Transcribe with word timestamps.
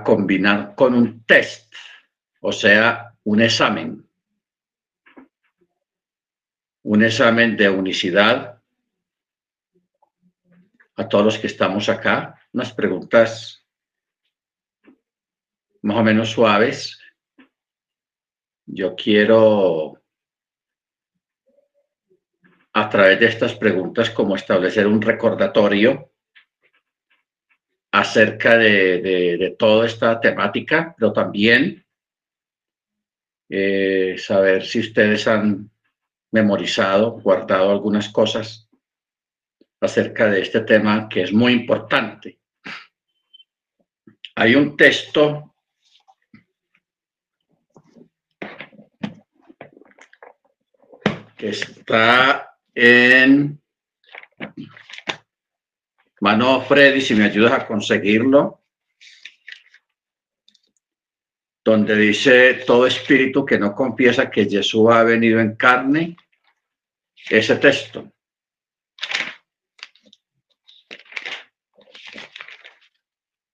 combinar 0.00 0.74
con 0.74 0.94
un 0.94 1.24
test, 1.24 1.72
o 2.40 2.52
sea, 2.52 3.14
un 3.24 3.42
examen. 3.42 4.08
Un 6.84 7.04
examen 7.04 7.56
de 7.56 7.68
unicidad 7.68 8.60
a 10.96 11.08
todos 11.08 11.24
los 11.24 11.38
que 11.38 11.46
estamos 11.46 11.88
acá. 11.88 12.38
Unas 12.52 12.72
preguntas 12.72 13.66
más 15.82 15.96
o 15.96 16.02
menos 16.02 16.30
suaves. 16.30 16.98
Yo 18.66 18.94
quiero 18.96 20.00
a 22.72 22.88
través 22.88 23.20
de 23.20 23.26
estas 23.26 23.54
preguntas 23.54 24.10
como 24.10 24.34
establecer 24.34 24.86
un 24.86 25.02
recordatorio 25.02 26.11
acerca 27.92 28.56
de, 28.56 29.54
toda 29.58 29.86
esta 29.86 30.18
temática, 30.18 30.94
pero 30.98 31.12
también 31.12 31.84
eh, 33.50 34.16
saber 34.18 34.64
si 34.64 34.80
ustedes 34.80 35.28
han 35.28 35.70
memorizado, 36.30 37.12
guardado 37.20 37.70
algunas 37.70 38.08
cosas 38.08 38.66
acerca 39.80 40.30
de 40.30 40.40
este 40.40 40.62
tema 40.62 41.08
que 41.08 41.22
es 41.22 41.32
muy 41.32 41.52
importante. 41.52 42.38
Hay 44.36 44.54
un 44.54 44.74
texto 44.76 45.54
que 51.36 51.50
está 51.50 52.56
en 52.74 53.60
Mano 56.22 56.60
Freddy, 56.60 57.00
si 57.00 57.16
me 57.16 57.24
ayudas 57.24 57.50
a 57.50 57.66
conseguirlo, 57.66 58.62
donde 61.64 61.96
dice 61.96 62.62
todo 62.64 62.86
espíritu 62.86 63.44
que 63.44 63.58
no 63.58 63.74
confiesa 63.74 64.30
que 64.30 64.48
Jesús 64.48 64.88
ha 64.92 65.02
venido 65.02 65.40
en 65.40 65.56
carne, 65.56 66.16
ese 67.28 67.56
texto. 67.56 68.12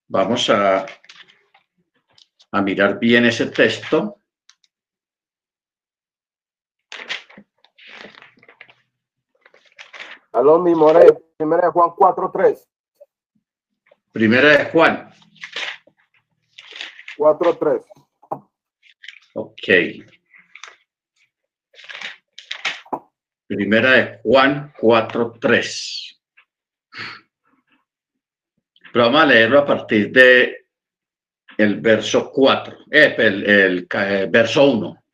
Vamos 0.08 0.50
a, 0.50 0.84
a 2.52 2.60
mirar 2.60 2.98
bien 2.98 3.24
ese 3.24 3.46
texto. 3.46 4.20
Aló, 10.32 10.58
mi 10.58 10.74
more. 10.74 11.27
Primera 11.38 11.66
de 11.66 11.72
Juan 11.72 11.90
4.3. 11.90 12.68
Primera 14.10 14.48
de 14.58 14.64
Juan. 14.72 15.08
4.3. 17.16 17.84
Ok. 19.34 19.68
Primera 23.46 23.90
de 23.92 24.20
Juan 24.24 24.72
4.3. 24.80 26.18
Pero 28.92 29.04
vamos 29.04 29.22
a 29.22 29.26
leerlo 29.26 29.60
a 29.60 29.64
partir 29.64 30.10
de 30.10 30.66
el 31.56 31.80
verso 31.80 32.32
4, 32.32 32.78
eh, 32.90 33.14
el, 33.16 33.48
el, 33.48 33.88
el 33.92 34.28
verso 34.28 34.64
1. 34.64 35.04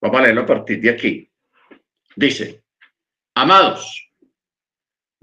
Vamos 0.00 0.20
a 0.20 0.22
leerlo 0.22 0.42
a 0.42 0.46
partir 0.46 0.80
de 0.80 0.90
aquí. 0.90 1.28
Dice, 2.14 2.62
amados, 3.34 4.03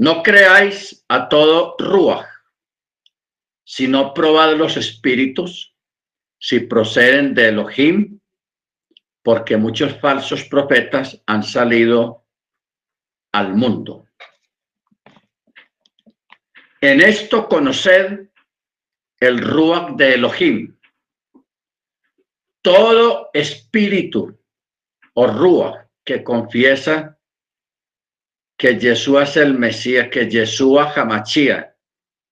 no 0.02 0.24
creáis 0.24 1.06
a 1.10 1.30
todo 1.30 1.76
Ruach, 1.78 2.26
sino 3.64 4.16
probad 4.16 4.56
los 4.56 4.76
espíritus, 4.76 5.76
si 6.40 6.62
proceden 6.62 7.36
de 7.36 7.50
Elohim, 7.50 8.20
porque 9.22 9.58
muchos 9.58 10.00
falsos 10.00 10.46
profetas 10.46 11.22
han 11.28 11.44
salido 11.44 12.26
al 13.32 13.54
mundo. 13.54 14.08
En 16.82 17.00
esto 17.00 17.48
conoced 17.48 18.28
el 19.20 19.38
Ruach 19.38 19.92
de 19.98 20.16
Elohim. 20.16 20.78
Todo 22.64 23.30
espíritu 23.34 24.36
o 25.14 25.28
Ruach 25.28 25.86
que 26.04 26.24
confiesa 26.24 27.20
que 28.62 28.80
Jesús 28.80 29.20
es 29.20 29.38
el 29.38 29.56
Mesías, 29.56 30.10
que 30.10 30.30
Yeshua 30.30 30.94
Hamachía 30.96 31.76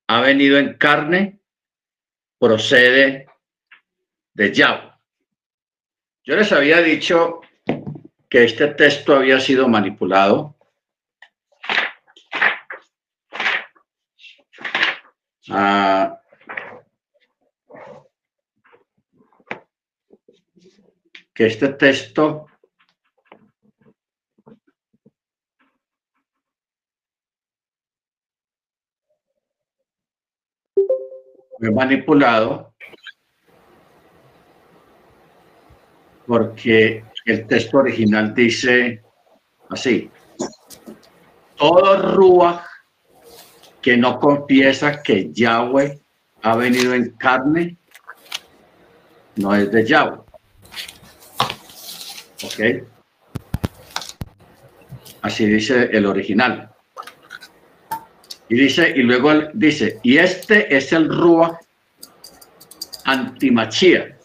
ha 0.06 0.22
venido 0.22 0.60
en 0.60 0.76
carne, 0.76 1.40
procede 2.38 3.26
de 4.36 4.54
Yahweh. 4.54 4.92
Yo 6.24 6.36
les 6.36 6.52
había 6.52 6.82
dicho 6.82 7.42
que 8.30 8.44
este 8.44 8.68
texto 8.68 9.16
había 9.16 9.40
sido 9.40 9.68
manipulado. 9.68 10.56
Ah, 15.50 16.22
que 21.34 21.48
este 21.48 21.70
texto 21.70 22.49
manipulado 31.80 32.74
porque 36.28 37.06
el 37.26 37.48
texto 37.48 37.78
original 37.78 38.34
dice 38.36 39.02
así, 39.70 40.12
todo 41.56 42.16
Ruach 42.16 42.66
que 43.82 43.96
no 43.96 44.20
confiesa 44.20 45.02
que 45.02 45.32
Yahweh 45.32 45.98
ha 46.44 46.56
venido 46.58 46.94
en 46.94 47.12
carne, 47.12 47.78
no 49.38 49.56
es 49.56 49.72
de 49.72 49.86
Yahweh. 49.86 50.20
¿Ok? 52.44 52.60
Así 55.22 55.46
dice 55.46 55.90
el 55.94 56.06
original. 56.06 56.70
Y 58.50 58.56
dice, 58.56 58.92
y 58.96 59.04
luego 59.04 59.32
dice, 59.54 60.00
y 60.04 60.18
este 60.18 60.76
es 60.76 60.92
el 60.92 61.08
Rúa 61.08 61.60
antimachía, 63.12 64.18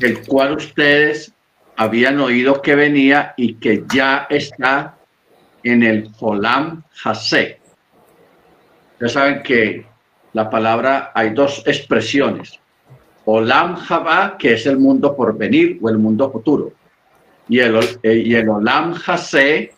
el 0.00 0.26
cual 0.26 0.56
ustedes 0.56 1.32
habían 1.76 2.20
oído 2.20 2.60
que 2.60 2.74
venía 2.74 3.34
y 3.36 3.54
que 3.54 3.84
ya 3.92 4.26
está 4.28 4.98
en 5.62 5.82
el 5.82 6.10
Olam 6.20 6.82
Hase. 7.02 7.58
Ya 9.00 9.08
saben 9.08 9.42
que 9.42 9.86
la 10.32 10.48
palabra, 10.50 11.10
hay 11.14 11.30
dos 11.30 11.62
expresiones. 11.66 12.60
Olam 13.24 13.76
Jabá, 13.76 14.36
que 14.38 14.54
es 14.54 14.66
el 14.66 14.78
mundo 14.78 15.16
por 15.16 15.36
venir 15.36 15.78
o 15.82 15.88
el 15.88 15.98
mundo 15.98 16.30
futuro. 16.30 16.72
Y 17.48 17.58
el, 17.58 17.76
eh, 18.02 18.14
y 18.14 18.34
el 18.34 18.48
Olam 18.48 18.94
Hase, 19.06 19.72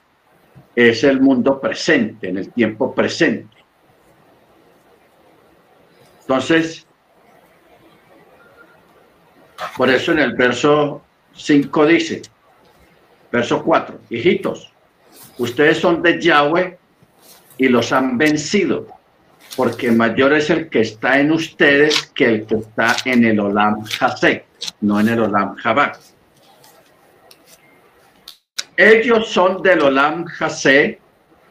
es 0.74 1.04
el 1.04 1.20
mundo 1.20 1.60
presente, 1.60 2.28
en 2.28 2.38
el 2.38 2.52
tiempo 2.52 2.94
presente. 2.94 3.56
Entonces, 6.22 6.86
por 9.76 9.90
eso 9.90 10.12
en 10.12 10.18
el 10.18 10.34
verso 10.34 11.02
5 11.34 11.86
dice, 11.86 12.22
verso 13.30 13.62
4, 13.62 14.00
hijitos, 14.10 14.72
ustedes 15.38 15.78
son 15.78 16.02
de 16.02 16.20
Yahweh 16.20 16.78
y 17.58 17.68
los 17.68 17.92
han 17.92 18.18
vencido, 18.18 18.86
porque 19.56 19.90
mayor 19.90 20.34
es 20.34 20.50
el 20.50 20.68
que 20.68 20.80
está 20.80 21.18
en 21.20 21.32
ustedes 21.32 22.10
que 22.14 22.26
el 22.26 22.46
que 22.46 22.56
está 22.56 22.96
en 23.04 23.24
el 23.24 23.40
Olam 23.40 23.84
Hasek, 24.00 24.44
no 24.80 25.00
en 25.00 25.08
el 25.08 25.20
Olam 25.20 25.56
Jabá. 25.56 25.92
Ellos 28.76 29.28
son 29.28 29.62
del 29.62 29.82
Olam 29.82 30.24
Hase, 30.40 30.98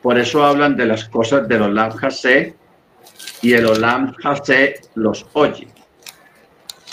por 0.01 0.18
eso 0.18 0.44
hablan 0.44 0.75
de 0.75 0.88
las 0.88 1.06
cosas 1.06 1.47
del 1.47 1.62
Olam 1.62 1.91
Hase, 2.01 2.56
y 3.41 3.53
el 3.53 3.68
Olam 3.68 4.15
Hase 4.24 4.81
los 4.95 5.27
oye. 5.33 5.68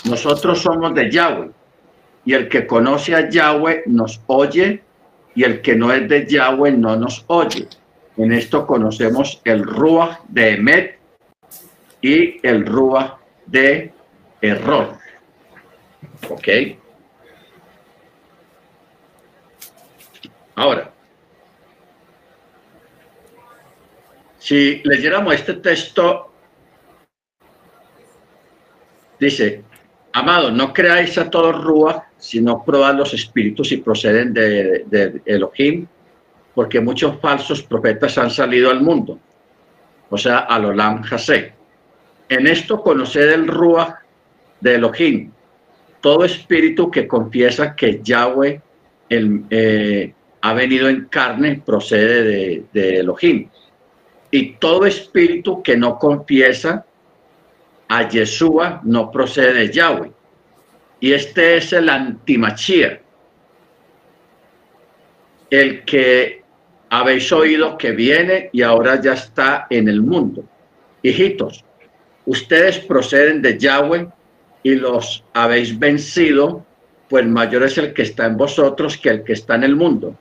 Nosotros 0.05 0.61
somos 0.61 0.93
de 0.95 1.11
Yahweh, 1.11 1.51
y 2.25 2.33
el 2.33 2.47
que 2.47 2.65
conoce 2.65 3.15
a 3.15 3.29
Yahweh 3.29 3.83
nos 3.87 4.21
oye, 4.27 4.83
y 5.35 5.43
el 5.43 5.61
que 5.61 5.75
no 5.75 5.91
es 5.91 6.07
de 6.07 6.25
Yahweh 6.25 6.71
no 6.71 6.95
nos 6.95 7.23
oye. 7.27 7.67
En 8.17 8.31
esto 8.31 8.65
conocemos 8.65 9.41
el 9.45 9.63
Ruach 9.63 10.19
de 10.27 10.53
Emet 10.53 10.99
y 12.01 12.45
el 12.45 12.65
Ruach 12.65 13.17
de 13.45 13.93
error. 14.41 14.97
¿Ok? 16.29 16.47
Ahora, 20.55 20.91
si 24.39 24.81
leyéramos 24.83 25.35
este 25.35 25.53
texto 25.53 26.29
Dice, 29.19 29.65
amado, 30.13 30.51
no 30.51 30.73
creáis 30.73 31.17
a 31.17 31.29
todos 31.29 31.63
Rúa, 31.63 32.05
sino 32.17 32.63
probad 32.63 32.95
los 32.95 33.13
espíritus 33.13 33.71
y 33.71 33.77
proceden 33.77 34.33
de, 34.33 35.21
Elohim, 35.25 35.87
porque 36.53 36.79
muchos 36.79 37.19
falsos 37.19 37.63
profetas 37.63 38.17
han 38.17 38.29
salido 38.29 38.69
al 38.69 38.81
mundo, 38.81 39.19
o 40.09 40.17
sea, 40.17 40.39
al 40.39 40.65
Olam 40.65 41.03
Hasé. 41.09 41.53
En 42.27 42.47
esto 42.47 42.81
conoced 42.81 43.31
el 43.31 43.47
Ruach 43.47 43.95
de 44.59 44.75
Elohim, 44.75 45.31
todo 46.01 46.25
espíritu 46.25 46.91
que 46.91 47.07
confiesa 47.07 47.75
que 47.75 48.01
Yahweh 48.03 48.61
eh, 49.09 50.13
ha 50.41 50.53
venido 50.53 50.89
en 50.89 51.05
carne 51.05 51.61
procede 51.65 52.23
de, 52.23 52.63
de 52.73 52.99
Elohim. 52.99 53.49
Y 54.31 54.53
todo 54.57 54.85
espíritu 54.85 55.63
que 55.63 55.75
no 55.75 55.97
confiesa 55.97 56.85
a 57.89 58.07
Yeshua 58.07 58.81
no 58.83 59.11
procede 59.11 59.53
de 59.53 59.71
Yahweh. 59.71 60.11
Y 61.01 61.13
este 61.13 61.57
es 61.57 61.73
el 61.73 61.89
antimachía, 61.89 63.01
el 65.49 65.83
que 65.85 66.43
habéis 66.89 67.31
oído 67.31 67.77
que 67.77 67.91
viene 67.91 68.49
y 68.51 68.61
ahora 68.61 69.01
ya 69.01 69.13
está 69.13 69.67
en 69.69 69.87
el 69.87 70.01
mundo. 70.01 70.43
Hijitos, 71.01 71.63
ustedes 72.25 72.79
proceden 72.79 73.41
de 73.41 73.57
Yahweh 73.57 74.07
y 74.61 74.75
los 74.75 75.23
habéis 75.33 75.77
vencido, 75.77 76.65
pues 77.07 77.25
mayor 77.25 77.63
es 77.63 77.77
el 77.77 77.93
que 77.93 78.03
está 78.03 78.25
en 78.25 78.37
vosotros 78.37 78.97
que 78.97 79.09
el 79.09 79.23
que 79.23 79.33
está 79.33 79.55
en 79.55 79.63
el 79.63 79.75
mundo. 79.75 80.15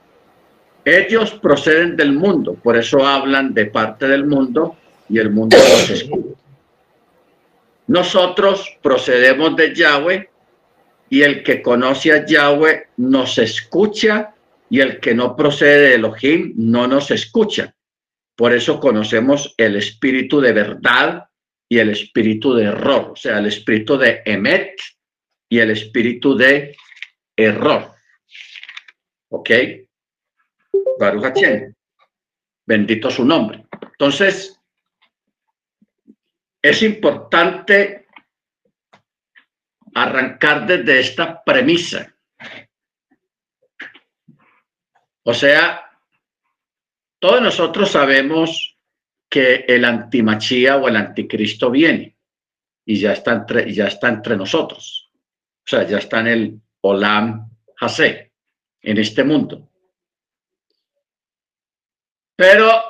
Ellos 0.85 1.32
proceden 1.32 1.97
del 1.97 2.12
mundo, 2.12 2.55
por 2.55 2.76
eso 2.76 3.05
hablan 3.05 3.53
de 3.53 3.67
parte 3.67 4.06
del 4.06 4.25
mundo 4.26 4.76
y 5.09 5.19
el 5.19 5.31
mundo 5.31 5.56
los 5.59 5.91
escucha. 5.91 6.47
Nosotros 7.88 8.79
procedemos 8.82 9.56
de 9.56 9.75
Yahweh 9.75 10.31
y 11.08 11.23
el 11.23 11.43
que 11.43 11.62
conoce 11.62 12.12
a 12.12 12.26
Yahweh 12.26 12.88
nos 12.99 13.38
escucha 13.38 14.35
y 14.69 14.81
el 14.81 15.00
que 15.00 15.14
no 15.14 15.35
procede 15.35 15.88
de 15.88 15.94
Elohim 15.94 16.52
no 16.56 16.87
nos 16.87 17.11
escucha. 17.11 17.75
Por 18.37 18.52
eso 18.52 18.79
conocemos 18.79 19.55
el 19.56 19.76
espíritu 19.76 20.40
de 20.40 20.52
verdad 20.52 21.25
y 21.67 21.79
el 21.79 21.88
espíritu 21.88 22.55
de 22.55 22.64
error, 22.64 23.12
o 23.12 23.17
sea, 23.17 23.38
el 23.38 23.46
espíritu 23.46 23.96
de 23.96 24.23
Emet 24.25 24.79
y 25.49 25.58
el 25.58 25.70
espíritu 25.70 26.37
de 26.37 26.76
error. 27.37 27.93
¿Ok? 29.31 29.50
Baruch 30.99 31.38
Bendito 32.67 33.11
su 33.11 33.25
nombre. 33.25 33.64
Entonces, 33.93 34.57
es 36.69 36.82
importante 36.82 38.06
arrancar 39.94 40.67
desde 40.67 41.00
esta 41.00 41.43
premisa. 41.43 42.15
O 45.25 45.35
sea, 45.35 45.82
todos 47.19 47.43
nosotros 47.43 47.91
sabemos 47.91 48.76
que 49.29 49.65
el 49.69 49.85
antimachía 49.85 50.76
o 50.76 50.88
el 50.88 50.97
anticristo 50.97 51.70
viene 51.70 52.17
y 52.85 52.99
ya 53.00 53.12
está 53.12 53.32
entre, 53.32 53.73
ya 53.73 53.87
está 53.87 54.09
entre 54.09 54.37
nosotros. 54.37 55.11
O 55.15 55.69
sea, 55.69 55.87
ya 55.87 55.99
está 55.99 56.20
en 56.20 56.26
el 56.26 56.61
Olam 56.82 57.50
Hase, 57.81 58.32
en 58.82 58.99
este 58.99 59.25
mundo. 59.25 59.70
Pero 62.37 62.82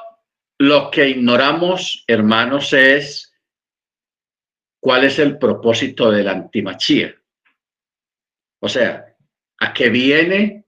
lo 0.58 0.90
que 0.90 1.08
ignoramos, 1.08 2.04
hermanos, 2.06 2.72
es 2.72 3.27
cuál 4.88 5.04
es 5.04 5.18
el 5.18 5.36
propósito 5.36 6.10
del 6.10 6.28
antimachía. 6.28 7.14
O 8.58 8.70
sea, 8.70 9.14
a 9.60 9.74
qué 9.74 9.90
viene 9.90 10.64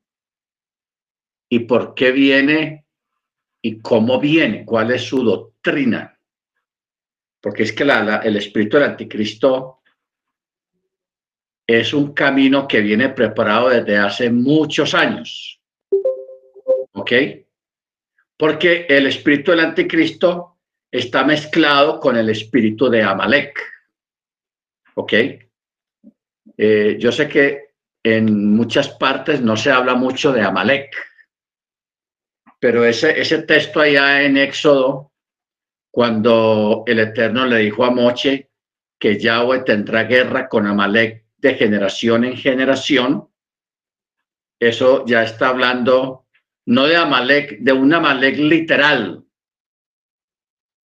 y 1.48 1.60
por 1.60 1.94
qué 1.94 2.12
viene 2.12 2.84
y 3.62 3.80
cómo 3.80 4.20
viene, 4.20 4.66
cuál 4.66 4.90
es 4.90 5.04
su 5.04 5.24
doctrina. 5.24 6.20
Porque 7.40 7.62
es 7.62 7.72
que 7.72 7.84
el 7.84 8.36
espíritu 8.36 8.76
del 8.76 8.90
anticristo 8.90 9.80
es 11.66 11.94
un 11.94 12.12
camino 12.12 12.68
que 12.68 12.82
viene 12.82 13.08
preparado 13.08 13.70
desde 13.70 13.96
hace 13.96 14.28
muchos 14.28 14.92
años. 14.92 15.62
¿Ok? 16.92 17.12
Porque 18.36 18.84
el 18.86 19.06
espíritu 19.06 19.52
del 19.52 19.60
anticristo 19.60 20.58
está 20.90 21.24
mezclado 21.24 21.98
con 21.98 22.18
el 22.18 22.28
espíritu 22.28 22.90
de 22.90 23.02
Amalek. 23.02 23.79
¿Ok? 24.94 25.12
Eh, 26.56 26.96
yo 26.98 27.12
sé 27.12 27.28
que 27.28 27.70
en 28.02 28.54
muchas 28.54 28.88
partes 28.90 29.40
no 29.40 29.56
se 29.56 29.70
habla 29.70 29.94
mucho 29.94 30.32
de 30.32 30.42
Amalek 30.42 31.10
pero 32.60 32.84
ese, 32.84 33.18
ese 33.18 33.42
texto 33.42 33.80
allá 33.80 34.22
en 34.22 34.36
Éxodo, 34.36 35.12
cuando 35.90 36.84
el 36.86 37.00
Eterno 37.00 37.46
le 37.46 37.58
dijo 37.58 37.84
a 37.84 37.90
Moche 37.90 38.50
que 38.98 39.18
Yahweh 39.18 39.64
tendrá 39.64 40.04
guerra 40.04 40.46
con 40.46 40.66
Amalek 40.66 41.24
de 41.38 41.54
generación 41.54 42.24
en 42.24 42.36
generación, 42.36 43.28
eso 44.60 45.06
ya 45.06 45.22
está 45.22 45.48
hablando 45.48 46.26
no 46.66 46.86
de 46.86 46.96
Amalek, 46.96 47.60
de 47.60 47.72
un 47.72 47.94
Amalek 47.94 48.36
literal, 48.36 49.24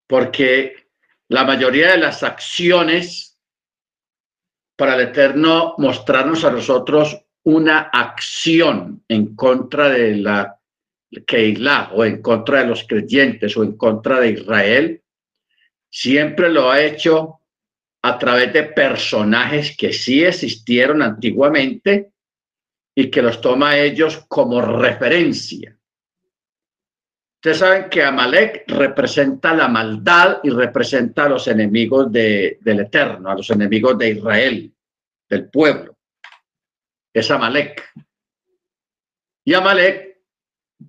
porque 0.07 0.89
la 1.29 1.43
mayoría 1.45 1.91
de 1.91 1.99
las 1.99 2.23
acciones 2.23 3.36
para 4.77 4.95
el 4.95 5.09
Eterno 5.09 5.75
mostrarnos 5.79 6.45
a 6.45 6.51
nosotros 6.51 7.19
una 7.45 7.91
acción 7.93 9.03
en 9.09 9.35
contra 9.35 9.89
de 9.89 10.17
la 10.17 10.61
Keilah 11.27 11.93
o 11.95 12.05
en 12.05 12.21
contra 12.21 12.61
de 12.61 12.67
los 12.67 12.85
creyentes 12.85 13.57
o 13.57 13.63
en 13.63 13.77
contra 13.77 14.21
de 14.21 14.31
Israel, 14.31 15.03
siempre 15.91 16.51
lo 16.51 16.71
ha 16.71 16.83
hecho 16.83 17.41
a 18.03 18.19
través 18.19 18.53
de 18.53 18.65
personajes 18.65 19.77
que 19.77 19.93
sí 19.93 20.25
existieron 20.25 21.03
antiguamente 21.03 22.13
y 22.95 23.11
que 23.11 23.23
los 23.23 23.41
toma 23.41 23.79
ellos 23.79 24.25
como 24.29 24.61
referencia. 24.61 25.76
Ustedes 27.47 27.59
saben 27.61 27.89
que 27.89 28.03
Amalek 28.03 28.65
representa 28.67 29.55
la 29.55 29.69
maldad 29.69 30.41
y 30.43 30.51
representa 30.51 31.27
a 31.27 31.29
los 31.29 31.47
enemigos 31.47 32.11
del 32.11 32.59
Eterno, 32.65 33.31
a 33.31 33.37
los 33.37 33.49
enemigos 33.51 33.97
de 33.97 34.11
Israel, 34.11 34.75
del 35.29 35.49
pueblo. 35.49 35.97
Es 37.15 37.31
Amalek. 37.31 37.89
Y 39.45 39.55
Amalek 39.55 40.25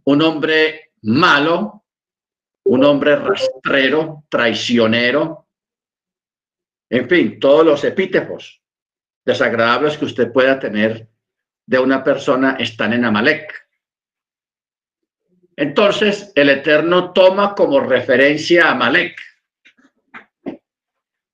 un 0.05 0.19
hombre 0.23 0.93
malo, 1.03 1.85
un 2.65 2.83
hombre 2.85 3.17
rastrero, 3.17 4.23
traicionero, 4.27 5.47
en 6.89 7.07
fin, 7.07 7.39
todos 7.39 7.63
los 7.67 7.83
epítetos 7.83 8.63
desagradables 9.23 9.95
que 9.95 10.05
usted 10.05 10.33
pueda 10.33 10.57
tener 10.57 11.07
de 11.67 11.77
una 11.77 12.03
persona 12.03 12.55
están 12.59 12.93
en 12.93 13.05
Amalek. 13.05 13.66
Entonces, 15.57 16.31
el 16.35 16.49
Eterno 16.49 17.11
toma 17.13 17.55
como 17.55 17.79
referencia 17.79 18.67
a 18.67 18.71
Amalek, 18.71 19.19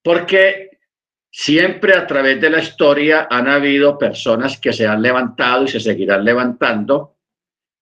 porque 0.01 0.80
siempre 1.30 1.94
a 1.94 2.08
través 2.08 2.39
de 2.39 2.50
la 2.50 2.60
historia 2.60 3.27
han 3.30 3.50
habido 3.50 3.98
personas 3.98 4.58
que 4.58 4.72
se 4.72 4.88
han 4.88 5.01
levantado 5.01 5.65
y 5.65 5.68
se 5.68 5.82
seguirán 5.82 6.24
levantando 6.24 7.18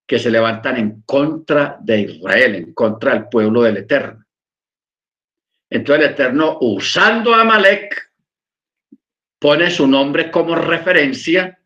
que 0.08 0.18
se 0.18 0.32
levantan 0.32 0.78
en 0.78 1.04
contra 1.04 1.78
de 1.80 2.02
Israel, 2.02 2.56
en 2.56 2.74
contra 2.74 3.14
del 3.14 3.30
pueblo 3.30 3.62
del 3.62 3.78
Eterno. 3.78 4.26
Entonces 5.70 6.06
el 6.06 6.12
Eterno, 6.12 6.58
usando 6.62 7.36
a 7.36 7.42
Amalek, 7.42 8.12
pone 9.40 9.70
su 9.70 9.88
nombre 9.88 10.32
como 10.32 10.56
referencia 10.56 11.60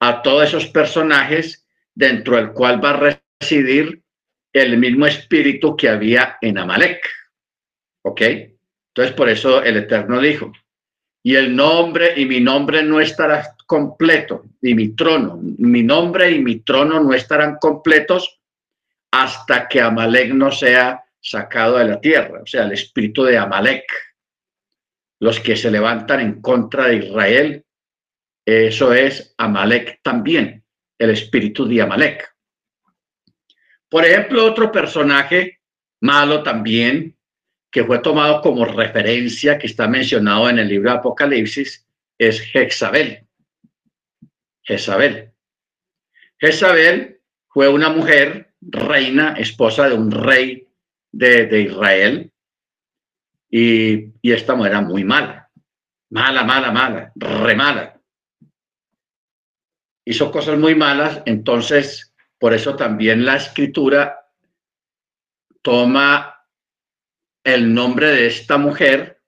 a 0.00 0.20
todos 0.20 0.48
esos 0.48 0.66
personajes 0.66 1.66
dentro 1.94 2.36
del 2.36 2.52
cual 2.52 2.84
va 2.84 2.90
a 2.90 3.18
residir 3.40 4.02
el 4.62 4.78
mismo 4.78 5.06
espíritu 5.06 5.76
que 5.76 5.88
había 5.88 6.38
en 6.40 6.58
Amalek. 6.58 7.06
¿Ok? 8.02 8.20
Entonces 8.22 9.14
por 9.14 9.28
eso 9.28 9.62
el 9.62 9.76
Eterno 9.76 10.20
dijo, 10.20 10.52
y 11.22 11.34
el 11.34 11.54
nombre 11.54 12.14
y 12.16 12.24
mi 12.24 12.40
nombre 12.40 12.82
no 12.82 13.00
estará 13.00 13.56
completo, 13.66 14.44
y 14.62 14.74
mi 14.74 14.94
trono, 14.94 15.40
mi 15.42 15.82
nombre 15.82 16.30
y 16.30 16.38
mi 16.38 16.60
trono 16.60 17.02
no 17.02 17.12
estarán 17.12 17.56
completos 17.56 18.40
hasta 19.10 19.66
que 19.68 19.80
Amalek 19.80 20.32
no 20.32 20.52
sea 20.52 21.04
sacado 21.20 21.78
de 21.78 21.86
la 21.86 22.00
tierra, 22.00 22.42
o 22.42 22.46
sea, 22.46 22.62
el 22.62 22.72
espíritu 22.72 23.24
de 23.24 23.36
Amalek. 23.36 23.84
Los 25.20 25.40
que 25.40 25.56
se 25.56 25.70
levantan 25.70 26.20
en 26.20 26.40
contra 26.40 26.86
de 26.86 26.96
Israel, 26.96 27.64
eso 28.46 28.94
es 28.94 29.34
Amalek 29.36 30.00
también, 30.02 30.64
el 30.98 31.10
espíritu 31.10 31.66
de 31.66 31.82
Amalek. 31.82 32.35
Por 33.96 34.04
ejemplo, 34.04 34.44
otro 34.44 34.70
personaje 34.70 35.62
malo 36.02 36.42
también, 36.42 37.16
que 37.70 37.82
fue 37.82 38.00
tomado 38.00 38.42
como 38.42 38.66
referencia, 38.66 39.56
que 39.56 39.68
está 39.68 39.88
mencionado 39.88 40.50
en 40.50 40.58
el 40.58 40.68
libro 40.68 40.90
de 40.90 40.98
Apocalipsis, 40.98 41.88
es 42.18 42.42
Jezabel. 42.42 43.26
Jezabel. 44.64 45.32
Jezabel 46.38 47.22
fue 47.48 47.70
una 47.70 47.88
mujer, 47.88 48.52
reina, 48.60 49.32
esposa 49.38 49.88
de 49.88 49.94
un 49.94 50.10
rey 50.10 50.68
de, 51.10 51.62
Israel, 51.62 52.30
y, 53.48 54.12
y, 54.20 54.32
esta 54.32 54.54
mujer 54.54 54.72
era 54.72 54.82
muy 54.82 55.04
mala, 55.04 55.50
mala, 56.10 56.44
mala, 56.44 56.70
mala, 56.70 57.12
re 57.14 57.54
mala. 57.54 57.98
Hizo 60.04 60.30
cosas 60.30 60.58
muy 60.58 60.74
malas, 60.74 61.22
entonces 61.24 62.05
por 62.38 62.52
eso 62.52 62.76
también 62.76 63.24
la 63.24 63.36
escritura 63.36 64.30
toma 65.62 66.46
el 67.44 67.72
nombre 67.72 68.08
de 68.08 68.26
esta 68.26 68.58
mujer 68.58 69.22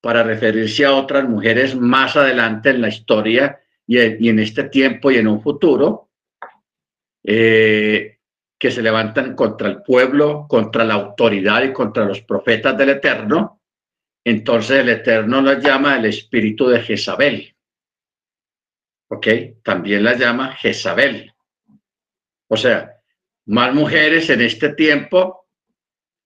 para 0.00 0.22
referirse 0.22 0.84
a 0.84 0.94
otras 0.94 1.28
mujeres 1.28 1.74
más 1.74 2.16
adelante 2.16 2.70
en 2.70 2.80
la 2.80 2.88
historia 2.88 3.60
y 3.86 3.98
en, 3.98 4.38
este 4.38 4.64
tiempo 4.64 5.10
y 5.10 5.16
en 5.16 5.28
un 5.28 5.42
futuro, 5.42 6.10
eh, 7.24 8.18
que 8.58 8.70
se 8.70 8.82
levantan 8.82 9.34
contra 9.34 9.68
el 9.68 9.82
pueblo, 9.82 10.46
contra 10.48 10.84
la 10.84 10.94
autoridad 10.94 11.62
y 11.62 11.72
contra 11.72 12.04
los 12.04 12.22
profetas 12.22 12.76
del 12.78 12.90
Eterno. 12.90 13.60
Entonces 14.24 14.78
el 14.78 14.88
Eterno 14.88 15.42
la 15.42 15.58
llama 15.58 15.96
el 15.96 16.06
espíritu 16.06 16.68
de 16.68 16.80
Jezabel. 16.80 17.54
¿Ok? 19.08 19.26
También 19.62 20.04
la 20.04 20.14
llama 20.14 20.52
Jezabel. 20.54 21.31
O 22.52 22.56
sea, 22.58 23.00
más 23.46 23.72
mujeres 23.72 24.28
en 24.28 24.42
este 24.42 24.74
tiempo 24.74 25.46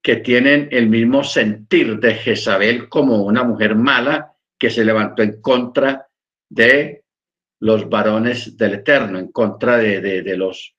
que 0.02 0.16
tienen 0.16 0.68
el 0.73 0.88
mismo 0.88 1.23
sentir 1.23 2.00
de 2.00 2.14
Jezabel 2.14 2.88
como 2.88 3.23
una 3.23 3.45
mujer 3.45 3.76
mala 3.76 4.35
que 4.59 4.68
se 4.68 4.85
levantó 4.85 5.23
en 5.23 5.40
contra 5.40 6.09
de 6.49 7.04
los 7.61 7.88
varones 7.88 8.56
del 8.56 8.75
Eterno, 8.75 9.21
en 9.21 9.30
contra 9.30 9.76
de, 9.76 10.37
los 10.37 10.75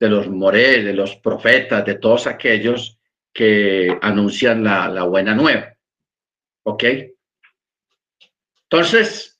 de 0.00 0.08
los 0.08 0.26
moré, 0.30 0.82
de 0.82 0.94
los 0.94 1.16
profetas, 1.16 1.84
de 1.84 1.96
todos 1.96 2.26
aquellos 2.26 2.98
que 3.30 3.94
anuncian 4.00 4.64
la, 4.64 4.88
la 4.88 5.02
buena 5.02 5.34
nueva. 5.34 5.76
¿Ok? 6.62 6.84
Entonces, 8.62 9.38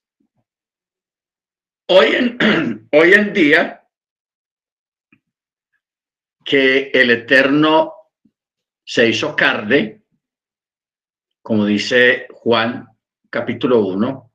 hoy 1.87 2.07
en, 2.09 2.89
hoy 2.93 3.15
en 3.15 3.33
día, 3.33 3.78
que 6.49 6.91
el 6.95 7.11
Eterno 7.11 7.93
se 8.83 9.07
hizo 9.07 9.37
carne, 9.37 10.05
como 11.43 11.67
dice 11.67 12.27
Juan 12.31 12.89
capítulo 13.29 13.81
1, 13.81 14.33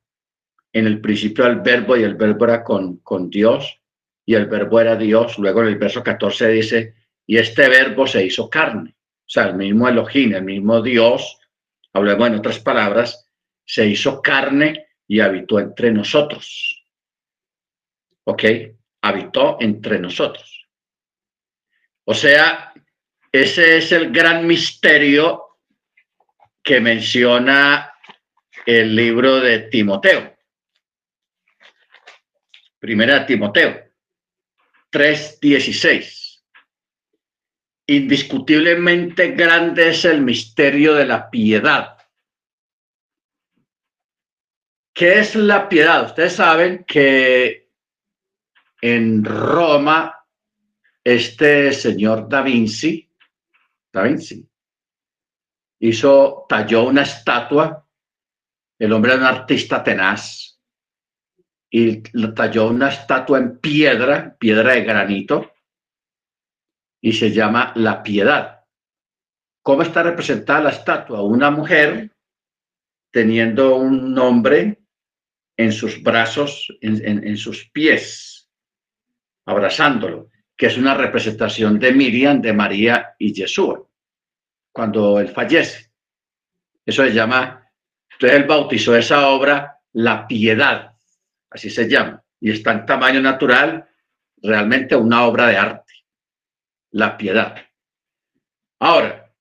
en 0.73 0.85
el 0.85 1.01
principio 1.01 1.47
el 1.47 1.61
verbo 1.61 1.97
y 1.97 2.03
el 2.03 2.13
verbo 2.13 2.45
era 2.45 2.63
con, 2.63 2.97
con 2.97 3.31
Dios 3.31 3.81
y 4.27 4.35
el 4.35 4.45
verbo 4.45 4.79
era 4.79 4.95
Dios. 4.95 5.39
Luego 5.39 5.63
en 5.63 5.69
el 5.69 5.77
verso 5.79 6.03
14 6.03 6.49
dice, 6.49 6.93
y 7.25 7.37
este 7.37 7.67
verbo 7.67 8.05
se 8.05 8.23
hizo 8.23 8.47
carne. 8.47 8.91
O 8.91 9.29
sea, 9.29 9.45
el 9.45 9.55
mismo 9.55 9.89
Elohim, 9.89 10.35
el 10.35 10.43
mismo 10.43 10.83
Dios, 10.83 11.39
hablemos 11.93 12.27
en 12.27 12.35
otras 12.35 12.59
palabras, 12.59 13.27
se 13.65 13.87
hizo 13.87 14.21
carne 14.21 14.85
y 15.07 15.19
habitó 15.19 15.59
entre 15.59 15.91
nosotros. 15.91 16.85
¿Ok? 18.25 18.43
Habitó 19.01 19.57
entre 19.59 19.97
nosotros. 19.97 20.52
O 22.05 22.13
sea, 22.13 22.73
ese 23.31 23.77
es 23.77 23.91
el 23.91 24.11
gran 24.11 24.45
misterio 24.45 25.59
que 26.61 26.79
menciona 26.79 27.93
el 28.65 28.95
libro 28.95 29.39
de 29.39 29.59
Timoteo. 29.59 30.35
Primera 32.79 33.25
Timoteo 33.25 33.91
3:16. 34.91 36.43
Indiscutiblemente 37.87 39.31
grande 39.31 39.89
es 39.89 40.05
el 40.05 40.21
misterio 40.21 40.93
de 40.93 41.05
la 41.05 41.29
piedad. 41.29 41.97
¿Qué 44.93 45.19
es 45.19 45.35
la 45.35 45.67
piedad? 45.67 46.05
Ustedes 46.05 46.35
saben 46.35 46.85
que 46.85 47.71
en 48.81 49.25
Roma 49.25 50.22
este 51.03 51.73
señor 51.73 52.29
Da 52.29 52.41
Vinci, 52.41 53.09
Da 53.91 54.03
Vinci, 54.03 54.47
hizo, 55.79 56.45
talló 56.47 56.85
una 56.85 57.01
estatua, 57.01 57.85
el 58.79 58.93
hombre 58.93 59.13
era 59.13 59.21
un 59.21 59.27
artista 59.27 59.83
tenaz, 59.83 60.59
y 61.69 62.01
talló 62.33 62.67
una 62.67 62.89
estatua 62.89 63.39
en 63.39 63.59
piedra, 63.59 64.35
piedra 64.37 64.73
de 64.73 64.83
granito, 64.83 65.51
y 67.01 67.11
se 67.11 67.31
llama 67.31 67.73
La 67.75 68.01
Piedad. 68.01 68.63
¿Cómo 69.61 69.81
está 69.81 70.03
representada 70.03 70.61
la 70.61 70.69
estatua? 70.69 71.21
Una 71.21 71.51
mujer 71.51 72.15
teniendo 73.11 73.75
un 73.75 74.17
hombre 74.17 74.79
en 75.57 75.71
sus 75.71 76.01
brazos, 76.01 76.67
en, 76.81 77.27
en 77.27 77.37
sus 77.37 77.69
pies, 77.71 78.49
abrazándolo 79.45 80.32
que 80.55 80.67
es 80.67 80.77
una 80.77 80.93
representación 80.93 81.79
de 81.79 81.91
Miriam, 81.91 82.41
de 82.41 82.53
María 82.53 83.15
y 83.17 83.33
Yeshua, 83.33 83.83
cuando 84.71 85.19
él 85.19 85.29
fallece. 85.29 85.91
Eso 86.85 87.03
se 87.03 87.13
llama, 87.13 87.67
entonces 88.11 88.39
él 88.39 88.45
bautizó 88.45 88.95
esa 88.95 89.27
obra 89.29 89.79
La 89.93 90.27
Piedad, 90.27 90.93
así 91.49 91.69
se 91.69 91.89
llama, 91.89 92.23
y 92.39 92.51
está 92.51 92.73
en 92.73 92.85
tamaño 92.85 93.21
natural, 93.21 93.87
realmente 94.41 94.95
una 94.95 95.23
obra 95.23 95.47
de 95.47 95.57
arte, 95.57 95.93
La 96.91 97.17
Piedad. 97.17 97.55
Ahora, 98.79 99.31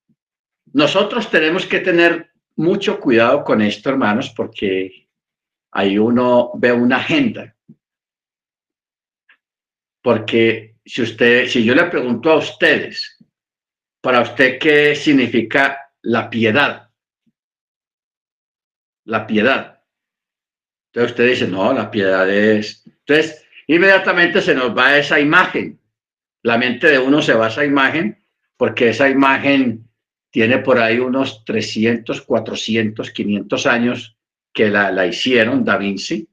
nosotros 0.71 1.29
tenemos 1.29 1.65
que 1.65 1.79
tener 1.79 2.31
mucho 2.55 2.99
cuidado 2.99 3.43
con 3.43 3.61
esto, 3.61 3.89
hermanos, 3.89 4.29
porque 4.35 5.09
ahí 5.71 5.97
uno 5.97 6.51
ve 6.55 6.71
una 6.71 6.97
agenda. 6.97 7.55
Porque 10.01 10.72
si 10.85 11.01
usted, 11.01 11.47
si 11.47 11.63
yo 11.63 11.75
le 11.75 11.85
pregunto 11.85 12.31
a 12.31 12.37
ustedes, 12.37 13.17
para 14.01 14.21
usted 14.21 14.59
qué 14.59 14.95
significa 14.95 15.91
la 16.01 16.29
piedad, 16.29 16.89
la 19.05 19.25
piedad. 19.25 19.81
Entonces 20.87 21.11
usted 21.11 21.29
dice, 21.29 21.47
no, 21.47 21.73
la 21.73 21.89
piedad 21.89 22.29
es. 22.29 22.83
Entonces, 22.85 23.45
inmediatamente 23.67 24.41
se 24.41 24.53
nos 24.53 24.77
va 24.77 24.97
esa 24.97 25.19
imagen. 25.19 25.79
La 26.43 26.57
mente 26.57 26.87
de 26.87 26.99
uno 26.99 27.21
se 27.21 27.33
va 27.33 27.45
a 27.45 27.49
esa 27.49 27.65
imagen 27.65 28.23
porque 28.57 28.89
esa 28.89 29.09
imagen 29.09 29.89
tiene 30.29 30.59
por 30.59 30.79
ahí 30.79 30.99
unos 30.99 31.45
300, 31.45 32.21
400, 32.21 33.11
500 33.11 33.65
años 33.65 34.17
que 34.53 34.69
la, 34.69 34.91
la 34.91 35.05
hicieron 35.05 35.63
Da 35.63 35.77
Vinci, 35.77 36.27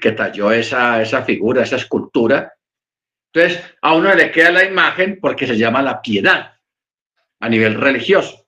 que 0.00 0.12
talló 0.12 0.50
esa, 0.50 1.00
esa 1.00 1.22
figura, 1.22 1.62
esa 1.62 1.76
escultura, 1.76 2.55
entonces, 3.36 3.62
a 3.82 3.94
uno 3.94 4.14
le 4.14 4.30
queda 4.30 4.50
la 4.50 4.64
imagen 4.64 5.18
porque 5.20 5.46
se 5.46 5.58
llama 5.58 5.82
la 5.82 6.00
piedad 6.00 6.54
a 7.38 7.48
nivel 7.50 7.74
religioso. 7.74 8.46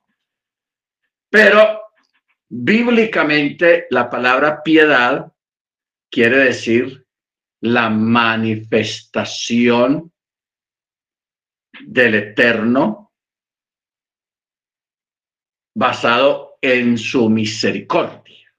Pero 1.29 1.83
bíblicamente 2.49 3.87
la 3.91 4.09
palabra 4.09 4.63
piedad 4.63 5.31
quiere 6.11 6.39
decir 6.39 7.07
la 7.61 7.91
manifestación 7.91 10.11
del 11.85 12.15
eterno 12.15 13.13
basado 15.75 16.57
en 16.63 16.97
su 16.97 17.29
misericordia. 17.29 18.51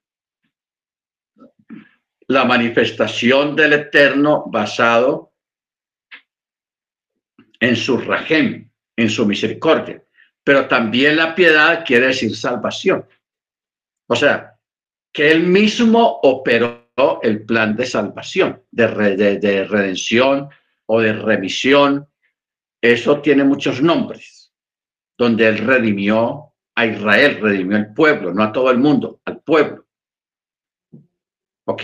La 2.28 2.46
manifestación 2.46 3.56
del 3.56 3.74
eterno 3.74 4.44
basado 4.46 5.29
en 7.60 7.76
su 7.76 7.98
rajem, 7.98 8.70
en 8.96 9.10
su 9.10 9.26
misericordia. 9.26 10.04
Pero 10.44 10.68
también 10.68 11.16
la 11.18 11.36
piedad 11.36 11.84
quiere 11.86 12.08
decir 12.08 12.36
salvación. 12.36 13.06
O 14.08 14.16
sea, 14.16 14.56
que 15.12 15.32
él 15.32 15.44
mismo 15.44 16.20
operó 16.24 16.90
el 17.22 17.46
plan 17.46 17.76
de 17.76 17.86
salvación, 17.86 18.64
de, 18.72 19.38
de 19.38 19.64
redención 19.66 20.50
o 20.86 21.02
de 21.02 21.14
remisión. 21.14 22.08
Eso 22.82 23.22
tiene 23.22 23.44
muchos 23.44 23.82
nombres, 23.82 24.54
donde 25.18 25.48
él 25.48 25.60
redimió 25.60 26.54
a 26.76 26.86
Israel, 26.86 27.40
redimió 27.42 27.78
al 27.78 27.94
pueblo, 27.94 28.34
no 28.34 28.44
a 28.44 28.52
todo 28.52 28.72
el 28.72 28.78
mundo, 28.78 29.22
al 29.26 29.42
pueblo. 29.42 29.86
¿Ok? 31.66 31.84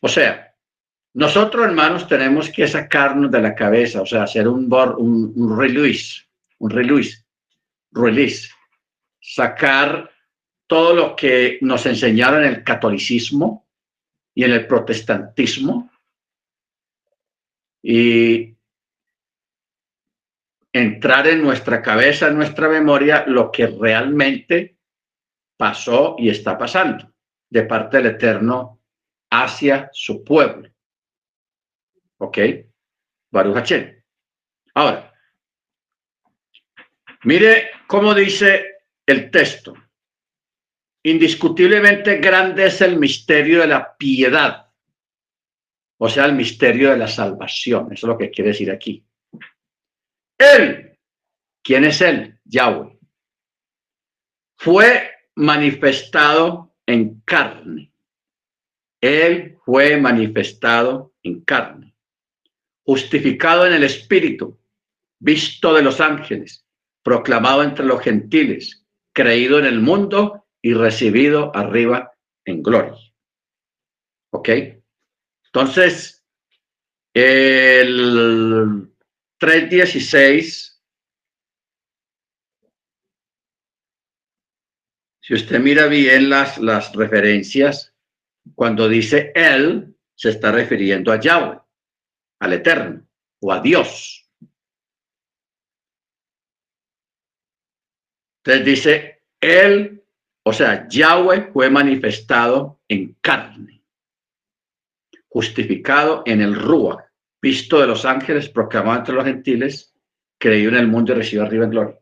O 0.00 0.08
sea, 0.08 0.47
nosotros, 1.18 1.66
hermanos, 1.66 2.06
tenemos 2.06 2.48
que 2.48 2.68
sacarnos 2.68 3.28
de 3.28 3.40
la 3.40 3.52
cabeza, 3.52 4.02
o 4.02 4.06
sea, 4.06 4.22
hacer 4.22 4.46
un, 4.46 4.72
un, 4.72 5.32
un 5.34 5.58
release, 5.58 6.22
un 6.58 6.70
release, 6.70 7.24
release, 7.90 8.48
sacar 9.20 10.12
todo 10.68 10.94
lo 10.94 11.16
que 11.16 11.58
nos 11.60 11.86
enseñaron 11.86 12.44
en 12.44 12.50
el 12.50 12.62
catolicismo 12.62 13.66
y 14.32 14.44
en 14.44 14.52
el 14.52 14.68
protestantismo 14.68 15.90
y 17.82 18.54
entrar 20.72 21.26
en 21.26 21.42
nuestra 21.42 21.82
cabeza, 21.82 22.28
en 22.28 22.36
nuestra 22.36 22.68
memoria, 22.68 23.24
lo 23.26 23.50
que 23.50 23.66
realmente 23.66 24.76
pasó 25.56 26.14
y 26.16 26.28
está 26.28 26.56
pasando 26.56 27.12
de 27.50 27.64
parte 27.64 27.96
del 27.96 28.06
Eterno 28.06 28.80
hacia 29.28 29.90
su 29.92 30.22
pueblo. 30.22 30.70
¿Ok? 32.18 32.38
Baruch 33.30 33.72
Ahora, 34.74 35.12
mire 37.24 37.70
cómo 37.86 38.14
dice 38.14 38.78
el 39.06 39.30
texto. 39.30 39.74
Indiscutiblemente 41.04 42.18
grande 42.18 42.66
es 42.66 42.80
el 42.80 42.98
misterio 42.98 43.60
de 43.60 43.68
la 43.68 43.96
piedad, 43.96 44.68
o 45.98 46.08
sea, 46.08 46.26
el 46.26 46.34
misterio 46.34 46.90
de 46.90 46.98
la 46.98 47.08
salvación. 47.08 47.92
Eso 47.92 48.06
es 48.06 48.10
lo 48.10 48.18
que 48.18 48.30
quiere 48.30 48.50
decir 48.50 48.70
aquí. 48.70 49.04
Él, 50.38 50.98
¿quién 51.62 51.84
es 51.84 52.00
él? 52.00 52.38
Yahweh. 52.44 52.98
Fue 54.56 55.10
manifestado 55.34 56.74
en 56.86 57.20
carne. 57.20 57.92
Él 59.00 59.58
fue 59.64 59.96
manifestado 59.96 61.14
en 61.22 61.42
carne, 61.42 61.94
justificado 62.88 63.66
en 63.66 63.74
el 63.74 63.84
Espíritu, 63.84 64.58
visto 65.20 65.74
de 65.74 65.82
los 65.82 66.00
ángeles, 66.00 66.64
proclamado 67.02 67.62
entre 67.62 67.84
los 67.84 68.00
gentiles, 68.00 68.86
creído 69.12 69.58
en 69.58 69.66
el 69.66 69.82
mundo 69.82 70.46
y 70.62 70.72
recibido 70.72 71.54
arriba 71.54 72.14
en 72.46 72.62
gloria. 72.62 72.96
¿Ok? 74.30 74.48
Entonces, 75.44 76.24
el 77.12 78.90
3.16, 79.38 80.80
si 85.20 85.34
usted 85.34 85.60
mira 85.60 85.88
bien 85.88 86.30
las, 86.30 86.56
las 86.56 86.94
referencias, 86.94 87.94
cuando 88.54 88.88
dice 88.88 89.30
Él, 89.34 89.94
se 90.14 90.30
está 90.30 90.52
refiriendo 90.52 91.12
a 91.12 91.20
Yahweh, 91.20 91.67
al 92.40 92.52
Eterno 92.52 93.06
o 93.40 93.52
a 93.52 93.60
Dios. 93.60 94.28
Entonces 98.44 98.64
dice, 98.64 99.22
Él, 99.40 100.02
o 100.42 100.52
sea, 100.52 100.88
Yahweh 100.88 101.50
fue 101.52 101.68
manifestado 101.70 102.80
en 102.88 103.16
carne, 103.20 103.82
justificado 105.28 106.22
en 106.24 106.40
el 106.40 106.54
Ruach, 106.54 107.04
visto 107.42 107.80
de 107.80 107.86
los 107.86 108.04
ángeles, 108.04 108.48
proclamado 108.48 109.00
entre 109.00 109.14
los 109.14 109.24
gentiles, 109.24 109.94
creído 110.38 110.70
en 110.70 110.78
el 110.78 110.88
mundo 110.88 111.12
y 111.12 111.16
recibido 111.16 111.44
arriba 111.44 111.64
en 111.64 111.70
gloria. 111.70 111.98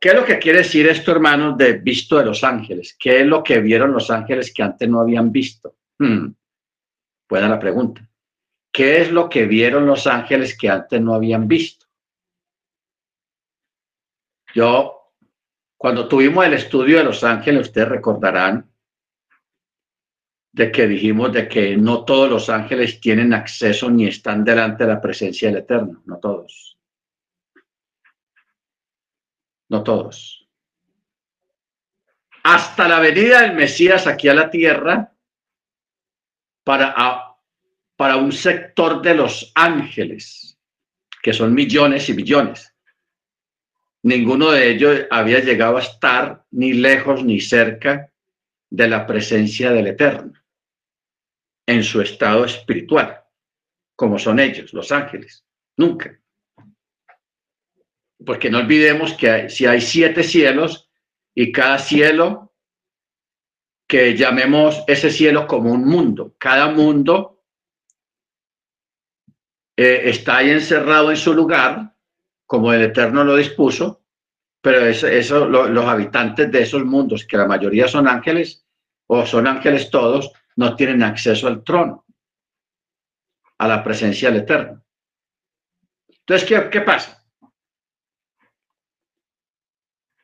¿Qué 0.00 0.10
es 0.10 0.14
lo 0.14 0.24
que 0.24 0.38
quiere 0.38 0.58
decir 0.58 0.88
esto, 0.88 1.10
hermanos, 1.10 1.56
de 1.58 1.74
visto 1.74 2.18
de 2.18 2.24
los 2.24 2.44
ángeles? 2.44 2.96
¿Qué 2.98 3.20
es 3.20 3.26
lo 3.26 3.42
que 3.42 3.60
vieron 3.60 3.92
los 3.92 4.10
ángeles 4.10 4.52
que 4.54 4.62
antes 4.62 4.88
no 4.88 5.00
habían 5.00 5.32
visto? 5.32 5.76
Hmm. 5.98 6.32
Buena 7.28 7.48
la 7.48 7.58
pregunta. 7.58 8.07
¿Qué 8.78 9.00
es 9.00 9.10
lo 9.10 9.28
que 9.28 9.44
vieron 9.44 9.86
los 9.86 10.06
ángeles 10.06 10.56
que 10.56 10.70
antes 10.70 11.00
no 11.00 11.12
habían 11.12 11.48
visto? 11.48 11.86
Yo, 14.54 15.14
cuando 15.76 16.06
tuvimos 16.06 16.46
el 16.46 16.54
estudio 16.54 16.98
de 16.98 17.02
los 17.02 17.24
ángeles, 17.24 17.62
ustedes 17.62 17.88
recordarán 17.88 18.70
de 20.52 20.70
que 20.70 20.86
dijimos 20.86 21.32
de 21.32 21.48
que 21.48 21.76
no 21.76 22.04
todos 22.04 22.30
los 22.30 22.48
ángeles 22.48 23.00
tienen 23.00 23.34
acceso 23.34 23.90
ni 23.90 24.06
están 24.06 24.44
delante 24.44 24.84
de 24.84 24.92
la 24.92 25.00
presencia 25.00 25.48
del 25.48 25.58
Eterno, 25.58 26.00
no 26.06 26.18
todos. 26.18 26.78
No 29.70 29.82
todos. 29.82 30.48
Hasta 32.44 32.86
la 32.86 33.00
venida 33.00 33.40
del 33.40 33.56
Mesías 33.56 34.06
aquí 34.06 34.28
a 34.28 34.34
la 34.34 34.48
tierra, 34.48 35.12
para, 36.62 37.27
para 37.98 38.16
un 38.16 38.30
sector 38.30 39.02
de 39.02 39.12
los 39.12 39.50
ángeles, 39.56 40.56
que 41.20 41.32
son 41.32 41.52
millones 41.52 42.08
y 42.08 42.14
millones. 42.14 42.72
Ninguno 44.04 44.52
de 44.52 44.70
ellos 44.70 45.00
había 45.10 45.40
llegado 45.40 45.78
a 45.78 45.80
estar 45.80 46.44
ni 46.52 46.74
lejos 46.74 47.24
ni 47.24 47.40
cerca 47.40 48.12
de 48.70 48.86
la 48.86 49.04
presencia 49.04 49.72
del 49.72 49.88
Eterno 49.88 50.32
en 51.66 51.82
su 51.82 52.00
estado 52.00 52.44
espiritual, 52.44 53.20
como 53.96 54.16
son 54.16 54.38
ellos, 54.38 54.72
los 54.72 54.92
ángeles. 54.92 55.44
Nunca. 55.76 56.16
Porque 58.24 58.48
no 58.48 58.58
olvidemos 58.58 59.12
que 59.14 59.48
si 59.48 59.66
hay 59.66 59.80
siete 59.80 60.22
cielos 60.22 60.88
y 61.34 61.50
cada 61.50 61.80
cielo, 61.80 62.54
que 63.88 64.16
llamemos 64.16 64.84
ese 64.86 65.10
cielo 65.10 65.48
como 65.48 65.72
un 65.72 65.84
mundo, 65.84 66.36
cada 66.38 66.70
mundo 66.70 67.37
eh, 69.80 70.10
está 70.10 70.38
ahí 70.38 70.50
encerrado 70.50 71.08
en 71.12 71.16
su 71.16 71.32
lugar, 71.32 71.94
como 72.46 72.72
el 72.72 72.82
Eterno 72.82 73.22
lo 73.22 73.36
dispuso, 73.36 74.02
pero 74.60 74.84
eso, 74.84 75.46
los 75.46 75.84
habitantes 75.84 76.50
de 76.50 76.62
esos 76.62 76.84
mundos, 76.84 77.24
que 77.24 77.36
la 77.36 77.46
mayoría 77.46 77.86
son 77.86 78.08
ángeles, 78.08 78.66
o 79.06 79.24
son 79.24 79.46
ángeles 79.46 79.88
todos, 79.88 80.32
no 80.56 80.74
tienen 80.74 81.04
acceso 81.04 81.46
al 81.46 81.62
trono, 81.62 82.04
a 83.58 83.68
la 83.68 83.84
presencia 83.84 84.32
del 84.32 84.42
Eterno. 84.42 84.82
Entonces, 86.08 86.48
¿qué, 86.48 86.68
qué 86.70 86.80
pasa? 86.80 87.24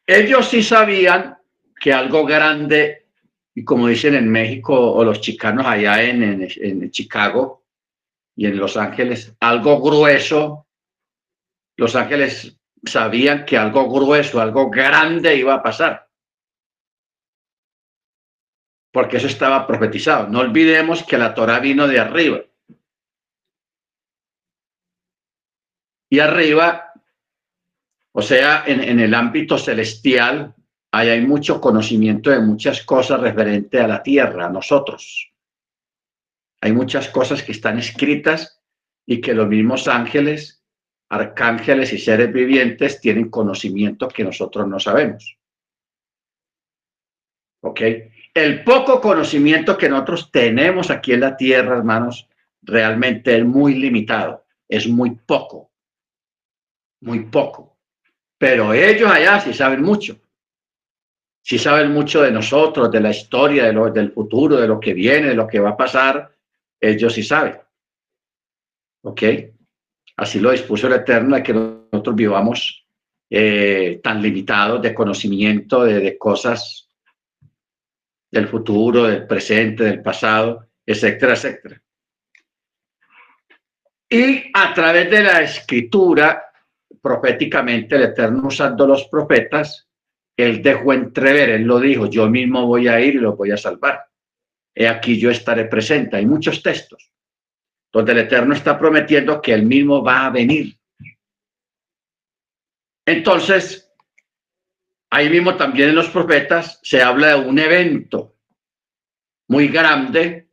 Ellos 0.04 0.48
sí 0.48 0.64
sabían 0.64 1.38
que 1.80 1.92
algo 1.92 2.26
grande, 2.26 3.06
y 3.54 3.62
como 3.62 3.86
dicen 3.86 4.16
en 4.16 4.28
México 4.28 4.74
o 4.74 5.04
los 5.04 5.20
chicanos 5.20 5.64
allá 5.64 6.02
en, 6.02 6.42
en 6.42 6.90
Chicago 6.90 7.63
y 8.36 8.46
en 8.46 8.56
Los 8.56 8.76
Ángeles, 8.76 9.34
algo 9.40 9.80
grueso, 9.80 10.66
los 11.76 11.96
ángeles 11.96 12.56
sabían 12.84 13.44
que 13.44 13.58
algo 13.58 13.90
grueso, 13.90 14.40
algo 14.40 14.70
grande 14.70 15.36
iba 15.36 15.54
a 15.54 15.62
pasar 15.62 16.04
porque 18.94 19.16
eso 19.16 19.26
estaba 19.26 19.66
profetizado. 19.66 20.28
No 20.28 20.38
olvidemos 20.38 21.02
que 21.02 21.18
la 21.18 21.34
Torah 21.34 21.58
vino 21.58 21.88
de 21.88 21.98
arriba. 21.98 22.42
Y 26.08 26.20
arriba, 26.20 26.92
o 28.12 28.22
sea, 28.22 28.62
en, 28.64 29.00
el 29.00 29.12
ámbito 29.12 29.58
celestial, 29.58 30.54
hay 30.92 31.26
mucho 31.26 31.60
conocimiento 31.60 32.30
de 32.30 32.38
muchas 32.38 32.84
cosas 32.84 33.18
referente 33.18 33.80
a 33.80 33.88
la 33.88 34.00
tierra, 34.00 34.46
a 34.46 34.50
nosotros. 34.50 35.33
Hay 36.64 36.72
muchas 36.72 37.10
cosas 37.10 37.42
que 37.42 37.52
están 37.52 37.78
escritas 37.78 38.58
y 39.04 39.20
que 39.20 39.34
los 39.34 39.46
mismos 39.46 39.86
ángeles, 39.86 40.64
arcángeles 41.10 41.92
y 41.92 41.98
seres 41.98 42.32
vivientes 42.32 43.02
tienen 43.02 43.28
conocimiento 43.28 44.08
que 44.08 44.24
nosotros 44.24 44.66
no 44.66 44.80
sabemos. 44.80 45.36
¿Ok? 47.60 47.80
el 48.32 48.64
poco 48.64 49.00
conocimiento 49.00 49.76
que 49.76 49.90
nosotros 49.90 50.30
tenemos 50.32 50.90
aquí 50.90 51.12
en 51.12 51.20
la 51.20 51.36
tierra, 51.36 51.76
hermanos, 51.76 52.26
realmente 52.62 53.36
es 53.36 53.44
muy 53.44 53.74
limitado, 53.74 54.46
es 54.66 54.88
muy 54.88 55.10
poco, 55.10 55.70
muy 57.02 57.26
poco. 57.26 57.76
Pero 58.38 58.72
ellos 58.72 59.10
allá 59.10 59.38
sí 59.38 59.52
saben 59.52 59.82
mucho. 59.82 60.18
Sí 61.42 61.58
saben 61.58 61.92
mucho 61.92 62.22
de 62.22 62.32
nosotros, 62.32 62.90
de 62.90 63.00
la 63.00 63.10
historia, 63.10 63.66
de 63.66 63.74
lo, 63.74 63.90
del 63.90 64.12
futuro, 64.12 64.56
de 64.56 64.66
lo 64.66 64.80
que 64.80 64.94
viene, 64.94 65.28
de 65.28 65.34
lo 65.34 65.46
que 65.46 65.60
va 65.60 65.70
a 65.70 65.76
pasar. 65.76 66.33
Ellos 66.80 67.14
sí 67.14 67.22
saben. 67.22 67.58
¿Ok? 69.02 69.22
Así 70.16 70.40
lo 70.40 70.50
dispuso 70.50 70.86
el 70.86 70.94
Eterno 70.94 71.36
de 71.36 71.42
que 71.42 71.52
nosotros 71.52 72.14
vivamos 72.14 72.86
eh, 73.30 74.00
tan 74.02 74.22
limitados 74.22 74.80
de 74.80 74.94
conocimiento 74.94 75.84
de, 75.84 76.00
de 76.00 76.18
cosas 76.18 76.88
del 78.30 78.48
futuro, 78.48 79.04
del 79.04 79.26
presente, 79.26 79.84
del 79.84 80.02
pasado, 80.02 80.68
etcétera, 80.84 81.34
etcétera. 81.34 81.80
Y 84.08 84.50
a 84.52 84.74
través 84.74 85.10
de 85.10 85.22
la 85.22 85.40
escritura, 85.42 86.44
proféticamente, 87.00 87.96
el 87.96 88.02
Eterno 88.02 88.48
usando 88.48 88.86
los 88.86 89.08
profetas, 89.08 89.88
él 90.36 90.62
dejó 90.62 90.92
entrever, 90.92 91.50
él 91.50 91.62
lo 91.62 91.78
dijo, 91.78 92.06
yo 92.06 92.28
mismo 92.28 92.66
voy 92.66 92.88
a 92.88 93.00
ir 93.00 93.14
y 93.16 93.18
lo 93.18 93.36
voy 93.36 93.52
a 93.52 93.56
salvar. 93.56 94.04
He 94.74 94.88
aquí 94.88 95.18
yo 95.18 95.30
estaré 95.30 95.66
presente. 95.66 96.16
Hay 96.16 96.26
muchos 96.26 96.62
textos 96.62 97.10
donde 97.92 98.12
el 98.12 98.18
Eterno 98.18 98.54
está 98.54 98.78
prometiendo 98.78 99.40
que 99.40 99.52
él 99.52 99.64
mismo 99.64 100.02
va 100.02 100.26
a 100.26 100.30
venir. 100.30 100.76
Entonces, 103.06 103.92
ahí 105.10 105.30
mismo 105.30 105.56
también 105.56 105.90
en 105.90 105.94
los 105.94 106.08
profetas 106.10 106.80
se 106.82 107.02
habla 107.02 107.36
de 107.36 107.48
un 107.48 107.58
evento 107.58 108.34
muy 109.48 109.68
grande 109.68 110.48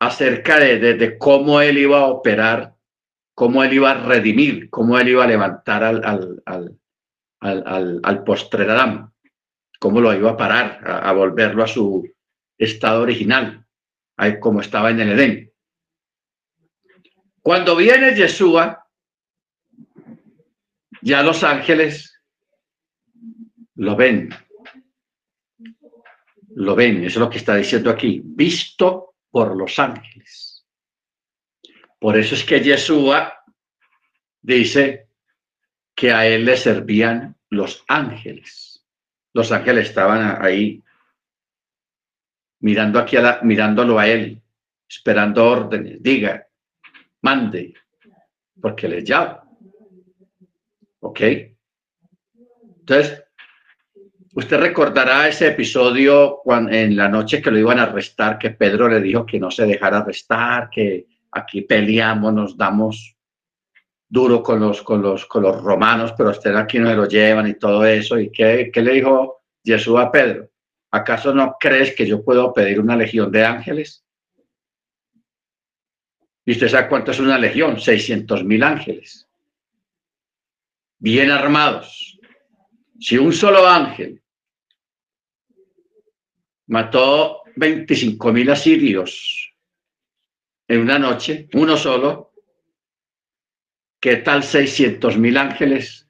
acerca 0.00 0.58
de, 0.58 1.16
cómo 1.16 1.60
él 1.60 1.78
iba 1.78 2.00
a 2.00 2.08
operar, 2.08 2.74
cómo 3.34 3.62
él 3.62 3.72
iba 3.72 3.92
a 3.92 4.04
redimir, 4.06 4.68
cómo 4.68 4.98
él 4.98 5.08
iba 5.08 5.24
a 5.24 5.28
levantar 5.28 5.84
al, 5.84 6.04
al, 6.04 6.42
al, 6.44 6.78
al, 7.40 8.00
al 8.02 8.24
postrer 8.24 8.68
Adán, 8.68 9.12
cómo 9.78 10.00
lo 10.00 10.12
iba 10.12 10.32
a 10.32 10.36
parar, 10.36 10.80
a, 10.84 11.12
volverlo 11.12 11.62
a 11.62 11.68
su 11.68 12.06
estado 12.64 13.02
original, 13.02 13.66
como 14.40 14.60
estaba 14.60 14.90
en 14.90 15.00
el 15.00 15.12
Edén. 15.12 15.52
Cuando 17.40 17.74
viene 17.74 18.14
Yeshua, 18.14 18.86
ya 21.00 21.22
los 21.22 21.42
ángeles 21.42 22.20
lo 23.74 23.96
ven. 23.96 24.30
Lo 26.54 26.74
ven, 26.76 26.98
eso 27.04 27.18
es 27.18 27.24
lo 27.24 27.30
que 27.30 27.38
está 27.38 27.56
diciendo 27.56 27.90
aquí, 27.90 28.20
visto 28.22 29.14
por 29.30 29.56
los 29.56 29.78
ángeles. 29.78 30.64
Por 31.98 32.18
eso 32.18 32.34
es 32.34 32.44
que 32.44 32.60
Yeshua 32.60 33.32
dice 34.40 35.08
que 35.94 36.12
a 36.12 36.26
él 36.26 36.44
le 36.44 36.56
servían 36.56 37.36
los 37.48 37.84
ángeles. 37.88 38.84
Los 39.32 39.50
ángeles 39.50 39.88
estaban 39.88 40.42
ahí 40.44 40.81
mirando 42.62 42.98
aquí 42.98 43.16
a 43.16 43.22
la, 43.22 43.40
mirándolo 43.42 43.98
a 43.98 44.08
él, 44.08 44.40
esperando 44.88 45.44
órdenes, 45.44 46.02
diga, 46.02 46.46
mande, 47.20 47.74
porque 48.60 48.88
les 48.88 49.04
llama. 49.04 49.42
¿Ok? 51.00 51.20
Entonces, 52.80 53.22
usted 54.34 54.58
recordará 54.58 55.28
ese 55.28 55.48
episodio 55.48 56.40
cuando, 56.42 56.70
en 56.72 56.96
la 56.96 57.08
noche 57.08 57.42
que 57.42 57.50
lo 57.50 57.58
iban 57.58 57.80
a 57.80 57.84
arrestar, 57.84 58.38
que 58.38 58.50
Pedro 58.50 58.88
le 58.88 59.00
dijo 59.00 59.26
que 59.26 59.40
no 59.40 59.50
se 59.50 59.66
dejara 59.66 59.98
arrestar, 59.98 60.70
que 60.70 61.06
aquí 61.32 61.62
peleamos, 61.62 62.32
nos 62.32 62.56
damos 62.56 63.16
duro 64.08 64.42
con 64.42 64.60
los, 64.60 64.82
con 64.82 65.02
los, 65.02 65.26
con 65.26 65.42
los 65.42 65.60
romanos, 65.60 66.14
pero 66.16 66.30
usted 66.30 66.54
aquí 66.54 66.78
no 66.78 66.88
se 66.88 66.96
lo 66.96 67.08
llevan 67.08 67.48
y 67.48 67.54
todo 67.54 67.84
eso. 67.84 68.20
¿Y 68.20 68.30
qué, 68.30 68.70
qué 68.72 68.82
le 68.82 68.92
dijo 68.92 69.42
Jesús 69.64 69.98
a 69.98 70.12
Pedro? 70.12 70.51
¿Acaso 70.92 71.34
no 71.34 71.56
crees 71.58 71.94
que 71.94 72.06
yo 72.06 72.22
puedo 72.22 72.52
pedir 72.52 72.78
una 72.78 72.96
legión 72.96 73.32
de 73.32 73.44
ángeles? 73.44 74.04
¿Y 76.44 76.52
usted 76.52 76.68
sabe 76.68 76.88
cuánto 76.88 77.10
es 77.10 77.18
una 77.18 77.38
legión? 77.38 77.80
600 77.80 78.44
mil 78.44 78.62
ángeles 78.62 79.28
bien 81.02 81.32
armados. 81.32 82.16
Si 83.00 83.18
un 83.18 83.32
solo 83.32 83.66
ángel 83.66 84.22
mató 86.68 87.42
25 87.56 88.32
mil 88.32 88.48
asirios 88.48 89.52
en 90.68 90.80
una 90.80 91.00
noche, 91.00 91.48
uno 91.54 91.76
solo, 91.76 92.32
¿qué 93.98 94.18
tal 94.18 94.44
600 94.44 95.18
mil 95.18 95.36
ángeles? 95.36 96.01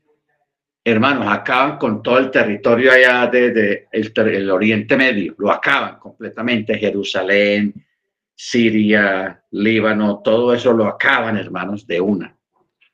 Hermanos, 0.84 1.28
acaban 1.28 1.78
con 1.78 2.02
todo 2.02 2.18
el 2.18 2.30
territorio 2.30 2.90
allá 2.90 3.28
de, 3.28 3.86
el, 3.92 4.50
Oriente 4.50 4.96
Medio, 4.96 5.34
lo 5.38 5.52
acaban 5.52 5.98
completamente, 6.00 6.76
Jerusalén, 6.76 7.72
Siria, 8.34 9.44
Líbano, 9.52 10.20
todo 10.24 10.52
eso 10.52 10.72
lo 10.72 10.86
acaban, 10.86 11.36
hermanos, 11.36 11.86
de 11.86 12.00
una. 12.00 12.36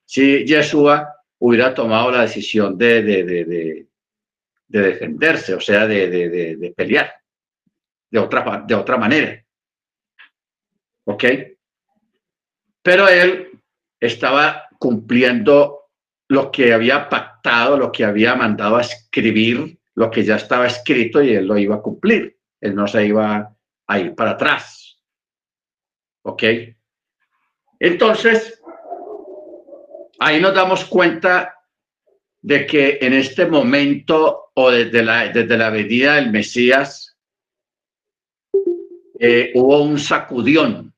Si 0.05 0.44
Yeshua 0.44 1.14
hubiera 1.38 1.72
tomado 1.72 2.11
la 2.11 2.22
decisión 2.22 2.77
de, 2.77 3.03
de, 3.03 3.87
defenderse, 4.66 5.55
o 5.55 5.61
sea, 5.61 5.87
de, 5.87 6.74
pelear 6.77 7.11
de 8.11 8.18
otra, 8.18 8.64
de 8.66 8.74
otra 8.74 8.98
manera. 8.98 9.42
¿Ok? 11.05 11.24
Pero 12.83 13.09
él 13.09 13.61
estaba 13.98 14.68
cumpliendo 14.79 15.77
lo 16.28 16.50
que 16.50 16.72
había 16.72 17.08
pactado, 17.08 17.78
lo 17.78 17.90
que 17.90 18.04
había 18.04 18.34
mandado 18.34 18.76
a 18.76 18.82
escribir, 18.82 19.78
lo 19.94 20.10
que 20.10 20.24
ya 20.24 20.36
estaba 20.36 20.66
escrito 20.66 21.22
y 21.22 21.34
él 21.34 21.46
lo 21.46 21.58
iba 21.58 21.76
a 21.76 21.82
cumplir. 21.82 22.38
Él 22.60 22.74
no 22.74 22.86
se 22.86 23.06
iba 23.06 23.56
a 23.86 23.98
ir 23.98 24.14
para 24.14 24.32
atrás. 24.32 25.00
¿Ok? 26.22 26.42
Entonces, 27.80 28.60
ahí 30.18 30.40
nos 30.40 30.54
damos 30.54 30.84
cuenta 30.84 31.54
de 32.42 32.66
que 32.66 32.98
en 33.00 33.14
este 33.14 33.46
momento 33.46 34.50
o 34.54 34.70
desde 34.70 35.02
la, 35.02 35.28
desde 35.28 35.56
la 35.56 35.70
venida 35.70 36.16
del 36.16 36.30
Mesías 36.30 37.16
eh, 39.18 39.52
hubo 39.54 39.82
un 39.82 39.98
sacudión. 39.98 40.94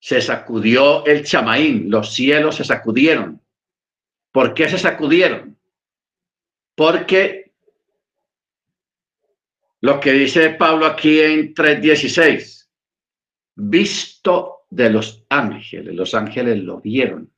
Se 0.00 0.20
sacudió 0.20 1.04
el 1.06 1.24
chamaín, 1.24 1.90
los 1.90 2.14
cielos 2.14 2.56
se 2.56 2.64
sacudieron. 2.64 3.42
¿Por 4.32 4.54
qué 4.54 4.68
se 4.68 4.78
sacudieron? 4.78 5.58
Porque 6.74 7.52
lo 9.80 10.00
que 10.00 10.12
dice 10.12 10.50
Pablo 10.50 10.86
aquí 10.86 11.20
en 11.20 11.54
3.16, 11.54 12.68
visto 13.56 14.66
de 14.70 14.90
los 14.90 15.24
ángeles, 15.28 15.94
los 15.94 16.14
ángeles 16.14 16.62
lo 16.62 16.80
vieron. 16.80 17.32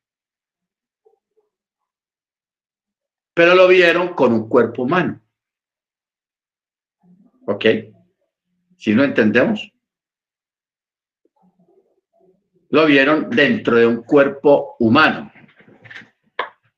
pero 3.40 3.55
lo 3.55 3.68
vieron 3.68 4.09
con 4.12 4.35
un 4.35 4.50
cuerpo 4.50 4.83
humano. 4.83 5.18
¿Ok? 7.46 7.64
Si 8.76 8.94
no 8.94 9.03
entendemos. 9.03 9.72
Lo 12.68 12.85
vieron 12.85 13.31
dentro 13.31 13.76
de 13.76 13.87
un 13.87 14.03
cuerpo 14.03 14.76
humano. 14.79 15.29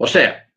O 0.02 0.08
sea, 0.08 0.52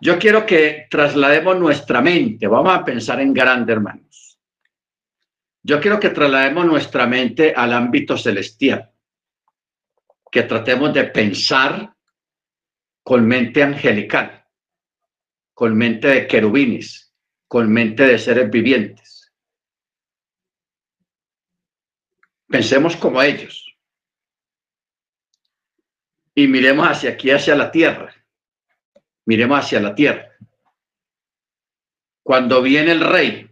yo 0.00 0.18
quiero 0.20 0.46
que 0.46 0.86
traslademos 0.88 1.58
nuestra 1.58 2.00
mente. 2.00 2.46
Vamos 2.46 2.72
a 2.72 2.84
pensar 2.84 3.20
en 3.20 3.34
grande, 3.34 3.72
hermanos. 3.72 4.38
Yo 5.64 5.80
quiero 5.80 5.98
que 5.98 6.10
traslademos 6.10 6.64
nuestra 6.64 7.08
mente 7.08 7.52
al 7.52 7.72
ámbito 7.72 8.16
celestial. 8.16 8.92
Que 10.30 10.44
tratemos 10.44 10.94
de 10.94 11.02
pensar 11.06 11.92
con 13.02 13.26
mente 13.26 13.64
angelical, 13.64 14.46
con 15.54 15.76
mente 15.76 16.06
de 16.06 16.26
querubines, 16.28 17.12
con 17.48 17.68
mente 17.68 18.04
de 18.04 18.18
seres 18.20 18.48
vivientes. 18.48 19.32
Pensemos 22.46 22.94
como 22.94 23.20
ellos. 23.20 23.65
Y 26.38 26.46
miremos 26.46 26.86
hacia 26.86 27.10
aquí, 27.10 27.30
hacia 27.30 27.56
la 27.56 27.70
tierra. 27.70 28.14
Miremos 29.24 29.58
hacia 29.58 29.80
la 29.80 29.94
tierra. 29.94 30.30
Cuando 32.22 32.60
viene 32.60 32.92
el 32.92 33.00
rey, 33.00 33.50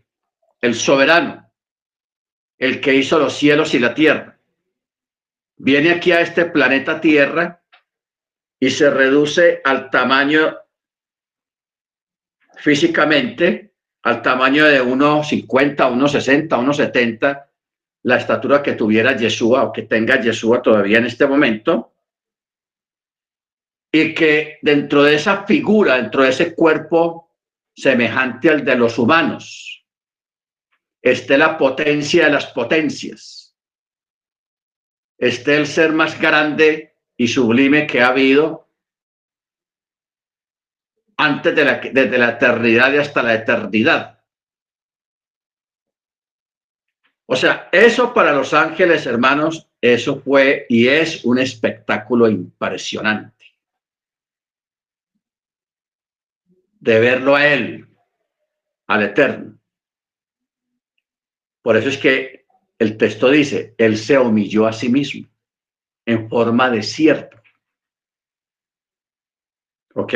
el 0.61 0.75
soberano, 0.75 1.51
el 2.59 2.81
que 2.81 2.95
hizo 2.95 3.19
los 3.19 3.33
cielos 3.33 3.73
y 3.73 3.79
la 3.79 3.95
tierra, 3.95 4.39
viene 5.57 5.93
aquí 5.93 6.13
a 6.13 6.21
este 6.21 6.45
planeta 6.47 7.01
Tierra 7.01 7.63
y 8.61 8.71
se 8.71 8.91
reduce 8.91 9.61
al 9.65 9.91
tamaño 9.91 10.57
físicamente, 12.57 13.73
al 14.03 14.21
tamaño 14.21 14.67
de 14.67 14.83
1,50, 14.83 15.77
1,60, 15.77 16.49
1,70, 16.49 17.47
la 18.03 18.17
estatura 18.17 18.63
que 18.63 18.75
tuviera 18.75 19.17
Yeshua 19.17 19.65
o 19.65 19.73
que 19.73 19.83
tenga 19.83 20.21
Yeshua 20.21 20.61
todavía 20.61 20.99
en 20.99 21.07
este 21.07 21.27
momento, 21.27 21.94
y 23.95 24.13
que 24.13 24.59
dentro 24.61 25.05
de 25.05 25.15
esa 25.15 25.45
figura, 25.45 25.95
dentro 25.95 26.25
de 26.25 26.31
ese 26.31 26.53
cuerpo 26.53 27.31
semejante 27.77 28.51
al 28.51 28.65
de 28.65 28.75
los 28.75 28.99
humanos, 28.99 29.87
esté 31.01 31.39
la 31.39 31.57
potencia 31.57 32.25
de 32.25 32.33
las 32.33 32.47
potencias, 32.47 33.57
esté 35.17 35.59
el 35.59 35.69
ser 35.69 35.93
más 35.93 36.21
grande 36.21 36.97
y 37.17 37.29
sublime 37.29 37.87
que 37.87 38.03
ha 38.03 38.09
habido 38.09 38.69
antes 41.17 41.55
de 41.55 41.65
la, 41.65 41.75
desde 41.79 42.19
la 42.19 42.31
eternidad 42.31 42.93
y 42.95 42.97
hasta 42.97 43.23
la 43.23 43.35
eternidad. 43.35 44.25
O 47.27 47.37
sea, 47.37 47.69
eso 47.71 48.13
para 48.13 48.33
los 48.33 48.53
ángeles, 48.55 49.07
hermanos, 49.07 49.69
eso 49.81 50.21
fue 50.21 50.67
y 50.69 50.89
es 50.89 51.25
un 51.25 51.39
espectáculo 51.39 52.29
impresionante. 52.29 53.34
De 56.85 57.01
verlo 57.01 57.35
a 57.35 57.47
Él, 57.47 57.89
al 58.89 59.03
Eterno. 59.05 59.59
Por 61.63 61.79
eso 61.79 61.89
es 61.89 61.97
que 61.97 62.45
el 62.79 62.99
texto 62.99 63.31
dice, 63.31 63.75
Él 63.79 63.97
se 63.97 64.19
humilló 64.19 64.67
a 64.67 64.73
sí 64.75 64.91
mismo 64.91 65.27
en 66.05 66.29
forma 66.29 66.69
de 66.69 66.83
cierto. 66.83 67.41
¿Ok? 69.95 70.15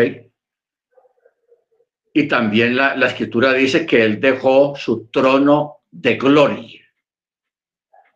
Y 2.12 2.28
también 2.28 2.76
la, 2.76 2.94
la 2.96 3.06
escritura 3.06 3.54
dice 3.54 3.86
que 3.86 4.04
él 4.04 4.20
dejó 4.20 4.76
su 4.76 5.06
trono 5.06 5.84
de 5.90 6.16
gloria 6.16 6.84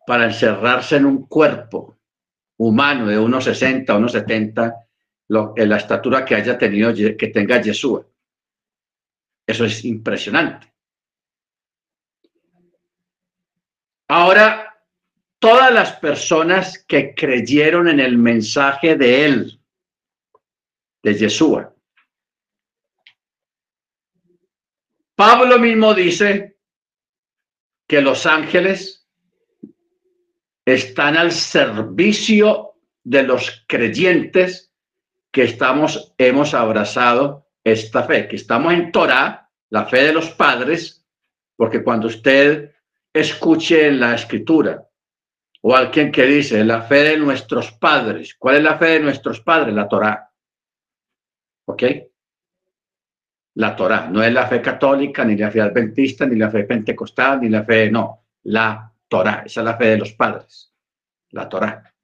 para 0.06 0.26
encerrarse 0.26 0.96
en 0.96 1.06
un 1.06 1.26
cuerpo 1.26 1.96
humano 2.58 3.06
de 3.06 3.18
unos 3.18 3.44
60, 3.44 3.96
unos 3.96 4.12
70, 4.12 4.74
lo, 5.28 5.54
la 5.56 5.76
estatura 5.78 6.22
que 6.22 6.34
haya 6.34 6.58
tenido, 6.58 6.92
que 6.94 7.28
tenga 7.28 7.62
Yeshua. 7.62 8.04
Eso 9.46 9.64
es 9.64 9.85
impresionante. 9.85 10.72
Ahora, 14.09 14.78
todas 15.38 15.72
las 15.72 15.92
personas 15.96 16.85
que 16.87 17.14
creyeron 17.14 17.88
en 17.88 17.98
el 17.98 18.18
mensaje 18.18 18.96
de 18.96 19.24
él, 19.24 19.61
de 21.02 21.14
Yeshua, 21.14 21.74
Pablo 25.14 25.59
mismo 25.59 25.94
dice 25.94 26.57
que 27.87 28.00
los 28.00 28.26
ángeles 28.26 29.07
están 30.64 31.16
al 31.16 31.33
servicio 31.33 32.74
de 33.05 33.22
los 33.22 33.64
creyentes 33.66 34.72
que 35.31 35.44
estamos, 35.44 36.14
hemos 36.18 36.55
abrazado 36.55 37.41
esta 37.64 38.05
fe, 38.05 38.29
que 38.29 38.37
estamos 38.37 38.72
en 38.72 38.90
Torah, 38.90 39.51
la 39.70 39.87
fe 39.87 40.05
de 40.05 40.12
los 40.12 40.31
padres, 40.31 41.07
porque 41.57 41.83
cuando 41.83 42.09
usted 42.09 42.75
escuche 43.12 43.88
en 43.88 44.01
la 44.01 44.14
escritura 44.14 44.87
o 45.61 45.77
alguien 45.77 46.11
que 46.11 46.25
dice 46.25 46.64
la 46.64 46.83
fe 46.83 47.05
de 47.05 47.18
nuestros 47.18 47.72
padres, 47.72 48.35
¿cuál 48.38 48.57
es 48.57 48.62
la 48.62 48.79
fe 48.79 48.87
de 48.87 49.01
nuestros 49.01 49.40
padres? 49.40 49.75
La 49.75 49.88
Torah. 49.88 50.31
¿Ok? 51.66 51.83
La 53.55 53.77
Torah, 53.77 54.09
no 54.09 54.22
es 54.22 54.33
la 54.33 54.46
fe 54.46 54.61
católica, 54.61 55.25
ni 55.25 55.37
la 55.37 55.51
fe 55.51 55.61
adventista, 55.61 56.27
ni 56.27 56.37
la 56.37 56.51
fe 56.51 56.64
pentecostal, 56.64 57.40
ni 57.40 57.48
la 57.48 57.64
fe, 57.64 57.90
no, 57.90 58.27
la 58.44 58.92
Torah, 59.07 59.42
esa 59.44 59.61
es 59.61 59.64
la 59.64 59.77
fe 59.77 59.87
de 59.88 59.98
los 59.98 60.12
padres, 60.14 60.75
la 61.31 61.48
Torah. 61.48 61.94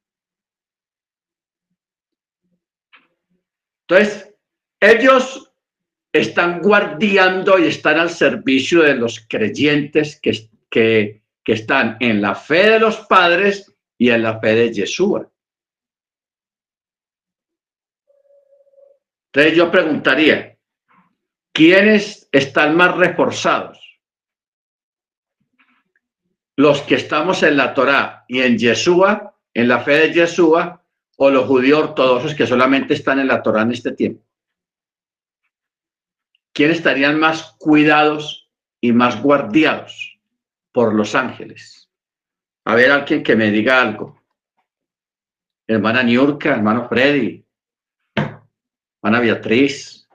Entonces, 3.88 4.34
ellos 4.78 5.47
están 6.12 6.60
guardiando 6.60 7.58
y 7.58 7.66
están 7.66 7.98
al 7.98 8.10
servicio 8.10 8.82
de 8.82 8.94
los 8.94 9.26
creyentes 9.28 10.18
que, 10.20 10.48
que, 10.70 11.22
que 11.44 11.52
están 11.52 11.96
en 12.00 12.22
la 12.22 12.34
fe 12.34 12.70
de 12.70 12.80
los 12.80 12.98
padres 13.06 13.74
y 13.98 14.10
en 14.10 14.22
la 14.22 14.38
fe 14.40 14.54
de 14.54 14.72
Yeshua. 14.72 15.30
Entonces 19.32 19.56
yo 19.56 19.70
preguntaría, 19.70 20.56
¿quiénes 21.52 22.28
están 22.32 22.76
más 22.76 22.96
reforzados? 22.96 23.78
Los 26.56 26.82
que 26.82 26.96
estamos 26.96 27.42
en 27.42 27.56
la 27.56 27.74
Torá 27.74 28.24
y 28.26 28.40
en 28.40 28.58
Yeshua, 28.58 29.36
en 29.54 29.68
la 29.68 29.80
fe 29.80 29.92
de 29.92 30.12
Yeshua, 30.12 30.82
o 31.16 31.30
los 31.30 31.46
judíos 31.46 31.80
ortodoxos 31.80 32.34
que 32.34 32.46
solamente 32.46 32.94
están 32.94 33.18
en 33.18 33.28
la 33.28 33.42
Torá 33.42 33.62
en 33.62 33.72
este 33.72 33.92
tiempo. 33.92 34.27
¿Quiénes 36.58 36.78
estarían 36.78 37.20
más 37.20 37.54
cuidados 37.56 38.50
y 38.80 38.90
más 38.90 39.22
guardiados 39.22 40.18
por 40.72 40.92
los 40.92 41.14
ángeles? 41.14 41.88
A 42.64 42.74
ver, 42.74 42.90
alguien 42.90 43.22
que 43.22 43.36
me 43.36 43.52
diga 43.52 43.80
algo. 43.80 44.20
Hermana 45.68 46.02
Niurka, 46.02 46.56
hermano 46.56 46.88
Freddy, 46.88 47.46
hermana 48.16 49.20
Beatriz. 49.20 50.08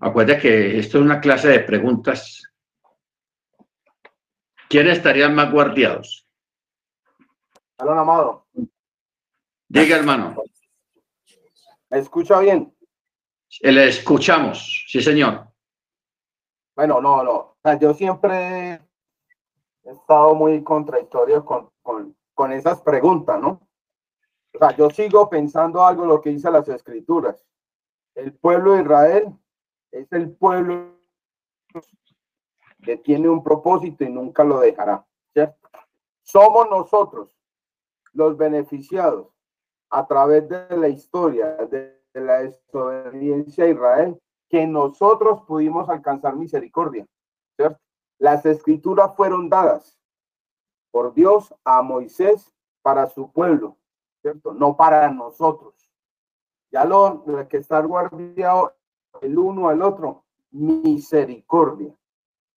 Acuérdate 0.00 0.40
que 0.40 0.78
esto 0.80 0.98
es 0.98 1.04
una 1.04 1.20
clase 1.20 1.50
de 1.50 1.60
preguntas 1.60 2.42
¿Quiénes 4.68 4.96
estarían 4.96 5.36
más 5.36 5.52
guardiados? 5.52 6.26
Amado. 7.78 8.48
Diga, 9.68 9.96
hermano. 9.96 10.34
¿Me 11.90 11.98
escucha 11.98 12.38
bien? 12.40 12.74
Le 13.60 13.88
escuchamos, 13.88 14.86
sí, 14.88 15.02
señor. 15.02 15.46
Bueno, 16.74 17.00
no, 17.00 17.22
no. 17.22 17.78
yo 17.78 17.92
siempre 17.92 18.80
he 19.84 19.90
estado 19.90 20.34
muy 20.34 20.62
contradictorio 20.62 21.44
con, 21.44 21.70
con, 21.82 22.16
con 22.34 22.52
esas 22.52 22.80
preguntas, 22.80 23.40
¿no? 23.40 23.68
O 24.54 24.58
sea, 24.58 24.74
yo 24.74 24.88
sigo 24.90 25.28
pensando 25.28 25.84
algo 25.84 26.06
lo 26.06 26.20
que 26.20 26.30
dice 26.30 26.50
las 26.50 26.68
escrituras. 26.68 27.44
El 28.14 28.32
pueblo 28.32 28.72
de 28.72 28.82
Israel 28.82 29.38
es 29.90 30.10
el 30.12 30.30
pueblo 30.30 30.98
que 32.82 32.96
tiene 32.96 33.28
un 33.28 33.42
propósito 33.42 34.04
y 34.04 34.08
nunca 34.08 34.44
lo 34.44 34.60
dejará. 34.60 35.04
Somos 36.22 36.68
nosotros 36.70 37.34
los 38.12 38.36
beneficiados 38.36 39.37
a 39.90 40.06
través 40.06 40.48
de 40.48 40.76
la 40.76 40.88
historia 40.88 41.56
de 41.70 41.96
la 42.14 42.42
desobediencia 42.42 43.64
a 43.64 43.68
Israel 43.68 44.20
que 44.48 44.66
nosotros 44.66 45.42
pudimos 45.46 45.88
alcanzar 45.88 46.36
misericordia. 46.36 47.06
Las 48.18 48.44
escrituras 48.46 49.14
fueron 49.16 49.48
dadas 49.48 49.98
por 50.90 51.14
Dios 51.14 51.54
a 51.64 51.82
Moisés 51.82 52.52
para 52.82 53.06
su 53.06 53.30
pueblo, 53.30 53.76
¿cierto? 54.22 54.54
No 54.54 54.76
para 54.76 55.10
nosotros. 55.10 55.74
Ya 56.72 56.84
lo, 56.84 57.24
que 57.48 57.58
está 57.58 57.80
guardado 57.80 58.74
el 59.20 59.38
uno 59.38 59.68
al 59.68 59.82
otro, 59.82 60.24
misericordia 60.50 61.94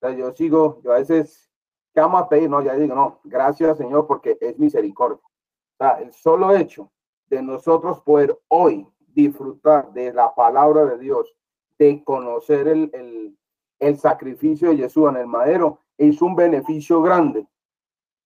yo 0.09 0.33
sigo, 0.33 0.81
yo 0.83 0.93
a 0.93 0.97
veces 0.97 1.49
llamo 1.93 2.17
a 2.17 2.27
pedir, 2.27 2.49
no, 2.49 2.61
ya 2.61 2.73
digo, 2.75 2.95
no, 2.95 3.19
gracias 3.23 3.77
Señor 3.77 4.07
porque 4.07 4.37
es 4.41 4.57
misericordia. 4.57 5.17
O 5.17 5.77
sea, 5.77 6.01
el 6.01 6.11
solo 6.11 6.55
hecho 6.55 6.91
de 7.31 7.41
nosotros 7.41 8.01
poder 8.01 8.37
hoy 8.49 8.85
disfrutar 9.07 9.91
de 9.93 10.13
la 10.13 10.35
palabra 10.35 10.85
de 10.85 10.97
Dios, 10.99 11.33
de 11.79 12.03
conocer 12.03 12.67
el, 12.67 12.91
el, 12.93 13.37
el 13.79 13.97
sacrificio 13.97 14.69
de 14.69 14.77
Jesús 14.77 15.09
en 15.09 15.15
el 15.15 15.27
madero, 15.27 15.79
es 15.97 16.21
un 16.21 16.35
beneficio 16.35 17.01
grande. 17.01 17.47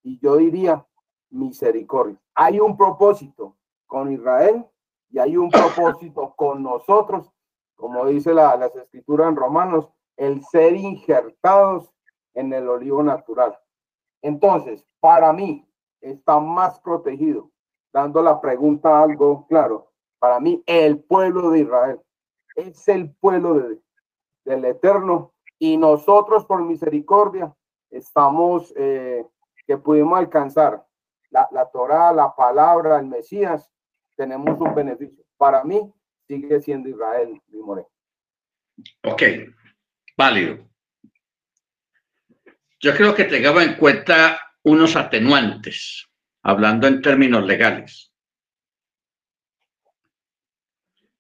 Y 0.02 0.20
yo 0.20 0.38
diría 0.38 0.86
misericordia. 1.30 2.20
Hay 2.34 2.60
un 2.60 2.76
propósito 2.76 3.56
con 3.86 4.12
Israel 4.12 4.66
y 5.12 5.20
hay 5.20 5.38
un 5.38 5.52
propósito 5.52 6.34
con 6.36 6.64
nosotros, 6.64 7.32
como 7.76 8.08
dice 8.08 8.34
la, 8.34 8.58
las 8.58 8.76
escrituras 8.76 9.30
en 9.30 9.36
Romanos, 9.36 9.88
el 10.18 10.44
ser 10.46 10.76
injertados 10.76 11.94
en 12.34 12.52
el 12.54 12.68
olivo 12.68 13.04
natural. 13.04 13.56
Entonces, 14.24 14.84
para 15.00 15.32
mí, 15.32 15.68
está 16.02 16.40
más 16.40 16.80
protegido, 16.80 17.52
dando 17.96 18.22
la 18.22 18.42
pregunta 18.42 19.02
algo 19.02 19.48
claro, 19.48 19.94
para 20.20 20.42
mí 20.42 20.62
el 20.66 21.00
pueblo 21.00 21.52
de 21.52 21.60
Israel 21.60 22.02
es 22.58 22.86
el 22.90 23.10
pueblo 23.10 23.54
de, 23.54 23.80
del 24.44 24.66
Eterno 24.66 25.34
y 25.58 25.78
nosotros 25.78 26.44
por 26.44 26.62
misericordia 26.62 27.56
estamos, 27.90 28.74
eh, 28.76 29.26
que 29.66 29.78
pudimos 29.78 30.20
alcanzar 30.20 30.86
la, 31.30 31.48
la 31.52 31.70
Torah, 31.72 32.12
la 32.12 32.36
palabra, 32.36 33.00
el 33.00 33.08
Mesías, 33.08 33.72
tenemos 34.18 34.60
un 34.60 34.76
beneficio. 34.76 35.24
Para 35.38 35.64
mí 35.64 35.90
sigue 36.28 36.62
siendo 36.62 36.90
Israel, 36.90 37.42
Moreno. 37.48 37.88
Ok, 39.06 39.24
válido. 40.18 40.68
Yo 42.82 42.94
creo 42.94 43.16
que 43.16 43.24
tengamos 43.24 43.64
en 43.64 43.78
cuenta 43.78 44.38
unos 44.64 44.98
atenuantes, 44.98 46.10
hablando 46.46 46.88
en 46.88 47.02
términos 47.02 47.44
legales. 47.44 48.14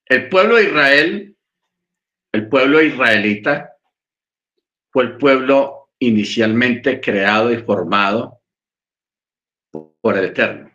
El 0.06 0.30
pueblo 0.30 0.58
de 0.58 0.66
Israel, 0.66 1.36
el 2.32 2.48
pueblo 2.48 2.80
israelita, 2.80 3.74
fue 4.92 5.06
el 5.06 5.18
pueblo 5.18 5.90
inicialmente 5.98 7.02
creado 7.02 7.52
y 7.52 7.58
formado 7.58 8.40
por 9.72 10.16
el 10.16 10.26
Eterno. 10.26 10.72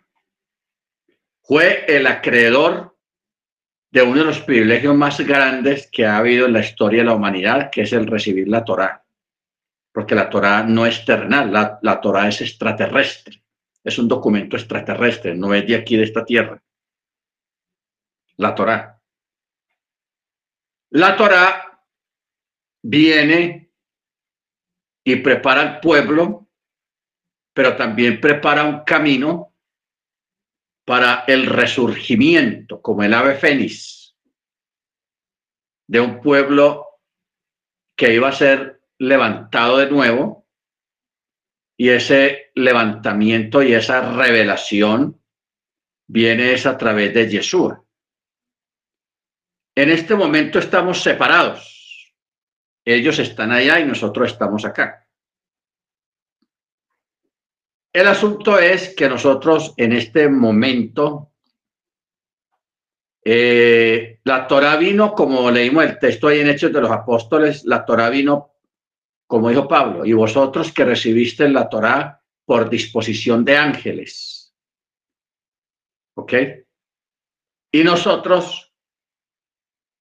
Fue 1.42 1.84
el 1.86 2.08
acreedor 2.08 2.96
de 3.92 4.02
uno 4.02 4.18
de 4.18 4.24
los 4.24 4.40
privilegios 4.40 4.96
más 4.96 5.20
grandes 5.20 5.88
que 5.92 6.06
ha 6.06 6.16
habido 6.16 6.46
en 6.46 6.54
la 6.54 6.60
historia 6.60 7.02
de 7.02 7.06
la 7.06 7.14
humanidad, 7.14 7.70
que 7.70 7.82
es 7.82 7.92
el 7.92 8.08
recibir 8.08 8.48
la 8.48 8.64
Torá. 8.64 9.04
Porque 9.92 10.16
la 10.16 10.28
Torá 10.28 10.64
no 10.64 10.86
es 10.86 11.04
terrenal, 11.04 11.52
la, 11.52 11.78
la 11.82 12.28
es 12.28 12.40
extraterrestre. 12.40 13.44
Es 13.82 13.98
un 13.98 14.08
documento 14.08 14.56
extraterrestre, 14.56 15.34
no 15.34 15.54
es 15.54 15.66
de 15.66 15.76
aquí, 15.76 15.96
de 15.96 16.04
esta 16.04 16.24
tierra. 16.24 16.62
La 18.36 18.54
Torá. 18.54 19.00
La 20.90 21.16
Torá 21.16 21.82
viene 22.82 23.72
y 25.04 25.16
prepara 25.16 25.60
al 25.60 25.80
pueblo, 25.80 26.48
pero 27.52 27.76
también 27.76 28.20
prepara 28.20 28.64
un 28.64 28.84
camino 28.84 29.54
para 30.84 31.24
el 31.26 31.46
resurgimiento, 31.46 32.82
como 32.82 33.02
el 33.02 33.14
ave 33.14 33.36
fénix, 33.36 34.16
de 35.86 36.00
un 36.00 36.20
pueblo 36.20 36.86
que 37.96 38.14
iba 38.14 38.28
a 38.28 38.32
ser 38.32 38.82
levantado 38.98 39.78
de 39.78 39.90
nuevo, 39.90 40.39
y 41.80 41.88
ese 41.88 42.50
levantamiento 42.56 43.62
y 43.62 43.72
esa 43.72 44.12
revelación 44.12 45.18
viene 46.06 46.52
es 46.52 46.66
a 46.66 46.76
través 46.76 47.14
de 47.14 47.26
Yeshua. 47.26 47.82
En 49.74 49.88
este 49.88 50.14
momento 50.14 50.58
estamos 50.58 51.02
separados. 51.02 52.14
Ellos 52.84 53.18
están 53.18 53.50
allá 53.50 53.80
y 53.80 53.86
nosotros 53.86 54.30
estamos 54.30 54.66
acá. 54.66 55.08
El 57.94 58.08
asunto 58.08 58.58
es 58.58 58.94
que 58.94 59.08
nosotros 59.08 59.72
en 59.78 59.94
este 59.94 60.28
momento, 60.28 61.32
eh, 63.24 64.20
la 64.24 64.46
Torah 64.46 64.76
vino, 64.76 65.14
como 65.14 65.50
leímos 65.50 65.84
el 65.84 65.98
texto 65.98 66.28
ahí 66.28 66.40
en 66.40 66.50
Hechos 66.50 66.74
de 66.74 66.80
los 66.82 66.90
Apóstoles, 66.90 67.64
la 67.64 67.86
Torah 67.86 68.10
vino, 68.10 68.49
como 69.30 69.48
dijo 69.48 69.68
Pablo, 69.68 70.04
y 70.04 70.12
vosotros 70.12 70.72
que 70.72 70.84
recibiste 70.84 71.48
la 71.48 71.68
Torah 71.68 72.20
por 72.44 72.68
disposición 72.68 73.44
de 73.44 73.56
ángeles. 73.56 74.52
¿Ok? 76.16 76.32
Y 77.70 77.84
nosotros 77.84 78.74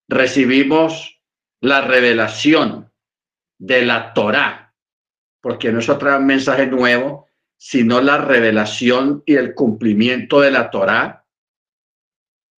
recibimos 0.08 1.22
la 1.60 1.80
revelación 1.80 2.92
de 3.56 3.86
la 3.86 4.12
Torah, 4.14 4.74
porque 5.40 5.70
no 5.70 5.78
es 5.78 5.88
otro 5.88 6.18
mensaje 6.18 6.66
nuevo, 6.66 7.28
sino 7.56 8.00
la 8.00 8.18
revelación 8.18 9.22
y 9.24 9.36
el 9.36 9.54
cumplimiento 9.54 10.40
de 10.40 10.50
la 10.50 10.70
Torá, 10.72 11.24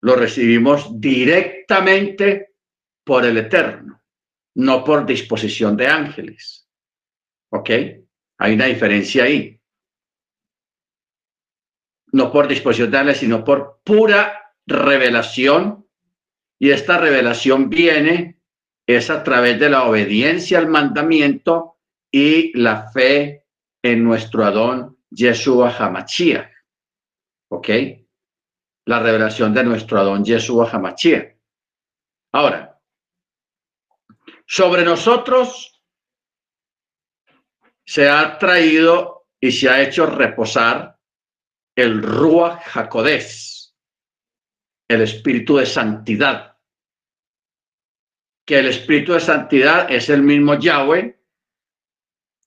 lo 0.01 0.15
recibimos 0.15 0.99
directamente 0.99 2.55
por 3.03 3.25
el 3.25 3.37
Eterno, 3.37 4.01
no 4.55 4.83
por 4.83 5.05
disposición 5.05 5.77
de 5.77 5.85
ángeles. 5.85 6.62
¿Ok? 7.53 7.69
Hay 8.39 8.53
una 8.53 8.65
diferencia 8.65 9.25
ahí. 9.25 9.61
No 12.11 12.31
por 12.31 12.47
disposición 12.47 12.89
de 12.89 12.97
ángeles, 12.97 13.19
sino 13.19 13.43
por 13.43 13.81
pura 13.83 14.55
revelación. 14.65 15.87
Y 16.59 16.71
esta 16.71 16.97
revelación 16.97 17.69
viene, 17.69 18.41
es 18.87 19.09
a 19.09 19.23
través 19.23 19.59
de 19.59 19.69
la 19.69 19.83
obediencia 19.83 20.57
al 20.57 20.67
mandamiento 20.67 21.79
y 22.11 22.57
la 22.57 22.91
fe 22.91 23.45
en 23.83 24.03
nuestro 24.03 24.45
Adón 24.45 24.97
Yeshua 25.11 25.75
Hamachia. 25.77 26.51
¿Ok? 27.49 27.69
La 28.85 28.99
revelación 28.99 29.53
de 29.53 29.63
nuestro 29.63 29.99
Adón 29.99 30.25
Yeshua 30.25 30.69
Hamachia. 30.71 31.37
Ahora, 32.31 32.79
sobre 34.47 34.83
nosotros 34.83 35.72
se 37.85 38.09
ha 38.09 38.37
traído 38.37 39.27
y 39.39 39.51
se 39.51 39.69
ha 39.69 39.81
hecho 39.81 40.05
reposar 40.05 40.97
el 41.75 42.01
Ruach 42.01 42.63
Jacodés, 42.63 43.75
el 44.87 45.01
espíritu 45.01 45.57
de 45.57 45.65
santidad. 45.65 46.57
Que 48.45 48.59
el 48.59 48.67
espíritu 48.67 49.13
de 49.13 49.19
santidad 49.19 49.91
es 49.91 50.09
el 50.09 50.21
mismo 50.21 50.59
Yahweh 50.59 51.19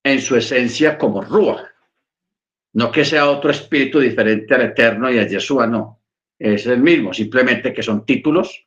en 0.05 0.21
su 0.21 0.37
esencia 0.37 0.97
como 0.97 1.23
Ruach. 1.23 1.67
No 2.75 2.93
que 2.93 3.05
sea 3.05 3.31
otro 3.31 3.51
espíritu 3.51 3.99
diferente 3.99 4.55
al 4.55 4.63
Eterno 4.63 5.11
y 5.11 5.19
a 5.19 5.27
Yeshua, 5.27 5.67
no. 5.67 6.03
Es 6.39 6.67
el 6.67 6.81
mismo, 6.81 7.15
simplemente 7.15 7.73
que 7.73 7.83
son 7.83 8.05
títulos 8.05 8.67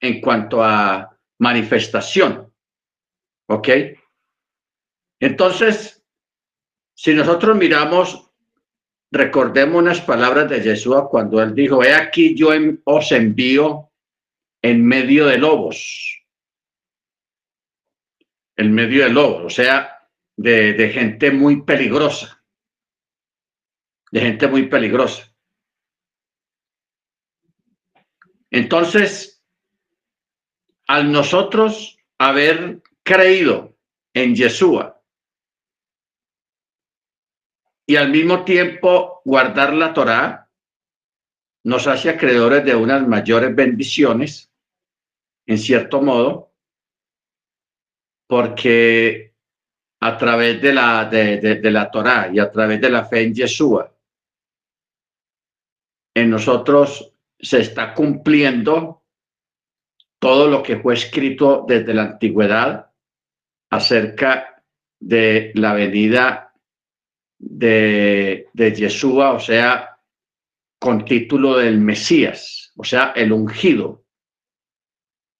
en 0.00 0.20
cuanto 0.20 0.64
a 0.64 1.18
manifestación. 1.38 2.52
¿Ok? 3.48 3.68
Entonces, 5.22 6.04
si 6.94 7.14
nosotros 7.14 7.56
miramos, 7.56 8.28
recordemos 9.12 9.80
unas 9.80 10.00
palabras 10.00 10.50
de 10.50 10.60
Yeshua 10.60 11.08
cuando 11.08 11.40
él 11.40 11.54
dijo, 11.54 11.84
he 11.84 11.94
aquí 11.94 12.34
yo 12.34 12.48
os 12.82 13.12
envío 13.12 13.92
en 14.62 14.84
medio 14.84 15.26
de 15.26 15.38
lobos. 15.38 16.26
En 18.56 18.74
medio 18.74 19.04
de 19.04 19.10
lobos, 19.10 19.44
o 19.44 19.50
sea, 19.50 20.08
de, 20.36 20.90
gente 20.92 21.30
muy 21.30 21.62
peligrosa, 21.62 22.42
de 24.10 24.20
gente 24.22 24.48
muy 24.48 24.66
peligrosa. 24.66 25.32
Entonces, 28.50 29.40
al 30.88 31.12
nosotros 31.12 31.96
haber 32.18 32.82
creído 33.04 33.76
en 34.14 34.34
Yeshua 34.34 34.98
y 37.86 37.96
al 37.96 38.10
mismo 38.10 38.44
tiempo 38.44 39.20
guardar 39.24 39.74
la 39.74 39.92
Torá, 39.92 40.50
nos 41.64 41.86
hace 41.86 42.10
acreedores 42.10 42.64
de 42.64 42.74
unas 42.74 43.06
mayores 43.06 43.54
bendiciones, 43.54 44.50
en 45.46 45.58
cierto 45.58 46.00
modo, 46.00 46.52
porque 48.28 49.34
a 50.00 50.16
través 50.16 50.60
de 50.60 50.72
la, 50.72 51.04
de, 51.04 51.38
de, 51.38 51.70
la 51.70 51.90
Torá 51.90 52.30
y 52.32 52.38
a 52.38 52.50
través 52.50 52.80
de 52.80 52.90
la 52.90 53.04
fe 53.04 53.22
en 53.22 53.34
Yeshua, 53.34 53.94
en 56.14 56.30
nosotros 56.30 57.14
se 57.38 57.60
está 57.60 57.94
cumpliendo 57.94 59.04
todo 60.18 60.48
lo 60.48 60.62
que 60.62 60.78
fue 60.78 60.94
escrito 60.94 61.64
desde 61.66 61.94
la 61.94 62.02
antigüedad 62.02 62.90
acerca 63.70 64.64
de 65.00 65.52
la 65.54 65.74
venida 65.74 66.51
de, 67.42 68.48
de 68.52 68.72
Yeshua, 68.72 69.32
o 69.32 69.40
sea, 69.40 69.98
con 70.78 71.04
título 71.04 71.58
del 71.58 71.78
Mesías, 71.78 72.72
o 72.76 72.84
sea, 72.84 73.12
el 73.16 73.32
ungido, 73.32 74.04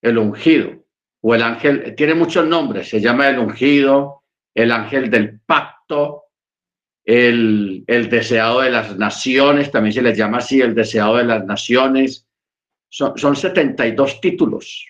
el 0.02 0.18
ungido, 0.18 0.84
o 1.20 1.34
el 1.34 1.42
ángel, 1.42 1.94
tiene 1.96 2.14
muchos 2.14 2.46
nombres, 2.46 2.88
se 2.88 3.00
llama 3.00 3.28
el 3.28 3.38
ungido, 3.38 4.24
el 4.54 4.72
ángel 4.72 5.08
del 5.08 5.40
pacto, 5.40 6.24
el, 7.04 7.84
deseado 7.86 8.60
de 8.60 8.70
las 8.70 8.96
naciones, 8.96 9.70
también 9.70 9.92
se 9.92 10.02
les 10.02 10.18
llama 10.18 10.38
así, 10.38 10.60
el 10.60 10.74
deseado 10.74 11.16
de 11.16 11.24
las 11.24 11.44
naciones. 11.44 12.26
Son, 12.88 13.16
son 13.16 13.36
72 13.36 14.20
títulos, 14.20 14.86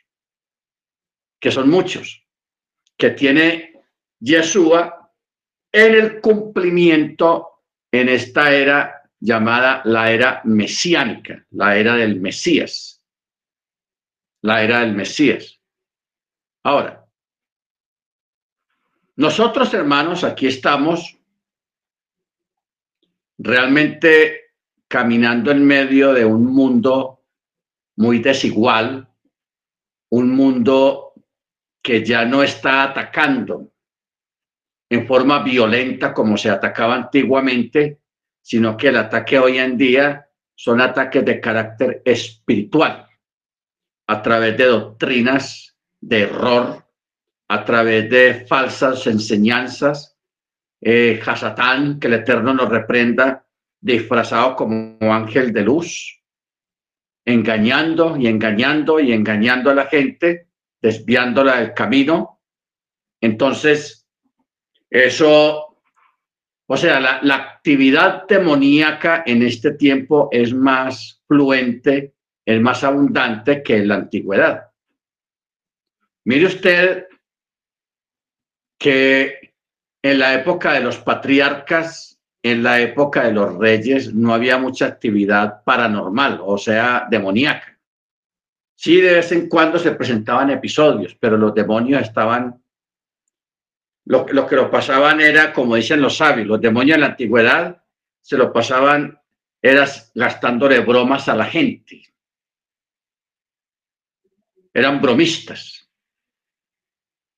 que 1.38 1.51
son 1.51 1.68
muchos, 1.68 2.27
que 2.96 3.11
tiene 3.11 3.81
Yeshua 4.18 5.01
en 5.72 5.94
el 5.94 6.20
cumplimiento 6.20 7.64
en 7.90 8.11
esta 8.11 8.54
era 8.54 9.11
llamada 9.18 9.80
la 9.85 10.11
era 10.11 10.42
mesiánica, 10.44 11.46
la 11.50 11.76
era 11.76 11.96
del 11.96 12.20
Mesías, 12.20 13.02
la 14.42 14.62
era 14.62 14.80
del 14.80 14.94
Mesías. 14.94 15.61
Ahora, 16.62 17.06
nosotros, 19.16 19.72
hermanos, 19.74 20.24
aquí 20.24 20.46
estamos 20.46 21.18
realmente 23.38 24.54
caminando 24.88 25.50
en 25.50 25.64
medio 25.64 26.12
de 26.12 26.24
un 26.24 26.46
mundo 26.46 27.24
muy 27.96 28.18
desigual, 28.18 29.08
un 30.11 30.30
mundo 30.30 31.14
que 31.82 32.04
ya 32.04 32.24
no 32.24 32.42
está 32.42 32.85
atacando 32.85 33.71
en 34.92 35.07
forma 35.07 35.42
violenta 35.42 36.12
como 36.12 36.37
se 36.37 36.50
atacaba 36.50 36.94
antiguamente, 36.94 38.01
sino 38.43 38.76
que 38.76 38.88
el 38.88 38.97
ataque 38.99 39.38
hoy 39.38 39.57
en 39.57 39.78
día 39.78 40.28
son 40.55 40.82
ataques 40.82 41.24
de 41.24 41.40
carácter 41.40 42.03
espiritual 42.05 43.09
a 44.07 44.20
través 44.20 44.55
de 44.59 44.66
doctrinas 44.66 45.74
de 45.99 46.24
error, 46.24 46.84
a 47.49 47.64
través 47.64 48.11
de 48.11 48.45
falsas 48.47 49.07
enseñanzas, 49.07 50.18
eh, 50.82 51.18
Hasatán, 51.24 51.99
que 51.99 52.09
el 52.09 52.14
Eterno 52.14 52.53
nos 52.53 52.68
reprenda, 52.68 53.47
disfrazado 53.80 54.55
como 54.57 54.99
ángel 55.01 55.55
de 55.55 55.62
luz, 55.62 56.22
engañando 57.24 58.18
y 58.18 58.26
engañando 58.26 59.01
y 59.01 59.14
engañando 59.14 59.70
a 59.70 59.74
la 59.74 59.86
gente, 59.86 60.49
desviándola 60.82 61.61
del 61.61 61.72
camino. 61.72 62.43
Entonces, 63.22 64.01
eso, 64.93 65.78
o 66.66 66.76
sea, 66.76 67.01
la, 67.01 67.34
actividad 67.34 68.26
demoníaca 68.28 69.22
en 69.26 69.43
este 69.43 69.72
tiempo 69.72 70.28
es 70.30 70.53
más 70.53 71.22
fluente, 71.26 72.14
es 72.45 72.61
más 72.61 72.84
abundante 72.84 73.62
que 73.62 73.78
en 73.78 73.88
la 73.88 73.95
antigüedad. 73.95 74.70
Mire 76.24 76.47
usted 76.47 77.07
que 78.78 79.55
en 80.03 80.18
la 80.18 80.34
época 80.34 80.74
de 80.74 80.80
los 80.80 80.99
patriarcas 80.99 82.12
en 82.43 82.62
la 82.62 82.80
época 82.80 83.24
de 83.24 83.32
los 83.32 83.57
reyes 83.57 84.12
no 84.12 84.34
había 84.34 84.59
mucha 84.59 84.86
actividad 84.86 85.62
paranormal, 85.64 86.40
o 86.45 86.59
sea, 86.59 87.07
demoníaca. 87.09 87.78
Sí, 88.74 89.01
de 89.01 89.14
vez 89.14 89.30
en 89.32 89.49
cuando 89.49 89.78
se 89.78 89.93
presentaban 89.93 90.51
episodios, 90.51 91.14
pero 91.14 91.36
los 91.36 91.55
demonios 91.55 92.03
estaban... 92.03 92.61
Lo, 94.05 94.26
que 94.26 94.57
lo 94.57 94.70
pasaban 94.70 95.20
era, 95.20 95.53
como 95.53 95.76
dicen 95.76 96.00
los 96.00 96.16
sabios, 96.16 96.46
los 96.46 96.61
demonios 96.61 96.96
en 96.96 97.03
la 97.03 97.09
antigüedad 97.09 97.82
se 98.20 98.36
lo 98.36 98.53
pasaban, 98.53 99.20
eras 99.61 100.11
gastándole 100.14 100.80
bromas 100.80 101.28
a 101.28 101.36
la 101.36 101.44
gente. 101.44 102.03
Eran 104.74 105.00
bromistas. 105.00 105.88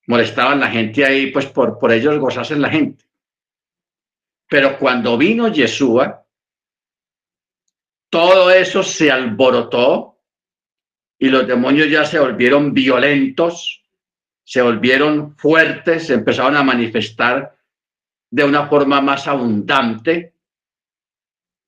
Molestaban 0.07 0.59
la 0.59 0.69
gente 0.69 1.05
ahí, 1.05 1.31
pues 1.31 1.47
por, 1.47 1.77
por 1.79 1.91
ellos 1.91 2.17
gozasen 2.19 2.61
la 2.61 2.69
gente. 2.69 3.05
Pero 4.47 4.77
cuando 4.77 5.17
vino 5.17 5.47
Yeshua, 5.47 6.25
todo 8.09 8.51
eso 8.51 8.83
se 8.83 9.11
alborotó 9.11 10.21
y 11.17 11.29
los 11.29 11.47
demonios 11.47 11.89
ya 11.89 12.05
se 12.05 12.19
volvieron 12.19 12.73
violentos, 12.73 13.84
se 14.45 14.61
volvieron 14.61 15.35
fuertes, 15.35 16.07
se 16.07 16.13
empezaron 16.13 16.55
a 16.55 16.63
manifestar 16.63 17.57
de 18.29 18.43
una 18.43 18.67
forma 18.67 19.01
más 19.01 19.27
abundante. 19.27 20.35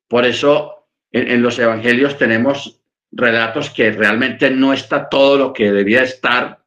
Por 0.07 0.25
eso 0.25 0.87
en, 1.11 1.41
los 1.41 1.57
evangelios 1.57 2.17
tenemos 2.17 2.79
relatos 3.11 3.71
que 3.71 3.91
realmente 3.91 4.51
no 4.51 4.73
está 4.73 5.09
todo 5.09 5.37
lo 5.37 5.53
que 5.53 5.71
debía 5.71 6.03
estar 6.03 6.63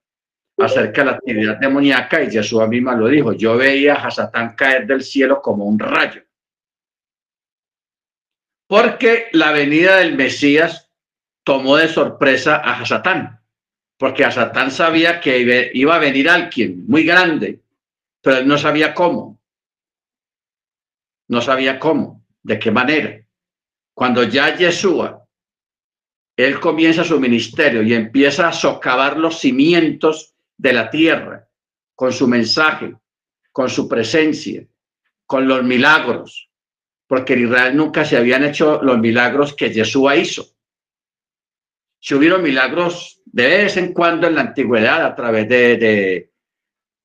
acerca 0.58 1.02
de 1.02 1.06
la 1.06 1.16
actividad 1.16 1.58
demoníaca 1.58 2.22
y 2.22 2.30
Jesús 2.30 2.66
misma 2.68 2.94
lo 2.94 3.06
dijo, 3.06 3.32
yo 3.32 3.56
veía 3.56 3.94
a 3.94 4.10
Satán 4.10 4.54
caer 4.56 4.86
del 4.86 5.02
cielo 5.02 5.40
como 5.40 5.64
un 5.64 5.78
rayo. 5.78 6.22
Porque 8.66 9.28
la 9.32 9.52
venida 9.52 9.96
del 9.96 10.16
Mesías 10.16 10.90
tomó 11.44 11.76
de 11.76 11.88
sorpresa 11.88 12.56
a 12.56 12.84
Satán, 12.84 13.39
porque 14.00 14.24
a 14.24 14.30
Satán 14.30 14.70
sabía 14.70 15.20
que 15.20 15.70
iba 15.74 15.94
a 15.94 15.98
venir 15.98 16.30
alguien 16.30 16.86
muy 16.86 17.04
grande, 17.04 17.60
pero 18.22 18.38
él 18.38 18.48
no 18.48 18.56
sabía 18.56 18.94
cómo. 18.94 19.38
No 21.28 21.42
sabía 21.42 21.78
cómo, 21.78 22.24
de 22.42 22.58
qué 22.58 22.70
manera. 22.70 23.22
Cuando 23.92 24.22
ya 24.22 24.56
Yeshua, 24.56 25.22
él 26.34 26.58
comienza 26.60 27.04
su 27.04 27.20
ministerio 27.20 27.82
y 27.82 27.92
empieza 27.92 28.48
a 28.48 28.54
socavar 28.54 29.18
los 29.18 29.38
cimientos 29.38 30.34
de 30.56 30.72
la 30.72 30.88
tierra, 30.88 31.46
con 31.94 32.10
su 32.10 32.26
mensaje, 32.26 32.94
con 33.52 33.68
su 33.68 33.86
presencia, 33.86 34.64
con 35.26 35.46
los 35.46 35.62
milagros, 35.62 36.48
porque 37.06 37.34
en 37.34 37.48
Israel 37.48 37.76
nunca 37.76 38.06
se 38.06 38.16
habían 38.16 38.44
hecho 38.44 38.80
los 38.82 38.98
milagros 38.98 39.54
que 39.54 39.68
Jesús 39.68 40.10
hizo. 40.16 40.46
Si 42.00 42.14
hubieron 42.14 42.42
milagros 42.42 43.20
de 43.26 43.46
vez 43.46 43.76
en 43.76 43.92
cuando 43.92 44.26
en 44.26 44.34
la 44.34 44.40
antigüedad 44.40 45.04
a 45.04 45.14
través 45.14 45.48
de, 45.48 45.76
de, 45.76 46.32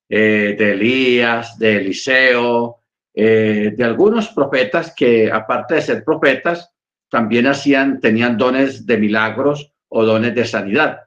eh, 0.09 0.55
de 0.57 0.71
Elías, 0.71 1.59
de 1.59 1.77
Eliseo, 1.77 2.77
eh, 3.13 3.73
de 3.75 3.83
algunos 3.83 4.29
profetas 4.29 4.93
que 4.95 5.31
aparte 5.31 5.75
de 5.75 5.81
ser 5.81 6.03
profetas, 6.03 6.71
también 7.09 7.47
hacían, 7.47 7.99
tenían 7.99 8.37
dones 8.37 8.85
de 8.85 8.97
milagros 8.97 9.71
o 9.89 10.03
dones 10.03 10.33
de 10.33 10.45
sanidad. 10.45 11.01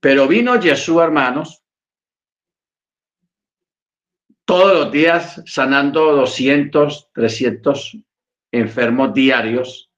Pero 0.00 0.28
vino 0.28 0.60
Jesús, 0.60 1.00
hermanos, 1.00 1.62
todos 4.44 4.72
los 4.72 4.92
días 4.92 5.42
sanando 5.46 6.14
200, 6.14 7.10
300 7.12 7.98
enfermos 8.52 9.12
diarios. 9.12 9.90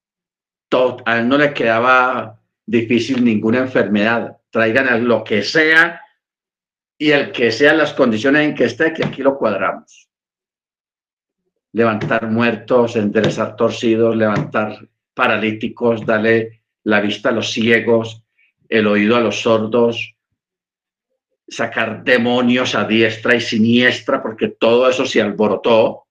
Todo, 0.70 0.98
a 1.04 1.18
él 1.18 1.28
no 1.28 1.36
le 1.36 1.52
quedaba 1.52 2.37
difícil 2.68 3.24
ninguna 3.24 3.60
enfermedad. 3.60 4.36
Traigan 4.50 5.08
lo 5.08 5.24
que 5.24 5.42
sea 5.42 6.02
y 6.98 7.10
el 7.12 7.32
que 7.32 7.50
sean 7.50 7.78
las 7.78 7.94
condiciones 7.94 8.46
en 8.46 8.54
que 8.54 8.64
esté, 8.64 8.92
que 8.92 9.04
aquí 9.04 9.22
lo 9.22 9.38
cuadramos. 9.38 10.08
Levantar 11.72 12.30
muertos, 12.30 12.96
enderezar 12.96 13.56
torcidos, 13.56 14.14
levantar 14.16 14.86
paralíticos, 15.14 16.04
darle 16.04 16.62
la 16.84 17.00
vista 17.00 17.30
a 17.30 17.32
los 17.32 17.50
ciegos, 17.50 18.22
el 18.68 18.86
oído 18.86 19.16
a 19.16 19.20
los 19.20 19.40
sordos, 19.40 20.14
sacar 21.46 22.04
demonios 22.04 22.74
a 22.74 22.84
diestra 22.84 23.34
y 23.34 23.40
siniestra, 23.40 24.22
porque 24.22 24.48
todo 24.48 24.88
eso 24.90 25.06
se 25.06 25.22
alborotó 25.22 26.06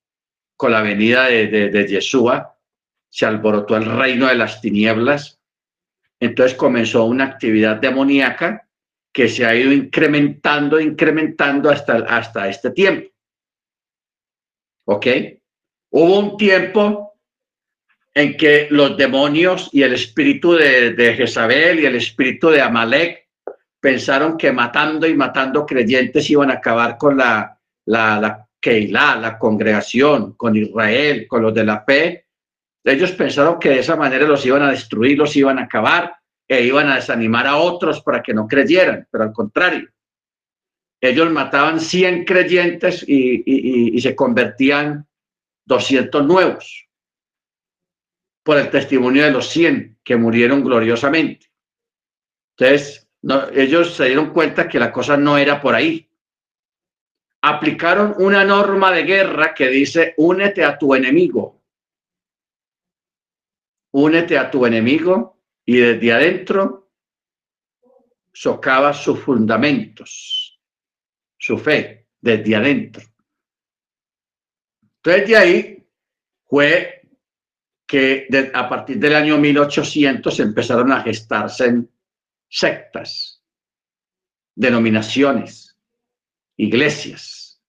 con 0.55 0.71
la 0.71 0.81
venida 0.81 1.25
de, 1.25 1.47
de, 1.47 1.69
de 1.69 1.87
Yeshua, 1.87 2.57
se 3.09 3.27
alborotó 3.27 3.77
el 3.77 3.85
reino 3.85 4.27
de 4.27 4.35
las 4.35 4.59
tinieblas. 4.59 5.39
Entonces 6.19 6.57
comenzó 6.57 7.05
una 7.05 7.25
actividad 7.25 7.77
demoníaca 7.77 8.67
que 9.13 9.27
se 9.27 9.45
ha 9.45 9.55
ido 9.55 9.71
incrementando, 9.71 10.79
incrementando 10.79 11.69
hasta, 11.69 11.97
hasta 12.07 12.49
este 12.49 12.71
tiempo. 12.71 13.09
¿Ok? 14.85 15.07
Hubo 15.91 16.19
un 16.19 16.37
tiempo 16.37 17.07
en 18.13 18.35
que 18.35 18.67
los 18.71 18.97
demonios 18.97 19.69
y 19.71 19.83
el 19.83 19.93
espíritu 19.93 20.53
de, 20.53 21.13
Jezabel 21.15 21.79
y 21.79 21.85
el 21.85 21.95
espíritu 21.95 22.49
de 22.49 22.61
Amalek 22.61 23.27
pensaron 23.79 24.37
que 24.37 24.51
matando 24.51 25.07
y 25.07 25.15
matando 25.15 25.65
creyentes 25.65 26.29
iban 26.29 26.49
a 26.49 26.55
acabar 26.55 26.97
con 26.97 27.17
la, 27.17 27.59
la, 27.85 28.19
la 28.19 28.47
Keilah, 28.59 29.17
la 29.17 29.37
congregación, 29.37 30.33
con 30.33 30.55
Israel, 30.55 31.27
con 31.27 31.43
los 31.43 31.53
de 31.53 31.63
la 31.63 31.83
fe. 31.83 32.26
Ellos 32.87 33.11
pensaron 33.11 33.59
que 33.59 33.69
de 33.69 33.79
esa 33.79 33.97
manera 33.97 34.25
los 34.25 34.45
iban 34.45 34.63
a 34.63 34.71
destruir, 34.71 35.17
los 35.17 35.35
iban 35.35 35.59
a 35.59 35.63
acabar 35.63 36.15
e 36.47 36.63
iban 36.63 36.87
a 36.87 36.95
desanimar 36.95 37.45
a 37.45 37.57
otros 37.57 38.01
para 38.01 38.23
que 38.23 38.33
no 38.33 38.47
creyeran, 38.47 39.05
pero 39.11 39.25
al 39.25 39.33
contrario. 39.33 39.89
Ellos 41.01 41.29
mataban 41.29 41.81
100 41.81 42.23
creyentes 42.23 43.03
y, 43.05 43.99
se 43.99 44.15
convertían 44.15 45.05
200 45.65 46.25
nuevos 46.25 46.87
por 48.41 48.57
el 48.57 48.69
testimonio 48.69 49.25
de 49.25 49.31
los 49.31 49.49
100 49.49 49.99
que 50.01 50.15
murieron 50.15 50.63
gloriosamente. 50.63 51.47
Entonces, 52.57 53.09
no, 53.21 53.49
ellos 53.49 53.95
se 53.95 54.05
dieron 54.05 54.31
cuenta 54.31 54.69
que 54.69 54.79
la 54.79 54.93
cosa 54.93 55.17
no 55.17 55.37
era 55.37 55.61
por 55.61 55.75
ahí. 55.75 56.09
Aplicaron 57.41 58.15
una 58.17 58.45
norma 58.45 58.93
de 58.93 59.03
guerra 59.03 59.53
que 59.53 59.67
dice, 59.67 60.13
únete 60.15 60.63
a 60.63 60.77
tu 60.77 60.95
enemigo. 60.95 61.56
Únete 63.91 64.37
a 64.37 64.51
tu 64.51 64.65
enemigo 64.65 65.39
y 65.65 65.77
desde 65.77 66.13
adentro 66.13 66.91
socava 68.33 68.93
sus 68.93 69.19
fundamentos, 69.19 70.59
su 71.37 71.57
fe, 71.57 72.07
desde 72.21 72.55
adentro. 72.55 73.03
Entonces 74.97 75.27
de 75.27 75.37
ahí 75.37 75.87
fue 76.45 77.01
que 77.87 78.27
a 78.53 78.69
partir 78.69 78.99
del 78.99 79.15
año 79.15 79.37
1800 79.37 80.39
empezaron 80.41 80.91
a 80.91 81.01
gestarse 81.01 81.83
sectas, 82.49 83.41
denominaciones, 84.53 85.77
iglesias. 86.57 87.61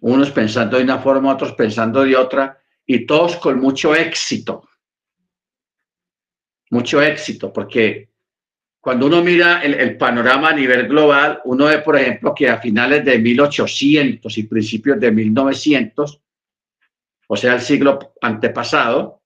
Unos 0.00 0.30
pensando 0.30 0.76
de 0.76 0.84
una 0.84 0.98
forma, 0.98 1.32
otros 1.32 1.54
pensando 1.54 2.04
de 2.04 2.16
otra, 2.16 2.60
y 2.86 3.06
todos 3.06 3.36
con 3.36 3.60
mucho 3.60 3.94
éxito. 3.94 4.68
Mucho 6.74 7.00
éxito, 7.00 7.52
porque 7.52 8.08
cuando 8.80 9.06
uno 9.06 9.22
mira 9.22 9.62
el, 9.62 9.96
panorama 9.96 10.48
a 10.48 10.52
nivel 10.52 10.88
global, 10.88 11.40
uno 11.44 11.66
ve, 11.66 11.78
por 11.78 11.96
ejemplo, 11.96 12.34
que 12.34 12.48
a 12.48 12.58
finales 12.58 13.04
de 13.04 13.16
1800 13.16 14.38
y 14.38 14.42
principios 14.42 14.98
de 14.98 15.12
1900, 15.12 16.20
o 17.28 17.36
sea, 17.36 17.54
el 17.54 17.60
siglo 17.60 18.14
antepasado, 18.20 19.22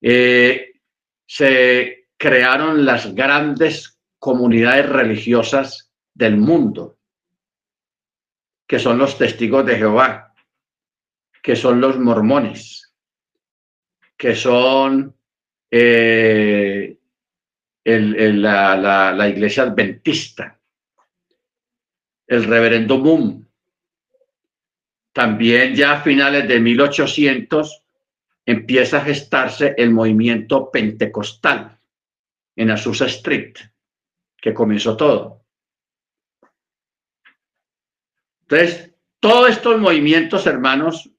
eh, 0.00 0.80
se 1.26 2.08
crearon 2.16 2.86
las 2.86 3.14
grandes 3.14 4.00
comunidades 4.18 4.88
religiosas 4.88 5.92
del 6.14 6.38
mundo, 6.38 6.96
que 8.66 8.78
son 8.78 8.96
los 8.96 9.18
testigos 9.18 9.66
de 9.66 9.76
Jehová, 9.76 10.34
que 11.42 11.54
son 11.54 11.82
los 11.82 11.98
mormones, 11.98 12.94
que 14.16 14.34
son 14.34 15.17
eh, 15.70 16.96
el, 17.84 18.42
la, 18.42 18.76
la, 19.12 19.28
iglesia 19.28 19.64
adventista, 19.64 20.58
el 22.26 22.44
reverendo 22.44 22.98
Moon, 22.98 23.48
también 25.12 25.74
ya 25.74 25.92
a 25.92 26.00
finales 26.00 26.46
de 26.46 26.60
1800 26.60 27.82
empieza 28.46 28.98
a 28.98 29.04
gestarse 29.04 29.74
el 29.76 29.90
movimiento 29.90 30.70
pentecostal 30.70 31.78
en 32.56 32.70
Azusa 32.70 33.06
Street, 33.06 33.54
que 34.36 34.54
comenzó 34.54 34.96
todo. 34.96 35.44
Entonces, 38.42 38.94
todos 39.20 39.50
estos 39.50 39.78
movimientos, 39.78 40.46
hermanos, 40.46 41.10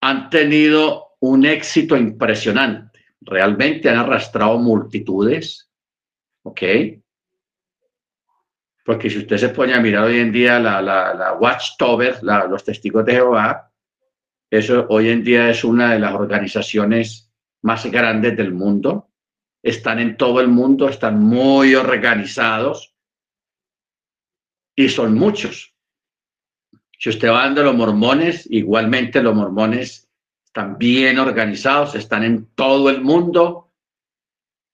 han 0.00 0.30
tenido 0.30 1.16
un 1.20 1.44
éxito 1.44 1.96
impresionante. 1.96 2.91
Realmente 3.24 3.88
han 3.88 3.98
arrastrado 3.98 4.58
multitudes, 4.58 5.70
¿ok? 6.42 6.62
Porque 8.84 9.08
si 9.08 9.18
usted 9.18 9.36
se 9.36 9.48
pone 9.50 9.74
a 9.74 9.80
mirar 9.80 10.04
hoy 10.04 10.18
en 10.18 10.32
día 10.32 10.58
la, 10.58 10.82
la, 10.82 11.14
la 11.14 11.34
Watchtower, 11.34 12.22
los 12.22 12.64
testigos 12.64 13.04
de 13.04 13.12
Jehová, 13.12 13.72
eso 14.50 14.86
hoy 14.90 15.08
en 15.08 15.24
día 15.24 15.48
es 15.48 15.64
una 15.64 15.92
de 15.92 15.98
las 15.98 16.12
organizaciones 16.12 17.32
más 17.62 17.86
grandes 17.86 18.36
del 18.36 18.52
mundo. 18.52 19.08
Están 19.62 19.98
en 20.00 20.16
todo 20.16 20.40
el 20.40 20.48
mundo, 20.48 20.88
están 20.88 21.22
muy 21.22 21.74
organizados 21.74 22.94
y 24.74 24.88
son 24.88 25.14
muchos. 25.14 25.74
Si 26.98 27.08
usted 27.08 27.30
va 27.30 27.44
dando 27.44 27.62
los 27.62 27.74
mormones, 27.74 28.46
igualmente 28.50 29.22
los 29.22 29.34
mormones 29.34 30.11
están 30.52 30.76
bien 30.76 31.18
organizados, 31.18 31.94
están 31.94 32.24
en 32.24 32.54
todo 32.54 32.90
el 32.90 33.00
mundo, 33.00 33.72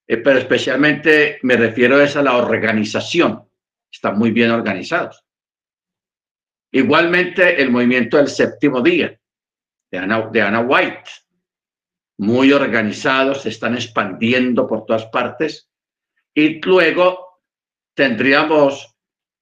eh, 0.09 0.17
pero 0.17 0.41
especialmente 0.41 1.39
me 1.43 1.57
refiero 1.57 1.97
a, 1.97 2.03
a 2.03 2.23
la 2.23 2.37
organización 2.37 3.49
están 3.89 4.19
muy 4.19 4.33
bien 4.33 4.51
organizados. 4.51 5.25
Igualmente 6.73 7.63
el 7.63 7.71
movimiento 7.71 8.17
del 8.17 8.27
séptimo 8.27 8.83
día 8.83 9.17
de 9.89 9.99
Ana, 9.99 10.29
de 10.33 10.59
White, 10.67 11.11
muy 12.19 12.53
organizados, 12.53 13.43
se 13.43 13.51
están 13.51 13.75
expandiendo 13.75 14.67
por 14.67 14.85
todas 14.85 15.07
partes. 15.07 15.71
Y 16.35 16.61
luego 16.61 17.41
tendríamos 17.95 18.98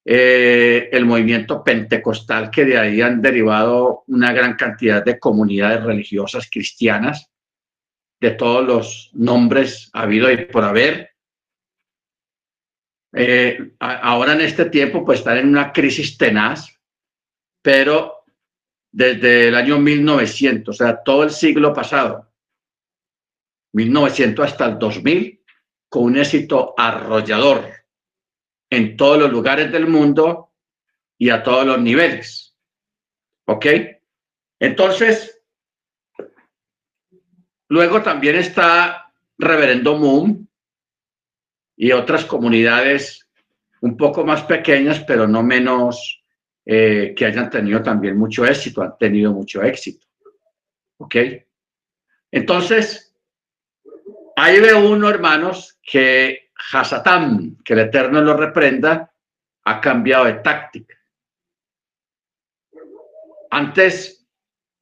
eh, 0.09 0.89
el 0.93 1.05
movimiento 1.05 1.65
pentecostal, 1.65 2.49
que 2.49 2.65
de 2.65 2.79
ahí 2.79 3.01
han 3.01 3.21
derivado 3.21 4.05
una 4.07 4.33
gran 4.33 4.55
cantidad 4.55 5.05
de 5.05 5.19
comunidades 5.19 5.83
religiosas 5.83 6.49
cristianas 6.49 7.29
de 8.21 8.31
todos 8.31 8.65
los 8.65 9.11
nombres 9.15 9.91
habido 9.93 10.31
y 10.31 10.45
por 10.45 10.63
haber, 10.63 11.11
eh, 13.15 13.73
ahora 13.81 14.35
en 14.35 14.43
este 14.43 14.67
tiempo 14.67 15.05
pues 15.05 15.19
están 15.19 15.39
en 15.39 15.49
una 15.49 15.73
crisis 15.73 16.17
tenaz, 16.17 16.69
pero 17.61 18.23
desde 18.93 19.49
el 19.49 19.57
año 19.57 19.81
1900, 19.81 20.73
o 20.73 20.85
sea, 20.85 21.03
todo 21.03 21.25
el 21.25 21.31
siglo 21.31 21.75
pasado, 21.75 22.33
1900 23.73 24.47
hasta 24.47 24.67
el 24.67 24.79
2000, 24.79 25.43
con 25.89 26.05
un 26.05 26.19
éxito 26.19 26.75
arrollador 26.79 27.86
en 28.71 28.97
todos 28.97 29.19
los 29.19 29.31
lugares 29.31 29.71
del 29.73 29.87
mundo 29.87 30.53
y 31.19 31.31
a 31.31 31.43
todos 31.43 31.67
los 31.67 31.81
niveles. 31.81 32.57
¿Ok? 33.47 33.67
Entonces, 34.59 35.43
luego 37.69 38.03
también 38.03 38.37
está 38.37 39.13
Reverendo 39.39 39.97
Moon, 39.97 40.47
y 41.77 41.93
otras 41.93 42.25
comunidades 42.25 43.29
un 43.83 43.97
poco 43.97 44.25
más 44.25 44.43
pequeñas, 44.45 45.01
pero 45.07 45.29
no 45.29 45.43
menos 45.43 46.25
eh, 46.65 47.15
que 47.17 47.27
hayan 47.27 47.51
tenido 47.51 47.83
también 47.83 48.17
mucho 48.17 48.45
éxito, 48.47 48.83
han 48.83 48.97
tenido 48.99 49.33
mucho 49.33 49.63
éxito. 49.63 50.07
¿Ok? 50.97 51.17
Entonces, 52.33 53.15
ahí 54.35 54.59
ve 54.61 54.73
uno, 54.73 55.11
hermanos, 55.11 55.79
que 55.83 56.46
Hasatán, 56.73 57.59
que 57.65 57.75
el 57.75 57.81
Eterno 57.81 58.21
lo 58.21 58.35
reprenda, 58.35 59.13
ha 59.65 59.81
cambiado 59.81 60.25
de 60.25 60.35
táctica. 60.35 60.97
Antes, 63.51 64.27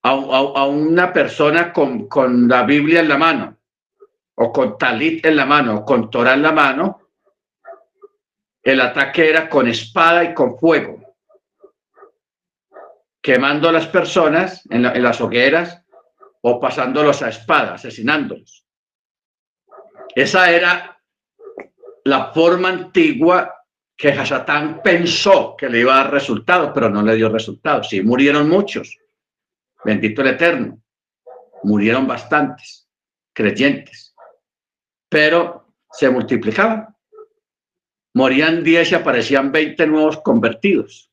a, 0.03 0.67
una 0.67 1.13
persona 1.13 1.73
con, 1.73 2.49
la 2.49 2.63
Biblia 2.65 3.01
en 3.01 3.09
la 3.09 3.17
mano, 3.17 3.59
o 4.37 4.53
con 4.53 4.77
talit 4.77 5.25
en 5.25 5.37
la 5.37 5.47
mano, 5.47 5.77
o 5.77 5.85
con 5.85 6.11
Torah 6.11 6.35
en 6.35 6.43
la 6.43 6.53
mano, 6.53 7.01
el 8.63 8.81
ataque 8.81 9.29
era 9.29 9.49
con 9.49 9.69
espada 9.69 10.25
y 10.25 10.35
con 10.35 10.59
fuego, 10.59 11.17
quemando 13.23 13.69
a 13.69 13.73
las 13.73 13.87
personas 13.87 14.63
en, 14.71 14.83
las 14.83 15.21
hogueras 15.21 15.83
o 16.43 16.61
pasándolos 16.61 17.23
a 17.23 17.31
espada, 17.31 17.75
asesinándolos. 17.75 18.67
Esa 20.15 20.51
era 20.51 20.94
la 22.05 22.33
forma 22.33 22.69
antigua 22.69 23.55
que 23.97 24.09
Hasatán 24.09 24.81
pensó 24.83 25.57
que 25.57 25.69
le 25.69 25.81
iba 25.81 25.95
a 25.95 26.05
dar 26.05 26.13
resultados, 26.13 26.71
pero 26.75 26.91
no 26.91 27.03
le 27.03 27.15
dio 27.17 27.29
resultados. 27.29 27.89
Sí, 27.89 28.03
murieron 28.03 28.49
muchos. 28.49 28.99
Bendito 29.85 30.23
el 30.23 30.29
Eterno. 30.29 30.81
Murieron 31.63 32.07
bastantes 32.07 32.89
creyentes 33.33 34.15
pero 35.15 35.77
se 35.93 36.11
multiplicaban. 36.11 36.89
Morían 38.15 38.65
10 38.65 38.91
y 38.91 38.95
aparecían 38.97 39.53
20 39.53 39.87
nuevos 39.87 40.21
convertidos. 40.23 41.09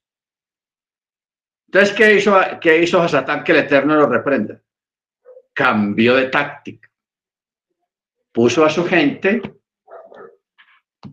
Entonces, 1.68 1.96
¿qué 1.96 2.16
hizo, 2.16 2.36
qué 2.60 2.82
hizo 2.82 3.08
Satán 3.08 3.44
que 3.44 3.52
el 3.52 3.60
Eterno 3.60 3.96
lo 3.96 4.08
reprenda? 4.08 4.60
Cambió 5.54 6.16
de 6.16 6.30
táctica. 6.30 6.92
Puso 8.32 8.66
a 8.66 8.72
su 8.72 8.88
gente 8.88 9.40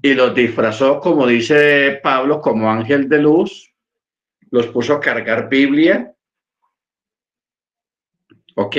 y 0.02 0.14
los 0.14 0.34
disfrazó, 0.34 1.00
como 1.00 1.26
dice 1.26 2.00
Pablo, 2.02 2.40
como 2.40 2.70
ángel 2.70 3.08
de 3.08 3.18
luz. 3.18 3.72
Los 4.50 4.66
puso 4.68 4.94
a 4.94 5.00
cargar 5.00 5.48
Biblia. 5.48 6.14
¿Ok? 8.54 8.76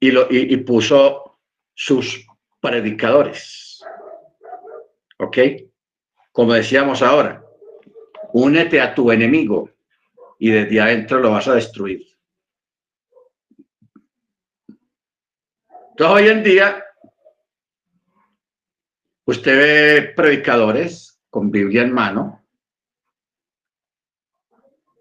Y, 0.00 0.10
lo, 0.10 0.26
y 0.30 0.56
puso 0.58 1.40
sus 1.74 2.26
predicadores. 2.60 3.84
¿Ok? 5.18 5.38
Como 6.32 6.54
decíamos 6.54 7.02
ahora, 7.02 7.44
únete 8.32 8.80
a 8.80 8.94
tu 8.94 9.10
enemigo 9.10 9.70
y 10.38 10.50
desde 10.50 10.80
adentro 10.80 11.20
lo 11.20 11.32
vas 11.32 11.48
a 11.48 11.54
destruir. 11.54 12.06
Entonces 15.90 16.16
hoy 16.16 16.28
en 16.28 16.42
día 16.42 16.84
usted 19.30 19.56
ve 19.56 20.12
predicadores 20.14 21.20
con 21.30 21.50
Biblia 21.50 21.82
en 21.82 21.92
mano, 21.92 22.44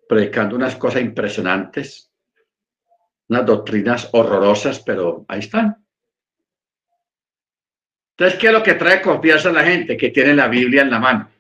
predicando 0.08 0.56
unas 0.56 0.76
cosas 0.76 1.02
impresionantes, 1.02 2.12
unas 3.28 3.46
doctrinas 3.46 4.10
horrorosas, 4.14 4.80
pero 4.82 5.26
ahí 5.28 5.40
están. 5.40 5.84
Entonces, 8.18 8.40
¿qué 8.40 8.48
es 8.48 8.54
lo 8.54 8.64
que 8.64 8.74
trae 8.74 9.02
confianza 9.02 9.50
a 9.50 9.54
la 9.54 9.64
gente? 9.64 9.98
Que 9.98 10.10
tiene 10.10 10.34
la 10.34 10.48
Biblia 10.48 10.82
en 10.82 10.92
la 10.92 11.00
mano. 11.00 11.32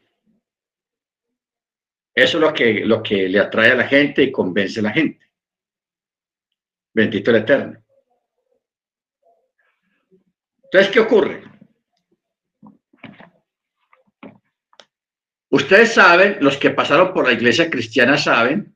Eso 2.16 2.38
es 2.38 2.42
lo 2.42 2.54
que, 2.54 2.86
lo 2.86 3.04
que 3.04 3.28
le 3.30 3.40
atrae 3.40 3.72
a 3.72 3.76
la 3.76 3.88
gente 3.88 4.24
y 4.24 4.32
convence 4.32 4.80
a 4.80 4.84
la 4.84 4.92
gente. 4.92 5.30
Bendito 6.94 7.32
el 7.32 7.38
Eterno. 7.38 7.84
Entonces, 10.64 10.92
¿qué 10.92 11.00
ocurre? 11.00 11.49
Ustedes 15.50 15.93
saben, 15.93 16.38
los 16.41 16.58
que 16.58 16.70
pasaron 16.70 17.14
por 17.14 17.26
la 17.26 17.34
iglesia 17.34 17.70
cristiana 17.70 18.18
saben 18.18 18.76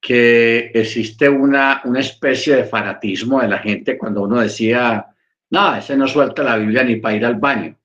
que 0.00 0.70
existe 0.74 1.28
una, 1.28 1.80
una 1.84 2.00
especie 2.00 2.56
de 2.56 2.64
fanatismo 2.64 3.40
de 3.40 3.48
la 3.48 3.58
gente 3.58 3.98
cuando 3.98 4.22
uno 4.22 4.40
decía 4.40 5.12
no, 5.52 5.76
ese 5.76 5.98
no 5.98 6.08
suelta 6.08 6.42
la 6.42 6.56
Biblia 6.56 6.82
ni 6.82 6.96
para 6.96 7.14
ir 7.14 7.26
al 7.26 7.34
baño. 7.34 7.78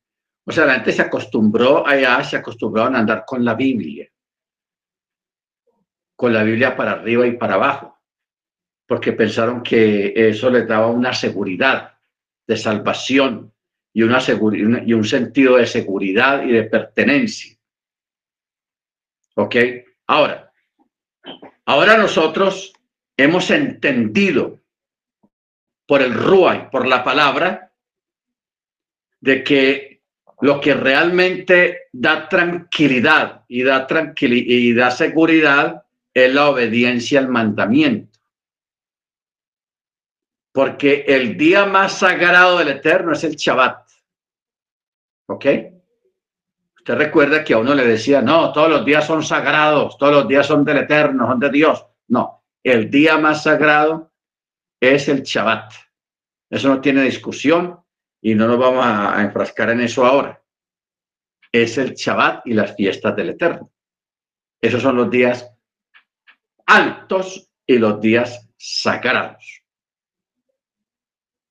O 0.45 0.51
sea, 0.53 0.65
la 0.65 0.75
gente 0.75 0.93
se 0.93 1.01
acostumbró 1.01 1.85
allá, 1.85 2.23
se 2.23 2.37
acostumbró 2.37 2.83
a 2.83 2.87
andar 2.87 3.25
con 3.25 3.43
la 3.43 3.55
Biblia. 3.55 4.07
Con 6.15 6.33
la 6.33 6.43
Biblia 6.43 6.77
para 6.77 6.91
arriba 6.93 7.27
y 7.27 7.33
para 7.33 7.55
abajo. 7.55 7.99
Porque 8.87 9.11
pensaron 9.11 9.61
que 9.63 10.13
eso 10.15 10.49
les 10.49 10.65
daba 10.65 10.87
una 10.87 11.11
seguridad 11.11 11.97
de 12.47 12.55
salvación 12.55 13.53
y, 13.97 14.03
una 14.03 14.83
y 14.85 14.93
un 14.93 15.03
sentido 15.03 15.57
de 15.57 15.65
seguridad 15.65 16.43
y 16.43 16.51
de 16.51 16.65
pertenencia. 16.65 17.57
¿Ok? 19.33 19.55
Ahora, 20.05 20.51
ahora 21.65 21.97
nosotros 21.97 22.73
hemos 23.17 23.49
entendido 23.49 24.59
por 25.87 26.03
el 26.03 26.13
Ruay, 26.13 26.69
por 26.69 26.85
la 26.85 27.03
palabra, 27.03 27.71
de 29.19 29.43
que 29.43 30.03
lo 30.41 30.61
que 30.61 30.75
realmente 30.75 31.87
da 31.91 32.29
tranquilidad 32.29 33.45
y 33.47 33.63
da, 33.63 33.87
tranquilidad 33.87 34.45
y 34.47 34.73
da 34.75 34.91
seguridad 34.91 35.85
es 36.13 36.31
la 36.31 36.51
obediencia 36.51 37.19
al 37.19 37.29
mandamiento. 37.29 38.19
Porque 40.51 41.03
el 41.07 41.35
día 41.35 41.65
más 41.65 41.97
sagrado 41.97 42.59
del 42.59 42.67
Eterno 42.67 43.13
es 43.13 43.23
el 43.23 43.35
Shabbat. 43.35 43.86
¿Ok? 45.27 45.45
Usted 46.77 46.95
recuerda 46.95 47.43
que 47.43 47.53
a 47.53 47.57
uno 47.57 47.75
le 47.75 47.85
decía, 47.85 48.21
no, 48.21 48.51
todos 48.51 48.69
los 48.69 48.85
días 48.85 49.05
son 49.05 49.21
sagrados, 49.21 49.97
todos 49.97 50.13
los 50.13 50.27
días 50.27 50.47
son 50.47 50.63
del 50.63 50.77
Eterno, 50.77 51.27
son 51.27 51.39
de 51.39 51.49
Dios. 51.49 51.85
No, 52.07 52.45
el 52.63 52.89
día 52.89 53.17
más 53.17 53.43
sagrado 53.43 54.13
es 54.79 55.07
el 55.09 55.23
Shabbat. 55.23 55.73
Eso 56.49 56.69
no 56.69 56.81
tiene 56.81 57.01
discusión 57.01 57.79
y 58.21 58.35
no 58.35 58.47
nos 58.47 58.57
vamos 58.57 58.85
a, 58.85 59.21
enfrascar 59.21 59.71
en 59.71 59.81
eso 59.81 60.05
ahora. 60.05 60.41
Es 61.51 61.77
el 61.77 61.93
Shabbat 61.93 62.47
y 62.47 62.53
las 62.53 62.75
fiestas 62.75 63.15
del 63.15 63.29
Eterno. 63.29 63.71
Esos 64.61 64.81
son 64.81 64.95
los 64.95 65.09
días 65.09 65.49
altos 66.65 67.51
y 67.65 67.77
los 67.77 67.99
días 67.99 68.49
sagrados. 68.57 69.61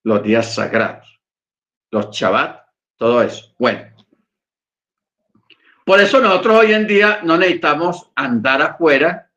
Los 0.03 0.23
días 0.23 0.55
sagrados. 0.55 1.21
Los 1.91 2.11
Shabbat, 2.11 2.56
todo 2.97 3.23
eso. 3.23 3.55
Bueno. 3.59 3.95
Por 5.85 6.01
eso 6.01 6.21
nosotros 6.21 6.61
hoy 6.61 6.73
en 6.73 6.87
día 6.87 7.21
no 7.23 7.37
necesitamos 7.39 8.11
andar 8.17 8.61
afuera 8.61 9.31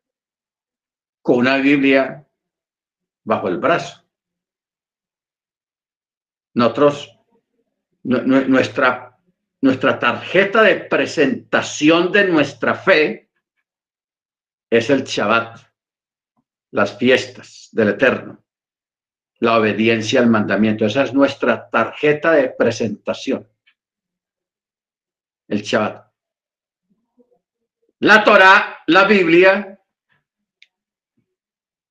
con 1.22 1.38
una 1.38 1.58
Biblia 1.58 2.26
bajo 3.24 3.48
el 3.48 3.58
brazo. 3.58 4.04
Nosotros, 6.56 7.16
nuestra, 8.04 9.20
nuestra 9.62 10.00
tarjeta 10.00 10.64
de 10.64 10.76
presentación 10.76 12.12
de 12.12 12.26
nuestra 12.26 12.74
fe 12.74 13.30
es 14.72 14.90
el 14.90 15.04
Shabbat, 15.04 15.60
las 16.72 16.98
fiestas 16.98 17.70
del 17.72 17.90
Eterno, 17.90 18.44
la 19.40 19.58
obediencia 19.58 20.20
al 20.20 20.28
mandamiento. 20.28 20.86
Esa 20.86 21.04
es 21.04 21.14
nuestra 21.14 21.70
tarjeta 21.70 22.34
de 22.34 22.50
presentación, 22.50 23.48
el 25.48 25.62
Shabbat. 25.62 26.10
La 28.02 28.24
Torah, 28.24 28.80
la 28.88 29.06
Biblia, 29.06 29.78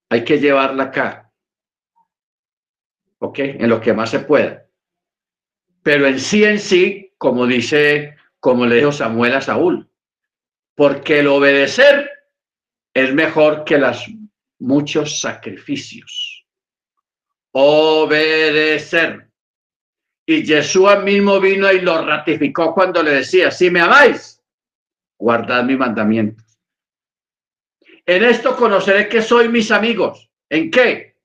hay 0.09 0.25
que 0.25 0.39
llevarla 0.39 0.85
acá. 0.85 1.31
¿Ok? 3.19 3.39
En 3.41 3.69
lo 3.69 3.81
que 3.81 3.93
más 3.93 4.11
se 4.11 4.21
pueda. 4.21 4.65
Pero 5.83 6.07
en 6.07 6.19
sí, 6.19 6.45
en 6.45 6.59
sí, 6.59 7.15
como 7.19 7.47
dice, 7.47 8.17
como 8.41 8.65
le 8.65 8.77
dijo 8.77 8.93
Samuel 8.93 9.35
a 9.35 9.41
Saúl, 9.41 9.91
porque 10.75 11.21
el 11.21 11.27
obedecer 11.27 12.11
es 12.95 13.13
mejor 13.13 13.65
que 13.65 13.79
los 13.79 14.07
muchos 14.59 15.21
sacrificios. 15.21 16.38
Obedecer. 17.53 19.29
Y 20.27 20.45
Jesús 20.45 21.03
mismo 21.05 21.41
vino 21.41 21.73
y 21.73 21.81
lo 21.81 22.05
ratificó 22.05 22.75
cuando 22.75 23.03
le 23.03 23.13
decía, 23.13 23.51
si 23.51 23.71
me 23.71 23.81
amáis, 23.81 24.43
guardad 25.19 25.65
mi 25.65 25.77
mandamiento. 25.77 26.45
En 28.05 28.25
esto 28.25 28.57
conoceré 28.57 29.09
que 29.09 29.23
soy 29.23 29.49
mis 29.49 29.71
amigos. 29.71 30.31
¿En 30.49 30.71
qué? 30.71 31.17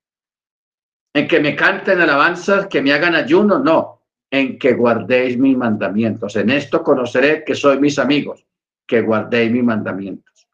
En 1.14 1.28
que 1.28 1.40
me 1.40 1.54
canten 1.54 2.00
alabanzas, 2.00 2.66
que 2.66 2.82
me 2.82 2.92
hagan 2.92 3.14
ayuno, 3.14 3.58
no. 3.58 4.02
En 4.30 4.58
que 4.58 4.72
guardéis 4.72 5.38
mis 5.38 5.56
mandamientos. 5.56 6.36
En 6.36 6.50
esto 6.50 6.82
conoceré 6.82 7.44
que 7.44 7.54
soy 7.54 7.78
mis 7.78 7.98
amigos, 7.98 8.46
que 8.86 9.00
guardéis 9.00 9.50
mis 9.50 9.64
mandamientos. 9.64 10.48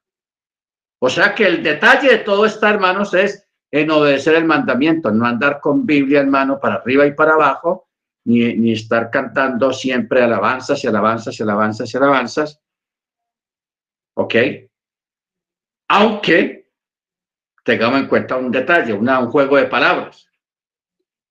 O 1.01 1.09
sea 1.09 1.35
que 1.35 1.47
el 1.47 1.63
detalle 1.63 2.11
de 2.11 2.19
todo 2.19 2.45
esto, 2.45 2.67
hermanos, 2.67 3.15
es 3.15 3.49
en 3.71 3.91
obedecer 3.91 4.35
el 4.35 4.45
mandamiento, 4.45 5.11
no 5.11 5.27
andar 5.27 5.61
con 5.61 5.87
Biblia 5.87 6.21
en 6.21 6.31
mano 6.31 6.59
para 6.59 6.77
arriba 6.77 7.07
y 7.07 7.13
para 7.13 7.35
abajo, 7.35 7.89
ni, 8.25 8.55
ni 8.55 8.73
estar 8.73 9.11
cantando 9.11 9.73
siempre 9.73 10.23
alabanzas 10.23 10.83
y 10.85 10.89
alabanzas 10.89 11.39
y 11.39 11.43
alabanzas 11.43 11.95
y 11.95 11.97
alabanzas. 11.97 12.61
¿Ok? 14.15 14.35
Aunque 15.89 16.61
tengamos 17.65 18.01
en 18.01 18.09
cuenta 18.09 18.37
un 18.37 18.51
detalle, 18.51 18.93
un 18.93 19.31
juego 19.31 19.57
de 19.57 19.67
palabras. 19.67 20.29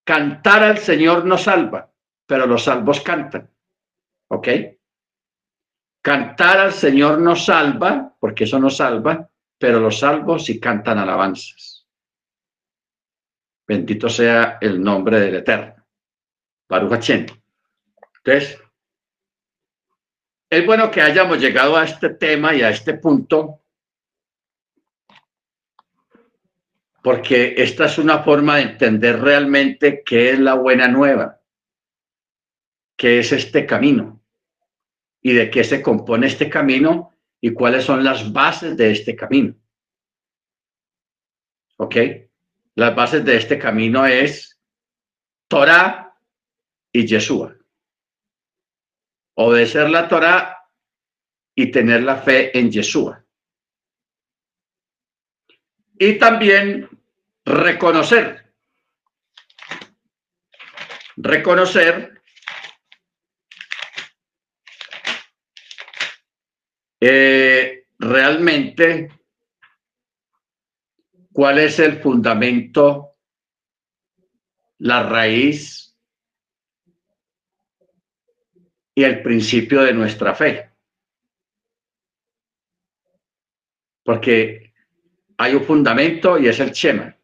Cantar 0.04 0.64
al 0.64 0.78
Señor 0.78 1.26
no 1.26 1.38
salva, 1.38 1.92
pero 2.26 2.46
los 2.46 2.64
salvos 2.64 3.02
cantan. 3.02 3.50
¿Ok? 4.30 4.48
Cantar 6.02 6.60
al 6.60 6.74
Señor 6.74 7.20
no 7.20 7.36
salva, 7.36 8.16
porque 8.20 8.46
eso 8.46 8.60
no 8.60 8.70
salva, 8.70 9.30
pero 9.58 9.80
los 9.80 10.00
salvos 10.00 10.46
sí 10.46 10.60
cantan 10.60 10.98
alabanzas. 10.98 11.79
Bendito 13.70 14.10
sea 14.10 14.58
el 14.62 14.82
nombre 14.82 15.20
del 15.20 15.36
Eterno. 15.36 15.76
Baruch 16.68 17.12
Entonces, 17.12 18.60
es 20.50 20.66
bueno 20.66 20.90
que 20.90 21.04
hayamos 21.04 21.40
llegado 21.40 21.78
a 21.78 21.84
este 21.84 22.10
tema 22.10 22.56
y 22.56 22.64
a 22.64 22.72
este 22.72 22.96
punto 22.96 23.62
porque 27.04 27.54
esta 27.58 27.86
es 27.86 28.00
una 28.00 28.24
forma 28.24 28.56
de 28.56 28.64
entender 28.64 29.22
realmente 29.22 30.02
qué 30.04 30.32
es 30.32 30.40
la 30.40 30.56
buena 30.56 30.88
nueva, 30.88 31.40
qué 32.98 33.20
es 33.20 33.32
este 33.32 33.68
camino 33.68 34.20
y 35.22 35.34
de 35.34 35.52
qué 35.52 35.64
se 35.64 35.84
compone 35.84 36.26
este 36.26 36.50
camino 36.50 37.14
y 37.40 37.54
cuáles 37.54 37.84
son 37.84 38.04
las 38.04 38.34
bases 38.34 38.76
de 38.76 38.92
este 38.92 39.16
camino. 39.16 39.54
¿Ok? 41.78 42.29
Las 42.80 42.96
bases 42.96 43.26
de 43.26 43.36
este 43.36 43.60
camino 43.60 44.06
es 44.06 44.58
Torah 45.50 46.16
y 46.94 47.06
Yeshua. 47.06 47.54
Obedecer 49.34 49.90
la 49.90 50.08
Torah 50.08 50.58
y 51.54 51.72
tener 51.72 52.04
la 52.04 52.16
fe 52.16 52.58
en 52.58 52.72
Yeshua 52.72 53.22
y 55.98 56.18
también 56.18 56.90
reconocer. 57.44 58.50
Reconocer 61.18 62.22
eh, 67.02 67.88
realmente 67.98 69.19
cuál 71.40 71.58
es 71.60 71.80
el 71.80 72.02
fundamento, 72.02 73.16
la 74.80 75.04
raíz 75.04 75.98
y 78.94 79.06
el 79.06 79.24
principio 79.24 79.84
de 79.84 79.94
nuestra 79.94 80.36
fe. 80.36 80.70
Porque 84.04 84.74
hay 85.38 85.56
un 85.56 85.64
fundamento 85.64 86.38
y 86.38 86.50
es 86.50 86.60
el 86.60 86.72
Shema. 86.72 87.18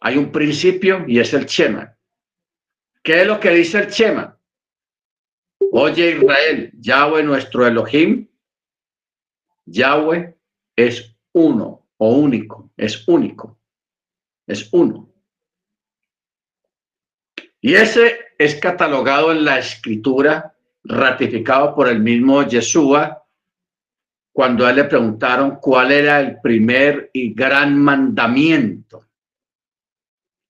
Hay 0.00 0.16
un 0.16 0.32
principio 0.32 1.04
y 1.06 1.20
es 1.20 1.32
el 1.34 1.46
Shema. 1.46 1.96
¿Qué 3.00 3.20
es 3.20 3.28
lo 3.28 3.38
que 3.38 3.50
dice 3.50 3.78
el 3.78 3.90
Shema? 3.90 4.36
Oye 5.70 6.16
Israel, 6.16 6.72
Yahweh 6.80 7.22
nuestro 7.22 7.64
Elohim, 7.64 8.28
Yahweh 9.66 10.36
es 10.74 11.16
uno 11.30 11.83
o 11.98 12.14
único, 12.14 12.70
es 12.76 13.06
único, 13.08 13.58
es 14.46 14.68
uno. 14.72 15.10
Y 17.60 17.74
ese 17.74 18.18
es 18.38 18.56
catalogado 18.56 19.32
en 19.32 19.44
la 19.44 19.58
escritura, 19.58 20.54
ratificado 20.82 21.74
por 21.74 21.88
el 21.88 22.00
mismo 22.00 22.42
Yeshua 22.42 23.24
cuando 24.34 24.66
a 24.66 24.70
él 24.70 24.76
le 24.76 24.84
preguntaron 24.84 25.56
cuál 25.60 25.92
era 25.92 26.20
el 26.20 26.40
primer 26.40 27.08
y 27.12 27.32
gran 27.32 27.78
mandamiento. 27.78 29.06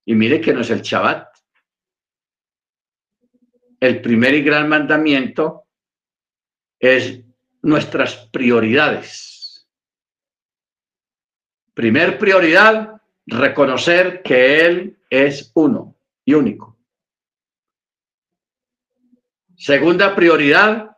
Y 0.06 0.14
mire 0.14 0.40
que 0.40 0.54
no 0.54 0.62
es 0.62 0.70
el 0.70 0.80
Shabbat. 0.80 1.28
El 3.78 4.00
primer 4.00 4.32
y 4.34 4.42
gran 4.42 4.70
mandamiento 4.70 5.66
es 6.80 7.20
nuestras 7.60 8.16
prioridades. 8.32 9.33
Primer 11.74 12.18
prioridad, 12.18 13.02
reconocer 13.26 14.22
que 14.22 14.64
Él 14.64 14.98
es 15.10 15.50
uno 15.54 15.96
y 16.24 16.34
único. 16.34 16.78
Segunda 19.56 20.14
prioridad, 20.14 20.96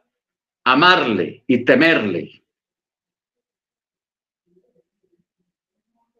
amarle 0.64 1.44
y 1.46 1.64
temerle. 1.64 2.42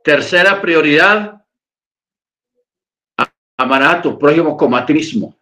Tercera 0.03 0.63
prioridad, 0.63 1.45
amará 3.57 3.93
a 3.93 4.03
tu 4.03 4.19
prójimo 4.19 4.57
como 4.57 4.77
a 4.77 4.87
ti 4.87 4.95
mismo. 4.95 5.29
O 5.29 5.37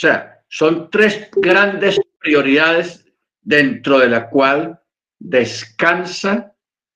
sea, 0.00 0.42
son 0.48 0.90
tres 0.90 1.30
grandes 1.30 2.00
prioridades 2.18 3.06
dentro 3.40 3.98
de 3.98 4.08
la 4.08 4.28
cual 4.28 4.80
descansa 5.18 6.49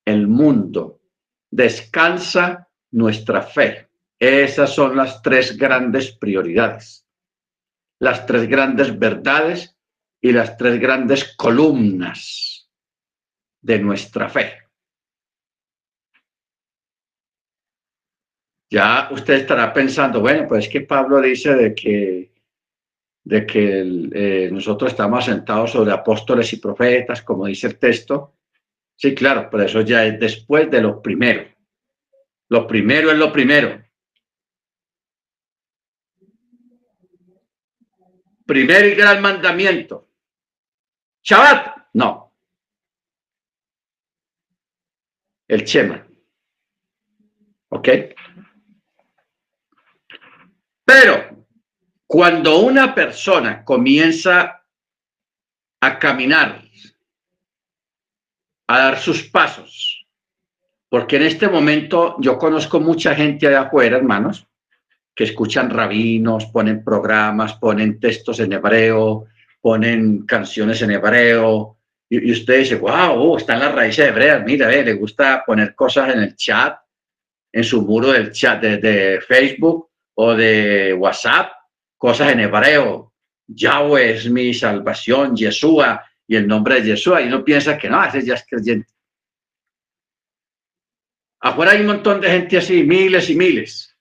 el 0.05 0.29
mundo, 0.29 1.01
descansa 1.51 2.69
nuestra 2.93 3.43
fe. 3.43 3.89
Esas 4.19 4.75
son 4.75 4.97
las 4.97 5.23
tres 5.23 5.57
grandes 5.57 6.13
prioridades, 6.13 7.07
las 8.01 8.27
tres 8.27 8.49
grandes 8.49 8.99
verdades 8.99 9.77
y 10.21 10.33
las 10.33 10.57
tres 10.57 10.81
grandes 10.81 11.37
columnas 11.37 12.71
de 13.61 13.79
nuestra 13.79 14.29
fe. 14.29 14.65
Ya 18.71 19.09
usted 19.13 19.35
estará 19.35 19.73
pensando, 19.73 20.21
bueno, 20.21 20.49
pues 20.49 20.65
es 20.65 20.71
que 20.71 20.81
Pablo 20.81 21.21
dice 21.21 21.55
de 21.55 21.75
que, 21.75 22.33
de 23.23 23.47
que 23.47 24.11
eh, 24.13 24.51
nosotros 24.51 24.91
estamos 24.91 25.25
sentados 25.25 25.71
sobre 25.73 25.93
apóstoles 25.93 26.53
y 26.53 26.57
profetas, 26.57 27.23
como 27.23 27.47
dice 27.47 27.69
el 27.69 27.79
texto. 27.79 28.34
Sí, 28.97 29.15
claro, 29.15 29.49
pero 29.51 29.65
eso 29.65 29.81
ya 29.81 30.05
es 30.05 30.19
después 30.19 30.71
de 30.71 30.81
lo 30.81 31.03
primero. 31.03 31.53
Lo 32.49 32.67
primero 32.67 33.11
es 33.11 33.19
lo 33.19 33.33
primero. 33.33 33.83
Primer 38.47 38.85
y 38.87 38.95
gran 38.95 39.23
mandamiento. 39.23 40.11
Shabbat, 41.23 41.89
no. 41.95 42.37
El 45.49 45.65
Chema. 45.65 46.07
¿Ok? 47.71 47.89
Pero 50.85 51.47
cuando 52.07 52.59
una 52.59 52.95
persona 52.95 53.65
comienza 53.65 54.65
a 55.81 55.99
caminar, 55.99 56.64
a 58.67 58.79
dar 58.79 58.99
sus 58.99 59.25
pasos, 59.25 60.07
porque 60.89 61.17
en 61.17 61.23
este 61.23 61.49
momento 61.49 62.17
yo 62.21 62.39
conozco 62.39 62.81
mucha 62.81 63.15
gente 63.15 63.47
allá 63.47 63.63
afuera, 63.63 63.97
hermanos, 63.97 64.47
que 65.15 65.25
escuchan 65.25 65.71
rabinos, 65.71 66.47
ponen 66.47 66.83
programas, 66.83 67.55
ponen 67.55 68.01
textos 68.01 68.41
en 68.41 68.53
hebreo, 68.53 69.27
ponen 69.61 70.27
canciones 70.27 70.83
en 70.83 70.93
hebreo, 70.93 71.79
y, 72.09 72.31
usted 72.33 72.59
dice, 72.59 72.77
wow, 72.77 73.37
están 73.37 73.61
las 73.61 73.75
raíces 73.75 74.09
hebreas, 74.09 74.45
mira, 74.45 74.69
le 74.69 74.93
gusta 74.93 75.43
poner 75.45 75.75
cosas 75.75 76.13
en 76.15 76.21
el 76.21 76.37
chat, 76.37 76.79
en 77.53 77.65
su 77.65 77.83
muro 77.83 78.13
del 78.13 78.31
chat 78.33 78.61
de 78.61 79.21
Facebook, 79.27 79.89
o 80.15 80.35
de 80.35 80.95
WhatsApp, 80.95 81.53
cosas 81.97 82.33
en 82.33 82.41
hebreo. 82.41 83.13
Yahweh 83.47 84.13
es 84.13 84.31
mi 84.31 84.55
salvación, 84.55 85.37
Yeshua 85.37 86.03
y 86.27 86.37
el 86.37 86.47
nombre 86.47 86.81
de 86.81 86.89
Yeshua. 86.89 87.23
Y 87.23 87.29
uno 87.29 87.45
piensa 87.45 87.79
que 87.79 87.89
no, 87.89 88.03
ese 88.05 88.25
ya 88.25 88.35
es 88.35 88.47
creyente. 88.49 88.93
Afuera 91.41 91.73
hay 91.73 91.81
un 91.81 91.89
montón 91.89 92.21
de 92.21 92.31
gente 92.31 92.57
así, 92.57 92.85
miles 92.85 93.29
y 93.29 93.37
miles, 93.37 93.95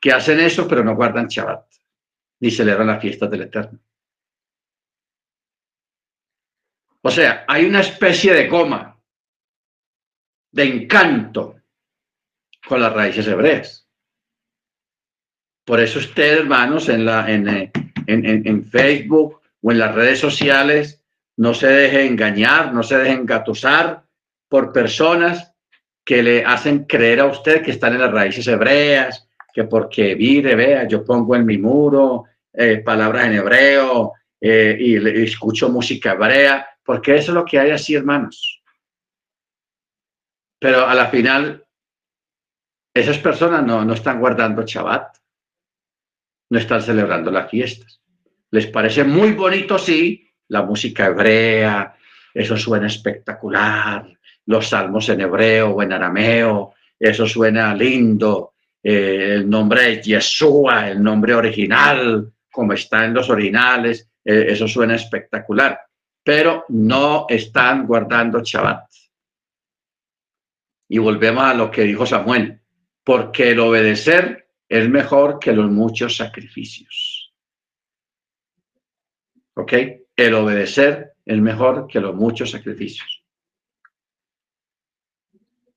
que 0.00 0.12
hacen 0.12 0.40
eso, 0.40 0.66
pero 0.66 0.82
no 0.82 0.96
guardan 0.96 1.28
Shabbat, 1.28 1.64
ni 2.40 2.50
celebran 2.50 2.88
las 2.88 3.00
fiestas 3.00 3.30
del 3.30 3.42
Eterno. 3.42 3.78
O 7.02 7.10
sea, 7.10 7.44
hay 7.48 7.64
una 7.64 7.80
especie 7.80 8.32
de 8.32 8.48
goma, 8.48 9.00
de 10.52 10.64
encanto 10.64 11.60
con 12.66 12.80
las 12.80 12.92
raíces 12.92 13.26
hebreas. 13.26 13.88
Por 15.64 15.80
eso 15.80 15.98
usted, 15.98 16.38
hermanos, 16.38 16.88
en, 16.88 17.04
la, 17.04 17.30
eh, 17.30 17.70
en, 18.06 18.46
en, 18.46 18.64
Facebook 18.64 19.40
o 19.60 19.72
en 19.72 19.78
las 19.78 19.94
redes 19.94 20.18
sociales, 20.18 21.01
no 21.36 21.54
se 21.54 21.66
deje 21.66 22.06
engañar, 22.06 22.72
no 22.72 22.82
se 22.82 22.98
deje 22.98 23.12
engatusar 23.12 24.04
por 24.48 24.72
personas 24.72 25.54
que 26.04 26.22
le 26.22 26.44
hacen 26.44 26.84
creer 26.84 27.20
a 27.20 27.26
usted 27.26 27.62
que 27.62 27.70
están 27.70 27.94
en 27.94 28.00
las 28.00 28.12
raíces 28.12 28.46
hebreas, 28.46 29.28
que 29.52 29.64
porque 29.64 30.16
mire, 30.16 30.54
vea, 30.54 30.86
yo 30.86 31.04
pongo 31.04 31.36
en 31.36 31.46
mi 31.46 31.58
muro 31.58 32.24
eh, 32.52 32.78
palabras 32.78 33.26
en 33.26 33.34
hebreo 33.34 34.12
eh, 34.40 34.76
y, 34.78 34.96
y, 34.96 35.24
escucho 35.24 35.68
música 35.68 36.12
hebrea, 36.12 36.66
porque 36.84 37.16
eso 37.16 37.30
es 37.30 37.34
lo 37.34 37.44
que 37.44 37.58
hay 37.58 37.70
así, 37.70 37.94
hermanos. 37.94 38.62
Pero 40.58 40.86
a 40.86 40.94
la 40.94 41.06
final, 41.06 41.64
esas 42.94 43.18
personas 43.18 43.64
no, 43.64 43.84
no 43.84 43.94
están 43.94 44.20
guardando 44.20 44.62
Shabbat 44.66 45.22
no 46.52 46.58
están 46.58 46.82
celebrando 46.82 47.30
las 47.30 47.50
fiestas. 47.50 48.02
Les 48.50 48.66
parece 48.66 49.04
muy 49.04 49.32
bonito, 49.32 49.78
sí, 49.78 50.30
la 50.48 50.62
música 50.62 51.06
hebrea, 51.06 51.94
eso 52.34 52.56
suena 52.56 52.86
espectacular, 52.86 54.06
los 54.46 54.68
salmos 54.68 55.08
en 55.08 55.20
hebreo 55.20 55.70
o 55.70 55.82
en 55.82 55.92
arameo, 55.92 56.74
eso 56.98 57.26
suena 57.26 57.74
lindo, 57.74 58.54
eh, 58.82 59.34
el 59.36 59.48
nombre 59.48 59.92
es 59.92 60.06
Yeshua, 60.06 60.90
el 60.90 61.02
nombre 61.02 61.34
original, 61.34 62.32
como 62.50 62.72
está 62.72 63.04
en 63.04 63.14
los 63.14 63.30
originales, 63.30 64.08
eh, 64.24 64.46
eso 64.48 64.66
suena 64.66 64.96
espectacular, 64.96 65.80
pero 66.22 66.64
no 66.68 67.26
están 67.28 67.86
guardando 67.86 68.42
Shabbat. 68.42 68.90
Y 70.88 70.98
volvemos 70.98 71.44
a 71.44 71.54
lo 71.54 71.70
que 71.70 71.82
dijo 71.82 72.04
Samuel, 72.04 72.60
porque 73.04 73.50
el 73.50 73.60
obedecer 73.60 74.48
es 74.68 74.88
mejor 74.88 75.38
que 75.38 75.52
los 75.52 75.70
muchos 75.70 76.16
sacrificios. 76.16 77.32
¿Ok? 79.54 79.72
El 80.16 80.34
obedecer 80.34 81.14
es 81.24 81.38
mejor 81.38 81.86
que 81.86 82.00
los 82.00 82.14
muchos 82.14 82.50
sacrificios. 82.50 83.24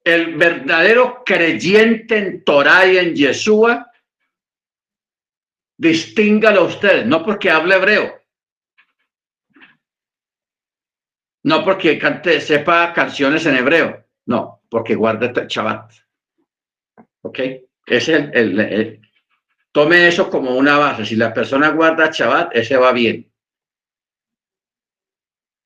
El 0.03 0.35
verdadero 0.35 1.23
creyente 1.25 2.17
en 2.17 2.43
Torah 2.43 2.85
y 2.85 2.97
en 2.97 3.15
Yeshua, 3.15 3.91
distíngalo 5.77 6.61
a 6.61 6.65
usted, 6.65 7.05
no 7.05 7.23
porque 7.23 7.49
hable 7.49 7.75
hebreo, 7.75 8.21
no 11.43 11.63
porque 11.63 11.97
cante, 11.99 12.41
sepa 12.41 12.91
canciones 12.93 13.45
en 13.45 13.55
hebreo, 13.55 14.05
no, 14.25 14.63
porque 14.69 14.95
guarde 14.95 15.31
Shabbat. 15.47 15.91
¿Ok? 17.21 17.39
Es 17.85 18.09
el, 18.09 19.01
tome 19.71 20.07
eso 20.07 20.29
como 20.29 20.55
una 20.55 20.77
base. 20.77 21.05
Si 21.05 21.15
la 21.15 21.33
persona 21.33 21.69
guarda 21.69 22.09
Shabbat, 22.11 22.55
ese 22.55 22.77
va 22.77 22.91
bien. 22.91 23.31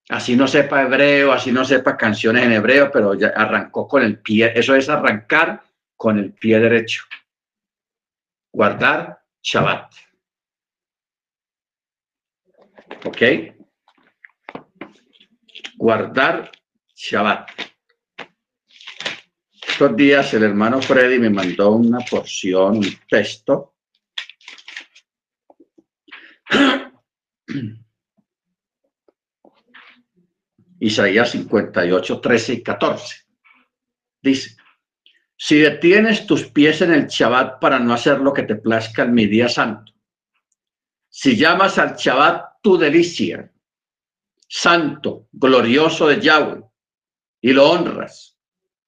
Así 0.09 0.35
no 0.35 0.47
sepa 0.47 0.81
hebreo, 0.81 1.31
así 1.31 1.51
no 1.51 1.63
sepa 1.63 1.95
canciones 1.95 2.43
en 2.43 2.51
hebreo, 2.53 2.91
pero 2.91 3.13
ya 3.13 3.27
arrancó 3.27 3.87
con 3.87 4.03
el 4.03 4.19
pie. 4.19 4.51
Eso 4.55 4.75
es 4.75 4.89
arrancar 4.89 5.63
con 5.95 6.17
el 6.17 6.33
pie 6.33 6.59
derecho. 6.59 7.03
Guardar 8.51 9.21
Shabbat. 9.41 9.93
¿Ok? 13.05 13.21
Guardar 15.77 16.51
Shabbat 16.95 17.69
estos 19.79 19.95
días 19.95 20.33
el 20.33 20.43
hermano 20.43 20.81
Freddy 20.81 21.19
me 21.19 21.29
mandó 21.29 21.71
una 21.71 21.99
porción, 21.99 22.79
un 22.79 22.85
texto. 23.07 23.75
Isaías 30.79 31.31
58, 31.31 32.21
13 32.21 32.53
y 32.53 32.63
14. 32.63 33.15
Dice, 34.21 34.55
si 35.35 35.59
detienes 35.59 36.25
tus 36.25 36.45
pies 36.45 36.81
en 36.81 36.93
el 36.93 37.07
Shabbat 37.07 37.59
para 37.59 37.79
no 37.79 37.93
hacer 37.93 38.19
lo 38.19 38.33
que 38.33 38.43
te 38.43 38.55
plazca 38.55 39.03
en 39.03 39.13
mi 39.13 39.25
día 39.25 39.49
santo, 39.49 39.93
si 41.09 41.35
llamas 41.35 41.77
al 41.77 41.95
Shabbat 41.95 42.61
tu 42.61 42.77
delicia, 42.77 43.51
santo, 44.47 45.27
glorioso 45.31 46.07
de 46.07 46.19
Yahweh, 46.19 46.63
y 47.41 47.53
lo 47.53 47.69
honras, 47.69 48.37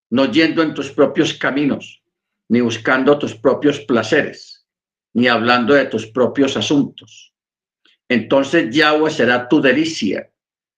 no 0.09 0.25
yendo 0.25 0.61
en 0.61 0.73
tus 0.73 0.91
propios 0.91 1.33
caminos, 1.33 2.03
ni 2.49 2.59
buscando 2.59 3.17
tus 3.17 3.35
propios 3.35 3.79
placeres, 3.79 4.67
ni 5.13 5.27
hablando 5.27 5.73
de 5.73 5.85
tus 5.85 6.07
propios 6.07 6.57
asuntos. 6.57 7.33
Entonces 8.09 8.75
Yahweh 8.75 9.09
será 9.09 9.47
tu 9.47 9.61
delicia, 9.61 10.30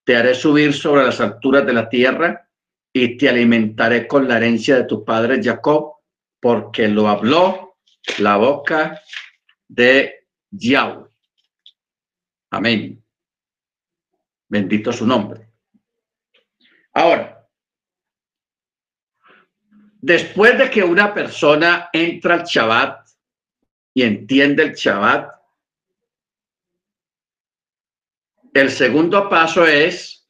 te 0.03 0.15
haré 0.15 0.35
subir 0.35 0.73
sobre 0.73 1.03
las 1.03 1.19
alturas 1.21 1.65
de 1.65 1.73
la 1.73 1.89
tierra 1.89 2.49
y 2.91 3.17
te 3.17 3.29
alimentaré 3.29 4.07
con 4.07 4.27
la 4.27 4.37
herencia 4.37 4.75
de 4.75 4.83
tu 4.83 5.03
padre 5.03 5.41
Jacob, 5.41 5.95
porque 6.39 6.87
lo 6.87 7.07
habló 7.07 7.77
la 8.19 8.37
boca 8.37 9.01
de 9.67 10.27
Yahweh. 10.51 11.05
Amén. 12.51 13.03
Bendito 14.49 14.91
su 14.91 15.07
nombre. 15.07 15.49
Ahora, 16.93 17.33
Después 20.03 20.57
de 20.57 20.69
que 20.69 20.83
una 20.83 21.13
persona 21.13 21.89
entra 21.93 22.33
al 22.33 22.43
Shabbat 22.43 23.07
y 23.93 24.03
entiende 24.03 24.63
el 24.63 24.73
Shabbat, 24.73 25.31
el 28.53 28.69
segundo 28.71 29.29
paso 29.29 29.65
es 29.65 30.27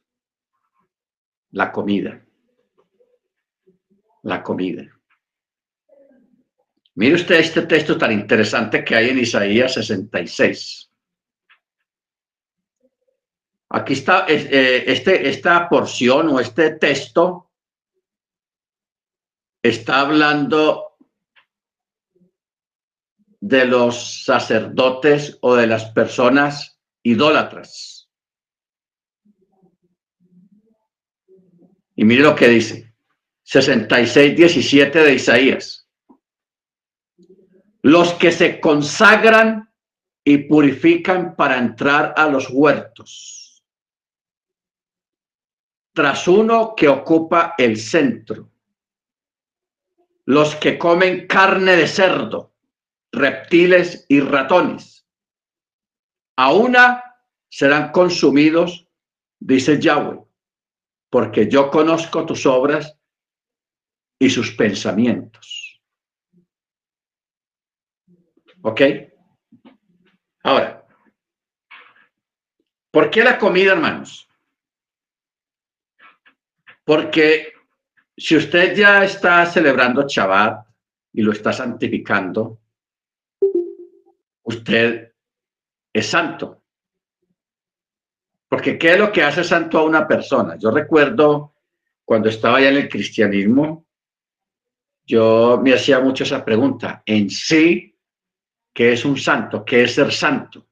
la 1.51 1.71
comida. 1.71 2.25
La 4.23 4.41
comida. 4.41 4.83
Mire 6.95 7.15
usted 7.15 7.35
este 7.35 7.63
texto 7.63 7.97
tan 7.97 8.11
interesante 8.11 8.83
que 8.83 8.95
hay 8.95 9.09
en 9.09 9.19
Isaías 9.19 9.73
66. 9.73 10.91
Aquí 13.69 13.93
está 13.93 14.25
eh, 14.27 14.83
este, 14.85 15.27
esta 15.27 15.67
porción 15.67 16.29
o 16.29 16.39
este 16.39 16.75
texto 16.75 17.49
está 19.63 20.01
hablando 20.01 20.95
de 23.39 23.65
los 23.65 24.23
sacerdotes 24.23 25.39
o 25.41 25.55
de 25.55 25.67
las 25.67 25.85
personas 25.91 26.79
idólatras. 27.01 28.02
Y 31.95 32.05
mire 32.05 32.23
lo 32.23 32.35
que 32.35 32.47
dice, 32.47 32.93
66, 33.43 34.35
17 34.35 34.99
de 34.99 35.13
Isaías. 35.13 35.87
Los 37.81 38.13
que 38.13 38.31
se 38.31 38.59
consagran 38.59 39.73
y 40.23 40.37
purifican 40.37 41.35
para 41.35 41.57
entrar 41.57 42.13
a 42.15 42.27
los 42.27 42.49
huertos. 42.49 43.63
Tras 45.93 46.27
uno 46.27 46.73
que 46.75 46.87
ocupa 46.87 47.53
el 47.57 47.77
centro. 47.77 48.49
Los 50.25 50.55
que 50.55 50.77
comen 50.77 51.27
carne 51.27 51.75
de 51.75 51.87
cerdo, 51.87 52.55
reptiles 53.11 54.05
y 54.07 54.21
ratones. 54.21 55.05
A 56.37 56.53
una 56.53 57.03
serán 57.49 57.91
consumidos, 57.91 58.87
dice 59.39 59.79
Yahweh, 59.79 60.22
porque 61.13 61.47
yo 61.47 61.69
conozco 61.69 62.25
tus 62.25 62.43
obras 62.47 62.97
y 64.17 64.31
sus 64.31 64.55
pensamientos. 64.55 65.79
¿Ok? 68.63 68.81
Ahora, 70.41 70.87
¿por 72.89 73.11
qué 73.11 73.23
la 73.23 73.37
comida, 73.37 73.73
hermanos? 73.73 74.27
Porque 76.83 77.53
si 78.17 78.35
usted 78.35 78.75
ya 78.75 79.03
está 79.03 79.45
celebrando 79.45 80.07
Shabbat 80.07 80.65
y 81.11 81.21
lo 81.21 81.31
está 81.31 81.53
santificando, 81.53 82.59
usted 84.41 85.13
es 85.93 86.07
santo. 86.07 86.62
Porque 88.53 88.77
¿qué 88.77 88.91
es 88.91 88.99
lo 88.99 89.11
que 89.11 89.23
hace 89.23 89.43
santo 89.43 89.79
a 89.79 89.83
una 89.83 90.07
persona? 90.07 90.59
Yo 90.59 90.69
recuerdo 90.69 91.55
cuando 92.05 92.29
estaba 92.29 92.61
ya 92.61 92.69
en 92.69 92.75
el 92.75 92.87
cristianismo, 92.87 93.87
yo 95.07 95.59
me 95.63 95.73
hacía 95.73 95.99
mucho 95.99 96.23
esa 96.23 96.45
pregunta. 96.45 97.01
En 97.03 97.31
sí, 97.31 97.97
¿Qué 98.71 98.93
es 98.93 99.05
un 99.05 99.17
santo? 99.17 99.65
¿Qué 99.65 99.81
es 99.81 99.95
ser 99.95 100.11
santo? 100.11 100.67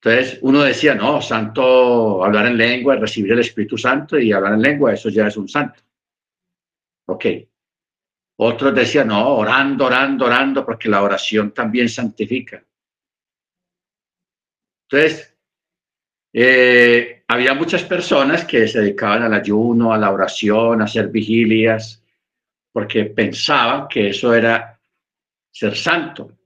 Entonces 0.00 0.40
uno 0.42 0.64
decía, 0.64 0.96
no, 0.96 1.22
santo, 1.22 2.24
hablar 2.24 2.46
en 2.46 2.56
lengua, 2.56 2.96
recibir 2.96 3.30
el 3.30 3.38
Espíritu 3.38 3.78
Santo 3.78 4.18
y 4.18 4.32
hablar 4.32 4.54
en 4.54 4.62
lengua, 4.62 4.92
eso 4.92 5.08
ya 5.08 5.28
es 5.28 5.36
un 5.36 5.48
santo. 5.48 5.80
Ok. 7.06 7.26
Otros 8.38 8.74
decían, 8.74 9.06
no, 9.06 9.36
orando, 9.36 9.84
orando, 9.86 10.24
orando, 10.24 10.66
porque 10.66 10.88
la 10.88 11.00
oración 11.00 11.54
también 11.54 11.88
santifica. 11.88 12.64
Entonces, 14.90 15.36
eh, 16.32 17.24
había 17.28 17.54
muchas 17.54 17.82
personas 17.84 18.44
que 18.44 18.66
se 18.66 18.80
dedicaban 18.80 19.22
al 19.22 19.34
ayuno, 19.34 19.92
a 19.92 19.98
la 19.98 20.10
oración, 20.10 20.80
a 20.80 20.84
hacer 20.84 21.08
vigilias, 21.08 22.02
porque 22.72 23.04
pensaban 23.06 23.86
que 23.88 24.08
eso 24.08 24.32
era 24.34 24.80
ser 25.50 25.76
santo 25.76 26.38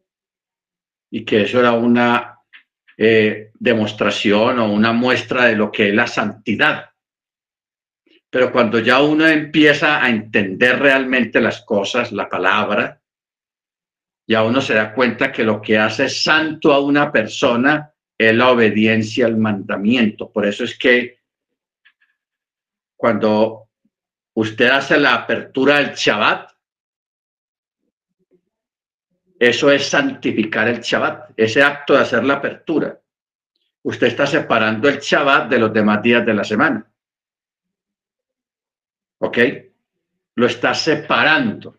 y 1.11 1.25
que 1.25 1.43
eso 1.43 1.61
era 1.61 1.73
una 1.73 2.41
eh, 2.97 3.51
demostración 3.55 4.59
o 4.59 4.73
una 4.73 4.93
muestra 4.93 5.45
de 5.45 5.57
lo 5.57 5.71
que 5.71 5.91
es 5.91 5.95
la 5.95 6.07
santidad. 6.07 6.91
Pero 8.29 8.51
cuando 8.51 8.79
ya 8.79 9.03
uno 9.03 9.27
empieza 9.27 10.03
a 10.03 10.09
entender 10.09 10.81
realmente 10.81 11.41
las 11.41 11.61
cosas, 11.61 12.11
la 12.13 12.29
palabra, 12.29 13.01
ya 14.27 14.43
uno 14.43 14.61
se 14.61 14.75
da 14.75 14.95
cuenta 14.95 15.31
que 15.31 15.45
lo 15.45 15.61
que 15.61 15.79
hace 15.79 16.09
santo 16.09 16.73
a 16.73 16.81
una 16.81 17.13
persona 17.13 17.92
es 18.29 18.35
la 18.35 18.51
obediencia 18.51 19.27
al 19.27 19.37
mandamiento. 19.37 20.31
Por 20.31 20.47
eso 20.47 20.65
es 20.65 20.79
que 20.79 21.21
cuando 22.97 23.69
usted 24.35 24.69
hace 24.69 24.99
la 24.99 25.15
apertura 25.15 25.79
del 25.79 25.95
Shabbat, 25.95 26.53
eso 29.39 29.71
es 29.71 29.87
santificar 29.87 30.69
el 30.69 30.81
Shabbat, 30.81 31.33
ese 31.37 31.63
acto 31.63 31.95
de 31.95 32.01
hacer 32.01 32.23
la 32.23 32.35
apertura. 32.35 33.01
Usted 33.83 34.07
está 34.07 34.27
separando 34.27 34.89
el 34.89 34.99
Shabbat 34.99 35.51
de 35.51 35.59
los 35.59 35.73
demás 35.73 36.01
días 36.01 36.25
de 36.25 36.35
la 36.35 36.45
semana. 36.45 36.89
¿Ok? 39.19 39.39
Lo 40.37 40.47
está 40.47 40.75
separando. 40.75 41.77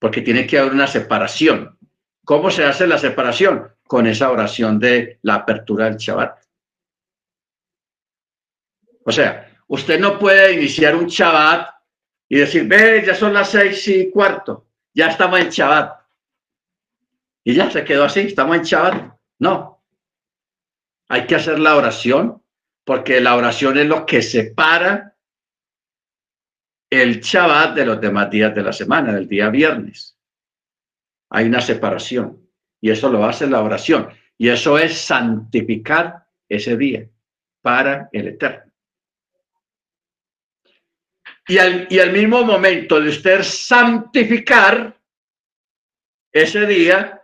Porque 0.00 0.22
tiene 0.22 0.46
que 0.46 0.58
haber 0.58 0.72
una 0.72 0.86
separación. 0.86 1.78
¿Cómo 2.24 2.50
se 2.50 2.64
hace 2.64 2.86
la 2.86 2.98
separación? 2.98 3.73
Con 3.94 4.08
esa 4.08 4.32
oración 4.32 4.80
de 4.80 5.20
la 5.22 5.36
apertura 5.36 5.84
del 5.84 5.98
Shabbat. 5.98 6.44
O 9.04 9.12
sea, 9.12 9.56
usted 9.68 10.00
no 10.00 10.18
puede 10.18 10.54
iniciar 10.54 10.96
un 10.96 11.06
Shabbat 11.06 11.76
y 12.28 12.38
decir, 12.38 12.66
ve, 12.66 13.04
ya 13.06 13.14
son 13.14 13.32
las 13.32 13.50
seis 13.50 13.86
y 13.86 14.10
cuarto 14.10 14.66
ya 14.92 15.06
estamos 15.06 15.38
en 15.38 15.48
Shabbat. 15.48 16.00
Y 17.44 17.54
ya 17.54 17.70
se 17.70 17.84
quedó 17.84 18.02
así, 18.02 18.18
estamos 18.22 18.56
en 18.56 18.62
Shabbat. 18.64 19.16
No. 19.38 19.84
Hay 21.08 21.28
que 21.28 21.36
hacer 21.36 21.60
la 21.60 21.76
oración, 21.76 22.42
porque 22.82 23.20
la 23.20 23.36
oración 23.36 23.78
es 23.78 23.86
lo 23.86 24.04
que 24.04 24.22
separa 24.22 25.16
el 26.90 27.20
Shabbat 27.20 27.76
de 27.76 27.86
los 27.86 28.00
demás 28.00 28.28
días 28.28 28.52
de 28.56 28.62
la 28.64 28.72
semana, 28.72 29.12
del 29.12 29.28
día 29.28 29.50
viernes. 29.50 30.18
Hay 31.30 31.46
una 31.46 31.60
separación 31.60 32.43
y 32.84 32.90
eso 32.90 33.08
lo 33.08 33.24
hace 33.24 33.46
la 33.46 33.62
oración. 33.62 34.10
Y 34.36 34.50
eso 34.50 34.76
es 34.76 34.98
santificar 34.98 36.26
ese 36.46 36.76
día 36.76 37.08
para 37.62 38.10
el 38.12 38.28
Eterno. 38.28 38.70
Y 41.48 41.56
al, 41.56 41.86
y 41.88 41.98
al 41.98 42.12
mismo 42.12 42.44
momento 42.44 43.00
de 43.00 43.08
usted 43.08 43.42
santificar 43.42 45.00
ese 46.30 46.66
día 46.66 47.22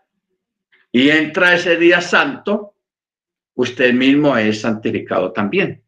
y 0.90 1.10
entra 1.10 1.52
ese 1.52 1.76
día 1.76 2.00
santo, 2.00 2.76
usted 3.52 3.92
mismo 3.92 4.34
es 4.38 4.62
santificado 4.62 5.30
también. 5.30 5.84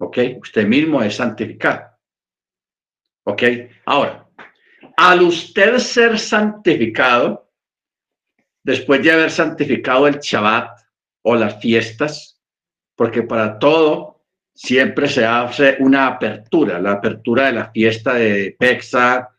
¿Ok? 0.00 0.18
Usted 0.38 0.66
mismo 0.66 1.02
es 1.02 1.16
santificado. 1.16 1.96
¿Ok? 3.24 3.42
Ahora, 3.86 4.28
al 4.98 5.22
usted 5.22 5.78
ser 5.78 6.18
santificado, 6.18 7.49
después 8.62 9.02
de 9.02 9.12
haber 9.12 9.30
santificado 9.30 10.06
el 10.06 10.18
Shabbat 10.18 10.78
o 11.22 11.34
las 11.34 11.60
fiestas, 11.60 12.40
porque 12.96 13.22
para 13.22 13.58
todo 13.58 14.22
siempre 14.54 15.08
se 15.08 15.24
hace 15.24 15.76
una 15.80 16.06
apertura, 16.06 16.78
la 16.80 16.92
apertura 16.92 17.46
de 17.46 17.52
la 17.52 17.70
fiesta 17.70 18.14
de 18.14 18.54
Pexa, 18.58 19.30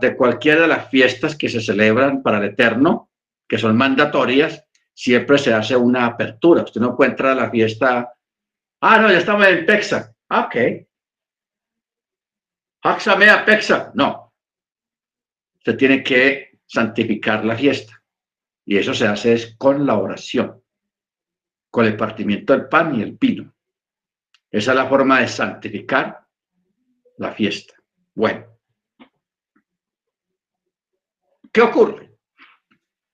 de 0.00 0.16
cualquiera 0.16 0.62
de 0.62 0.68
las 0.68 0.88
fiestas 0.88 1.36
que 1.36 1.48
se 1.48 1.60
celebran 1.60 2.22
para 2.22 2.38
el 2.38 2.44
Eterno, 2.44 3.10
que 3.48 3.58
son 3.58 3.76
mandatorias, 3.76 4.64
siempre 4.94 5.36
se 5.38 5.52
hace 5.52 5.76
una 5.76 6.06
apertura. 6.06 6.62
Usted 6.62 6.80
no 6.80 6.96
puede 6.96 7.10
entrar 7.10 7.32
a 7.32 7.42
la 7.42 7.50
fiesta, 7.50 8.14
ah, 8.80 8.98
no, 8.98 9.10
ya 9.10 9.18
estamos 9.18 9.46
en 9.46 9.66
Pexa. 9.66 10.14
Ah, 10.28 10.46
ok. 10.46 10.86
Haxamea 12.82 13.44
Pexa. 13.44 13.90
No. 13.94 14.32
Usted 15.58 15.76
tiene 15.76 16.02
que 16.02 16.60
santificar 16.66 17.44
la 17.44 17.56
fiesta. 17.56 18.03
Y 18.64 18.78
eso 18.78 18.94
se 18.94 19.06
hace 19.06 19.34
es 19.34 19.56
con 19.56 19.86
la 19.86 19.98
oración, 19.98 20.62
con 21.70 21.84
el 21.84 21.96
partimiento 21.96 22.52
del 22.52 22.68
pan 22.68 22.94
y 22.94 23.02
el 23.02 23.12
vino. 23.12 23.54
Esa 24.50 24.70
es 24.70 24.76
la 24.76 24.88
forma 24.88 25.20
de 25.20 25.28
santificar 25.28 26.26
la 27.18 27.32
fiesta. 27.32 27.74
Bueno, 28.14 28.46
¿qué 31.52 31.60
ocurre? 31.60 32.16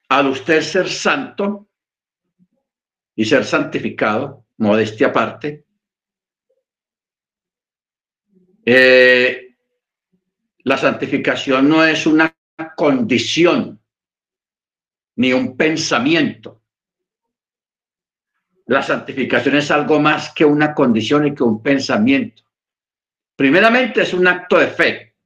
Al 0.09 0.27
usted 0.27 0.61
ser 0.61 0.89
santo 0.89 1.69
y 3.15 3.25
ser 3.25 3.45
santificado, 3.45 4.47
modestia 4.59 5.09
aparte, 5.09 5.65
eh, 8.65 9.57
la 10.65 10.77
santificación 10.77 11.69
no 11.69 11.85
es 11.85 12.07
una 12.07 12.37
condición 12.77 13.80
ni 15.17 15.33
un 15.33 15.57
pensamiento 15.57 16.61
la 18.71 18.85
santificación 18.85 19.57
es 19.57 19.69
algo 19.73 19.99
más 19.99 20.33
que 20.33 20.45
una 20.45 20.73
condición 20.73 21.27
y 21.27 21.35
que 21.35 21.43
un 21.43 21.61
pensamiento. 21.61 22.45
Primeramente 23.35 24.03
es 24.03 24.15
un 24.15 24.29
acto 24.29 24.61
de 24.61 24.69
fe, 24.69 25.17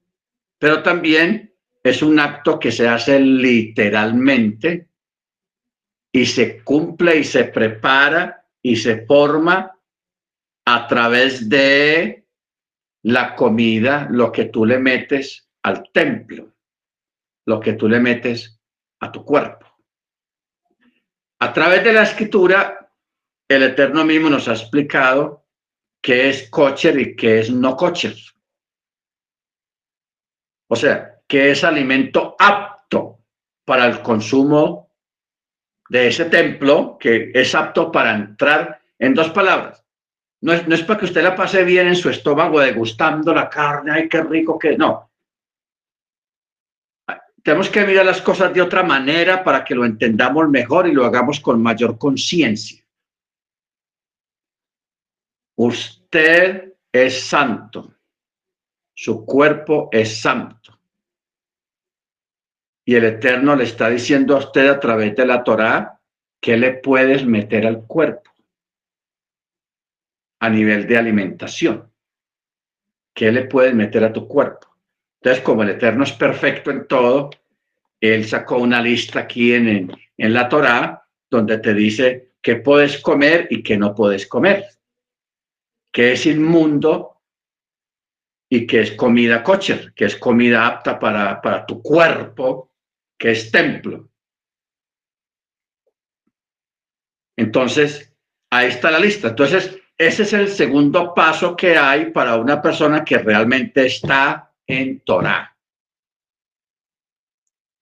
pero 0.58 0.82
también 0.82 1.54
es 1.82 2.00
un 2.00 2.18
acto 2.18 2.58
que 2.58 2.72
se 2.72 2.88
hace 2.88 3.20
literalmente 3.20 4.88
y 6.10 6.24
se 6.24 6.64
cumple 6.64 7.18
y 7.18 7.24
se 7.24 7.44
prepara 7.44 8.46
y 8.62 8.76
se 8.76 9.04
forma 9.04 9.78
a 10.64 10.86
través 10.86 11.46
de 11.46 12.24
la 13.02 13.36
comida, 13.36 14.08
lo 14.10 14.32
que 14.32 14.46
tú 14.46 14.64
le 14.64 14.78
metes 14.78 15.50
al 15.62 15.90
templo. 15.92 16.50
lo 17.46 17.60
que 17.60 17.74
tú 17.74 17.90
le 17.90 18.00
metes 18.00 18.58
a 19.00 19.12
tu 19.12 19.22
cuerpo. 19.22 19.63
A 21.44 21.52
través 21.52 21.84
de 21.84 21.92
la 21.92 22.04
escritura, 22.04 22.90
el 23.46 23.64
Eterno 23.64 24.02
mismo 24.02 24.30
nos 24.30 24.48
ha 24.48 24.52
explicado 24.52 25.44
qué 26.00 26.30
es 26.30 26.48
kosher 26.48 26.98
y 26.98 27.14
qué 27.14 27.40
es 27.40 27.50
no 27.50 27.76
kosher. 27.76 28.16
O 30.70 30.74
sea, 30.74 31.20
qué 31.28 31.50
es 31.50 31.62
alimento 31.62 32.34
apto 32.38 33.18
para 33.66 33.84
el 33.84 34.00
consumo 34.00 34.90
de 35.90 36.08
ese 36.08 36.24
templo, 36.24 36.96
que 36.98 37.30
es 37.34 37.54
apto 37.54 37.92
para 37.92 38.14
entrar 38.14 38.80
en 38.98 39.12
dos 39.12 39.28
palabras. 39.28 39.84
No 40.40 40.54
es, 40.54 40.66
no 40.66 40.74
es 40.74 40.82
para 40.82 40.98
que 40.98 41.04
usted 41.04 41.22
la 41.22 41.36
pase 41.36 41.62
bien 41.62 41.88
en 41.88 41.96
su 41.96 42.08
estómago 42.08 42.58
degustando 42.58 43.34
la 43.34 43.50
carne, 43.50 43.92
ay, 43.92 44.08
qué 44.08 44.22
rico 44.22 44.58
que 44.58 44.78
no. 44.78 45.10
Tenemos 47.44 47.68
que 47.68 47.84
mirar 47.84 48.06
las 48.06 48.22
cosas 48.22 48.54
de 48.54 48.62
otra 48.62 48.82
manera 48.82 49.44
para 49.44 49.62
que 49.62 49.74
lo 49.74 49.84
entendamos 49.84 50.48
mejor 50.48 50.88
y 50.88 50.92
lo 50.92 51.04
hagamos 51.04 51.40
con 51.40 51.62
mayor 51.62 51.98
conciencia. 51.98 52.82
Usted 55.54 56.72
es 56.90 57.20
santo. 57.20 57.96
Su 58.94 59.26
cuerpo 59.26 59.90
es 59.92 60.22
santo. 60.22 60.80
Y 62.86 62.94
el 62.94 63.04
Eterno 63.04 63.54
le 63.54 63.64
está 63.64 63.90
diciendo 63.90 64.36
a 64.36 64.38
usted 64.38 64.66
a 64.70 64.80
través 64.80 65.14
de 65.14 65.26
la 65.26 65.44
Torá 65.44 66.00
que 66.40 66.56
le 66.56 66.72
puedes 66.72 67.26
meter 67.26 67.66
al 67.66 67.86
cuerpo 67.86 68.30
a 70.40 70.48
nivel 70.48 70.86
de 70.86 70.96
alimentación. 70.96 71.92
¿Qué 73.14 73.30
le 73.30 73.44
puedes 73.44 73.74
meter 73.74 74.02
a 74.02 74.12
tu 74.14 74.26
cuerpo? 74.26 74.73
Entonces, 75.24 75.42
como 75.42 75.62
el 75.62 75.70
Eterno 75.70 76.04
es 76.04 76.12
perfecto 76.12 76.70
en 76.70 76.86
todo, 76.86 77.30
Él 77.98 78.26
sacó 78.26 78.58
una 78.58 78.82
lista 78.82 79.20
aquí 79.20 79.54
en, 79.54 79.90
en, 80.18 80.34
la 80.34 80.50
Torá 80.50 81.08
donde 81.30 81.56
te 81.56 81.72
dice 81.72 82.34
qué 82.42 82.56
puedes 82.56 83.00
comer 83.00 83.48
y 83.48 83.62
qué 83.62 83.78
no 83.78 83.94
puedes 83.94 84.26
comer, 84.26 84.66
qué 85.90 86.12
es 86.12 86.26
inmundo 86.26 87.22
y 88.50 88.66
qué 88.66 88.82
es 88.82 88.92
comida 88.92 89.42
kosher, 89.42 89.94
que 89.94 90.04
es 90.04 90.16
comida 90.16 90.66
apta 90.66 90.98
para, 90.98 91.40
para 91.40 91.64
tu 91.64 91.80
cuerpo, 91.80 92.70
que 93.16 93.30
es 93.30 93.50
templo. 93.50 94.10
Entonces, 97.34 98.14
ahí 98.50 98.68
está 98.68 98.90
la 98.90 98.98
lista. 98.98 99.28
Entonces, 99.28 99.74
ese 99.96 100.24
es 100.24 100.34
el 100.34 100.48
segundo 100.48 101.14
paso 101.14 101.56
que 101.56 101.78
hay 101.78 102.10
para 102.10 102.36
una 102.36 102.60
persona 102.60 103.02
que 103.02 103.16
realmente 103.16 103.86
está 103.86 104.50
en 104.66 105.00
Torah. 105.00 105.56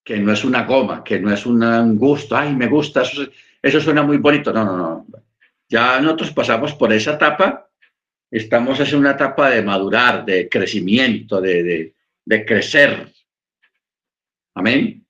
Que 0.04 0.18
no 0.18 0.32
es 0.32 0.44
una 0.44 0.64
goma, 0.64 1.04
que 1.04 1.20
no 1.20 1.32
es 1.32 1.46
un 1.46 1.96
gusto, 1.96 2.36
ay, 2.36 2.54
me 2.54 2.66
gusta, 2.66 3.02
eso, 3.02 3.22
eso 3.62 3.80
suena 3.80 4.02
muy 4.02 4.18
bonito. 4.18 4.52
No, 4.52 4.64
no, 4.64 4.76
no. 4.76 5.06
Ya 5.68 6.00
nosotros 6.00 6.32
pasamos 6.32 6.74
por 6.74 6.92
esa 6.92 7.14
etapa, 7.14 7.70
estamos 8.30 8.80
en 8.80 8.98
una 8.98 9.12
etapa 9.12 9.50
de 9.50 9.62
madurar, 9.62 10.24
de 10.24 10.48
crecimiento, 10.48 11.40
de, 11.40 11.62
de, 11.62 11.94
de 12.24 12.44
crecer. 12.44 13.12
Amén. 14.54 15.06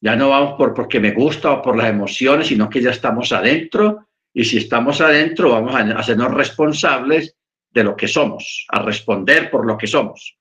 Ya 0.00 0.16
no 0.16 0.30
vamos 0.30 0.54
por 0.56 0.74
porque 0.74 1.00
me 1.00 1.12
gusta 1.12 1.52
o 1.52 1.62
por 1.62 1.76
las 1.76 1.88
emociones, 1.88 2.48
sino 2.48 2.68
que 2.68 2.82
ya 2.82 2.90
estamos 2.90 3.32
adentro 3.32 4.06
y 4.32 4.44
si 4.44 4.58
estamos 4.58 5.00
adentro 5.00 5.50
vamos 5.50 5.74
a 5.74 5.80
hacernos 5.98 6.32
responsables 6.34 7.36
de 7.70 7.84
lo 7.84 7.96
que 7.96 8.08
somos, 8.08 8.66
a 8.68 8.82
responder 8.82 9.50
por 9.50 9.66
lo 9.66 9.76
que 9.78 9.86
somos. 9.86 10.36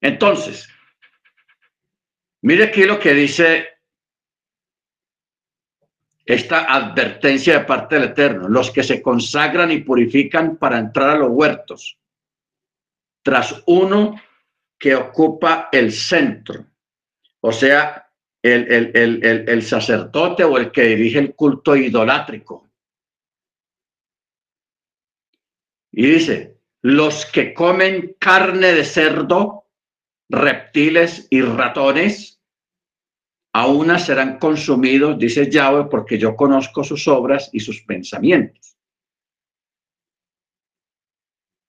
Entonces, 0.00 0.68
mire 2.42 2.64
aquí 2.64 2.84
lo 2.84 2.98
que 2.98 3.12
dice 3.12 3.68
esta 6.24 6.72
advertencia 6.72 7.58
de 7.58 7.64
parte 7.64 7.96
del 7.96 8.10
Eterno. 8.10 8.48
Los 8.48 8.70
que 8.70 8.82
se 8.82 9.02
consagran 9.02 9.72
y 9.72 9.80
purifican 9.80 10.56
para 10.56 10.78
entrar 10.78 11.10
a 11.10 11.18
los 11.18 11.30
huertos, 11.30 11.98
tras 13.22 13.62
uno 13.66 14.20
que 14.78 14.94
ocupa 14.94 15.68
el 15.72 15.92
centro, 15.92 16.66
o 17.40 17.52
sea, 17.52 18.10
el, 18.42 18.92
el, 18.94 19.62
sacerdote 19.62 20.44
o 20.44 20.56
el 20.56 20.70
que 20.72 20.84
dirige 20.84 21.18
el 21.18 21.34
culto 21.34 21.76
idolátrico. 21.76 22.70
Y 25.92 26.06
dice, 26.06 26.56
los 26.80 27.26
que 27.26 27.52
comen 27.52 28.16
carne 28.18 28.72
de 28.72 28.84
cerdo 28.84 29.59
reptiles 30.30 31.26
y 31.28 31.42
ratones, 31.42 32.40
aún 33.52 33.98
serán 33.98 34.38
consumidos, 34.38 35.18
dice 35.18 35.50
Yahweh, 35.50 35.88
porque 35.90 36.18
yo 36.18 36.36
conozco 36.36 36.84
sus 36.84 37.06
obras 37.08 37.50
y 37.52 37.60
sus 37.60 37.82
pensamientos. 37.82 38.76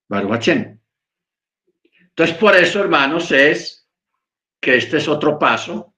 Baruachén. 0.08 0.80
Entonces, 1.82 2.36
por 2.36 2.54
eso, 2.54 2.80
hermanos, 2.80 3.32
es 3.32 3.88
que 4.60 4.76
este 4.76 4.98
es 4.98 5.08
otro 5.08 5.38
paso 5.38 5.94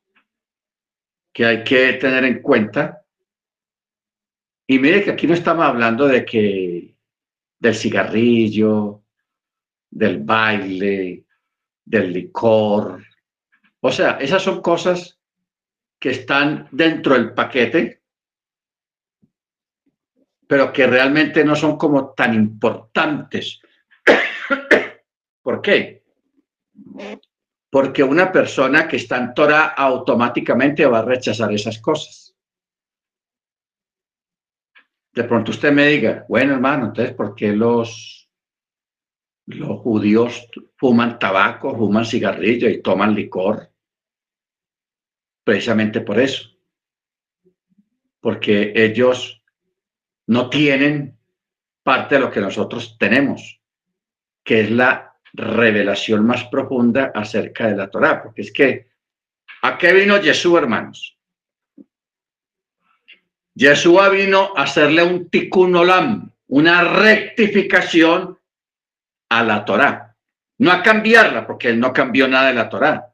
que 1.33 1.45
hay 1.45 1.65
que 1.65 1.95
tener 1.95 2.25
en 2.25 2.41
cuenta. 2.41 3.05
Y 4.67 4.79
mire 4.79 5.05
que 5.05 5.11
aquí 5.11 5.27
no 5.27 5.35
estamos 5.35 5.67
hablando 5.67 6.07
de 6.07 6.25
que 6.25 6.97
del 7.59 7.75
cigarrillo, 7.75 9.03
del 9.91 10.21
baile, 10.21 11.24
del 11.85 12.13
licor. 12.13 13.05
O 13.81 13.93
sea, 13.93 14.13
esas 14.13 14.43
son 14.43 14.63
cosas 14.63 15.19
que 15.99 16.11
están 16.11 16.69
dentro 16.71 17.15
del 17.15 17.35
paquete, 17.35 18.03
pero 20.47 20.73
que 20.73 20.87
realmente 20.87 21.45
no 21.45 21.57
son 21.57 21.77
como 21.77 22.11
tan 22.11 22.35
importantes. 22.35 23.61
¿Por 25.43 25.61
qué? 25.61 26.05
Porque 27.71 28.03
una 28.03 28.31
persona 28.31 28.87
que 28.87 28.97
está 28.97 29.17
en 29.19 29.35
Torah 29.35 29.75
automáticamente 29.77 30.87
va 30.87 31.01
a 31.01 31.05
rechazar 31.05 31.53
esas 31.53 31.79
cosas. 31.79 32.35
De 35.13 35.25
pronto 35.25 35.53
usted 35.53 35.73
me 35.73 35.87
diga, 35.87 36.25
bueno 36.29 36.55
hermano, 36.55 36.87
entonces, 36.87 37.15
¿por 37.15 37.35
qué 37.35 37.53
los 37.53 38.24
los 39.47 39.81
judíos 39.81 40.49
fuman 40.77 41.19
tabaco, 41.19 41.77
fuman 41.77 42.07
cigarrillo 42.07 42.69
y 42.69 42.81
toman 42.83 43.15
licor. 43.15 43.71
Precisamente 45.45 46.01
por 46.01 46.19
eso. 46.19 46.51
Porque 48.21 48.73
ellos 48.75 49.43
no 50.27 50.49
tienen 50.49 51.19
parte 51.83 52.15
de 52.15 52.23
lo 52.23 52.31
que 52.31 52.41
nosotros 52.41 52.97
tenemos, 52.99 53.61
que 54.43 54.61
es 54.61 54.71
la 54.71 55.15
revelación 55.35 56.25
más 56.25 56.45
profunda 56.45 57.13
acerca 57.15 57.69
de 57.69 57.77
la 57.77 57.91
Torah. 57.91 58.23
Porque 58.23 58.43
es 58.43 58.53
que, 58.53 58.89
¿a 59.63 59.77
qué 59.77 59.93
vino 59.93 60.21
Jesús, 60.23 60.57
hermanos? 60.57 61.19
Jesús 63.55 64.01
vino 64.11 64.57
a 64.57 64.63
hacerle 64.63 65.03
un 65.03 65.29
tikkun 65.29 65.77
olam, 65.77 66.33
una 66.49 66.83
rectificación 66.83 68.34
a 69.29 69.43
la 69.43 69.65
Torá. 69.65 70.17
No 70.59 70.71
a 70.71 70.83
cambiarla, 70.83 71.47
porque 71.47 71.71
él 71.71 71.81
no 71.81 71.93
cambió 71.93 72.29
nada 72.29 72.49
de 72.49 72.55
la 72.55 72.69
Torá, 72.69 73.13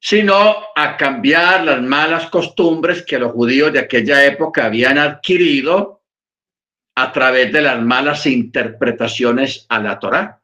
sino 0.00 0.56
a 0.74 0.96
cambiar 0.96 1.64
las 1.64 1.82
malas 1.82 2.28
costumbres 2.30 3.04
que 3.04 3.18
los 3.18 3.32
judíos 3.32 3.72
de 3.72 3.80
aquella 3.80 4.24
época 4.24 4.66
habían 4.66 4.98
adquirido 4.98 6.02
a 6.96 7.12
través 7.12 7.52
de 7.52 7.62
las 7.62 7.80
malas 7.82 8.26
interpretaciones 8.26 9.66
a 9.68 9.78
la 9.80 9.98
Torá. 9.98 10.40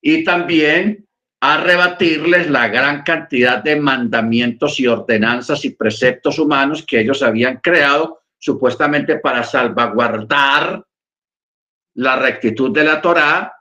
Y 0.00 0.22
también 0.22 1.06
a 1.40 1.58
rebatirles 1.58 2.48
la 2.48 2.68
gran 2.68 3.02
cantidad 3.02 3.62
de 3.62 3.76
mandamientos 3.76 4.80
y 4.80 4.86
ordenanzas 4.86 5.64
y 5.64 5.70
preceptos 5.70 6.38
humanos 6.38 6.84
que 6.86 7.00
ellos 7.00 7.22
habían 7.22 7.58
creado 7.58 8.22
supuestamente 8.38 9.18
para 9.18 9.42
salvaguardar 9.42 10.84
la 11.94 12.16
rectitud 12.16 12.72
de 12.72 12.84
la 12.84 13.00
Torá 13.00 13.53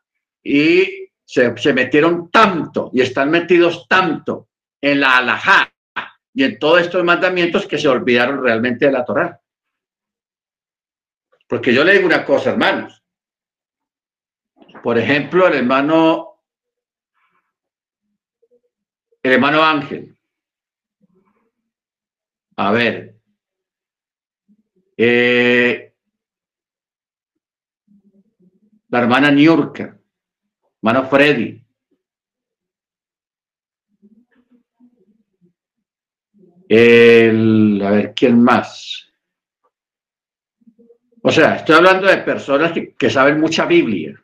y 0.43 1.09
se, 1.25 1.73
metieron 1.73 2.29
tanto 2.29 2.91
y 2.93 3.01
están 3.01 3.31
metidos 3.31 3.87
tanto 3.87 4.49
en 4.81 4.99
la 4.99 5.17
alajá 5.17 5.73
y 6.33 6.43
en 6.43 6.59
todos 6.59 6.81
estos 6.81 7.03
mandamientos 7.03 7.65
que 7.65 7.77
se 7.77 7.87
olvidaron 7.87 8.43
realmente 8.43 8.85
de 8.85 8.91
la 8.91 9.05
Torá. 9.05 9.39
Porque 11.47 11.73
yo 11.73 11.83
le 11.83 11.93
digo 11.93 12.07
una 12.07 12.25
cosa, 12.25 12.51
hermanos. 12.51 13.03
Por 14.81 14.97
ejemplo, 14.97 15.47
el 15.47 15.55
hermano, 15.55 16.41
el 19.21 19.31
hermano 19.31 19.63
Ángel. 19.63 20.17
A 22.57 22.71
ver. 22.71 23.15
Eh, 24.97 25.93
la 28.89 28.99
hermana 28.99 29.31
Niurka 29.31 29.97
hermano 30.83 31.07
Freddy. 31.07 31.61
El, 36.67 37.81
a 37.81 37.91
ver, 37.91 38.13
¿quién 38.13 38.43
más? 38.43 39.09
O 41.21 41.31
sea, 41.31 41.55
estoy 41.55 41.75
hablando 41.75 42.07
de 42.07 42.17
personas 42.17 42.73
que, 42.73 43.09
saben 43.09 43.39
mucha 43.39 43.65
Biblia. 43.65 44.21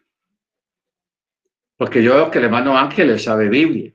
Porque 1.78 2.04
yo 2.04 2.16
veo 2.16 2.32
que 2.32 2.40
el 2.40 2.46
hermano 2.46 2.78
Ángel 2.78 3.18
sabe 3.20 3.48
Biblia. 3.48 3.94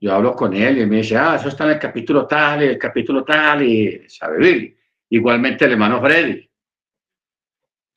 Yo 0.00 0.12
hablo 0.12 0.36
con 0.36 0.54
él 0.54 0.78
y 0.78 0.86
me 0.86 0.98
dice, 0.98 1.16
ah, 1.16 1.34
eso 1.34 1.48
está 1.48 1.64
en 1.64 1.70
el 1.70 1.78
capítulo 1.80 2.26
tal 2.26 2.62
el 2.62 2.78
capítulo 2.78 3.24
tal 3.24 3.64
y 3.64 4.08
sabe 4.08 4.38
Biblia. 4.38 4.74
Igualmente 5.10 5.64
el 5.64 5.72
hermano 5.72 6.00
Freddy. 6.00 6.32
El 6.32 6.48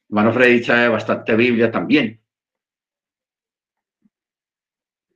hermano 0.09 0.33
Freddy 0.33 0.63
sabe 0.63 0.87
bastante 0.89 1.35
Biblia 1.35 1.71
también. 1.71 2.24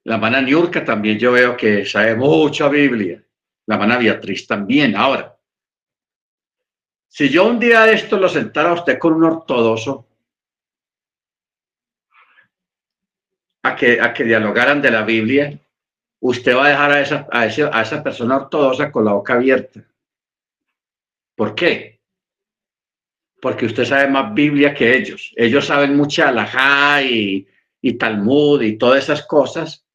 La 0.03 0.15
hermana 0.15 0.41
Niurka 0.41 0.83
también 0.83 1.19
yo 1.19 1.31
veo 1.31 1.55
que 1.55 1.85
sabe 1.85 2.15
mucha 2.15 2.67
Biblia. 2.69 3.23
La 3.65 3.75
hermana 3.75 3.97
Beatriz 3.97 4.47
también. 4.47 4.95
Ahora, 4.95 5.37
si 7.07 7.29
yo 7.29 7.47
un 7.47 7.59
día 7.59 7.83
de 7.83 7.93
esto 7.93 8.17
lo 8.17 8.29
sentara 8.29 8.69
a 8.69 8.73
usted 8.73 8.97
con 8.97 9.13
un 9.13 9.23
ortodoxo, 9.23 10.07
a 13.63 13.75
que, 13.75 13.99
a 13.99 14.13
que 14.13 14.23
dialogaran 14.23 14.81
de 14.81 14.91
la 14.91 15.03
Biblia, 15.03 15.59
usted 16.21 16.55
va 16.55 16.65
a 16.65 16.69
dejar 16.69 16.91
a 16.91 17.01
esa, 17.01 17.27
a, 17.31 17.41
a 17.41 17.81
esa 17.81 18.03
persona 18.03 18.37
ortodoxa 18.37 18.91
con 18.91 19.05
la 19.05 19.13
boca 19.13 19.33
abierta. 19.33 19.83
¿Por 21.35 21.55
qué? 21.55 21.99
Porque 23.41 23.65
usted 23.65 23.85
sabe 23.85 24.07
más 24.09 24.33
Biblia 24.33 24.73
que 24.73 24.95
ellos. 24.95 25.33
Ellos 25.35 25.65
saben 25.65 25.95
mucha 25.95 26.29
alajá 26.29 27.01
y, 27.03 27.47
y 27.81 27.93
Talmud 27.93 28.61
y 28.61 28.77
todas 28.77 29.03
esas 29.03 29.25
cosas. 29.25 29.85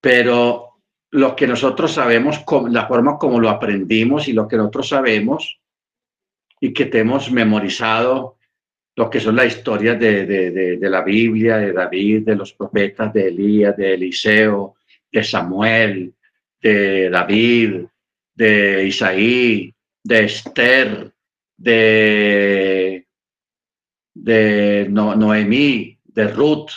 Pero 0.00 0.70
lo 1.10 1.34
que 1.34 1.46
nosotros 1.46 1.92
sabemos, 1.92 2.44
la 2.70 2.86
forma 2.86 3.18
como 3.18 3.40
lo 3.40 3.50
aprendimos 3.50 4.28
y 4.28 4.32
lo 4.32 4.46
que 4.46 4.56
nosotros 4.56 4.88
sabemos 4.88 5.60
y 6.60 6.72
que 6.72 6.86
tenemos 6.86 7.30
memorizado 7.30 8.36
lo 8.96 9.08
que 9.08 9.20
son 9.20 9.36
las 9.36 9.46
historias 9.46 9.98
de, 9.98 10.26
de, 10.26 10.90
la 10.90 11.02
Biblia, 11.02 11.56
de 11.56 11.72
David, 11.72 12.22
de 12.22 12.36
los 12.36 12.52
profetas, 12.52 13.12
de 13.14 13.28
Elías, 13.28 13.76
de 13.76 13.94
Eliseo, 13.94 14.74
de 15.10 15.24
Samuel, 15.24 16.12
de 16.60 17.08
David, 17.08 17.86
de 18.34 18.86
Isaí, 18.86 19.74
de 20.02 20.24
Esther, 20.24 21.12
de, 21.56 23.06
de 24.14 24.86
Noemí, 24.90 25.98
de 26.04 26.28
Ruth, 26.28 26.70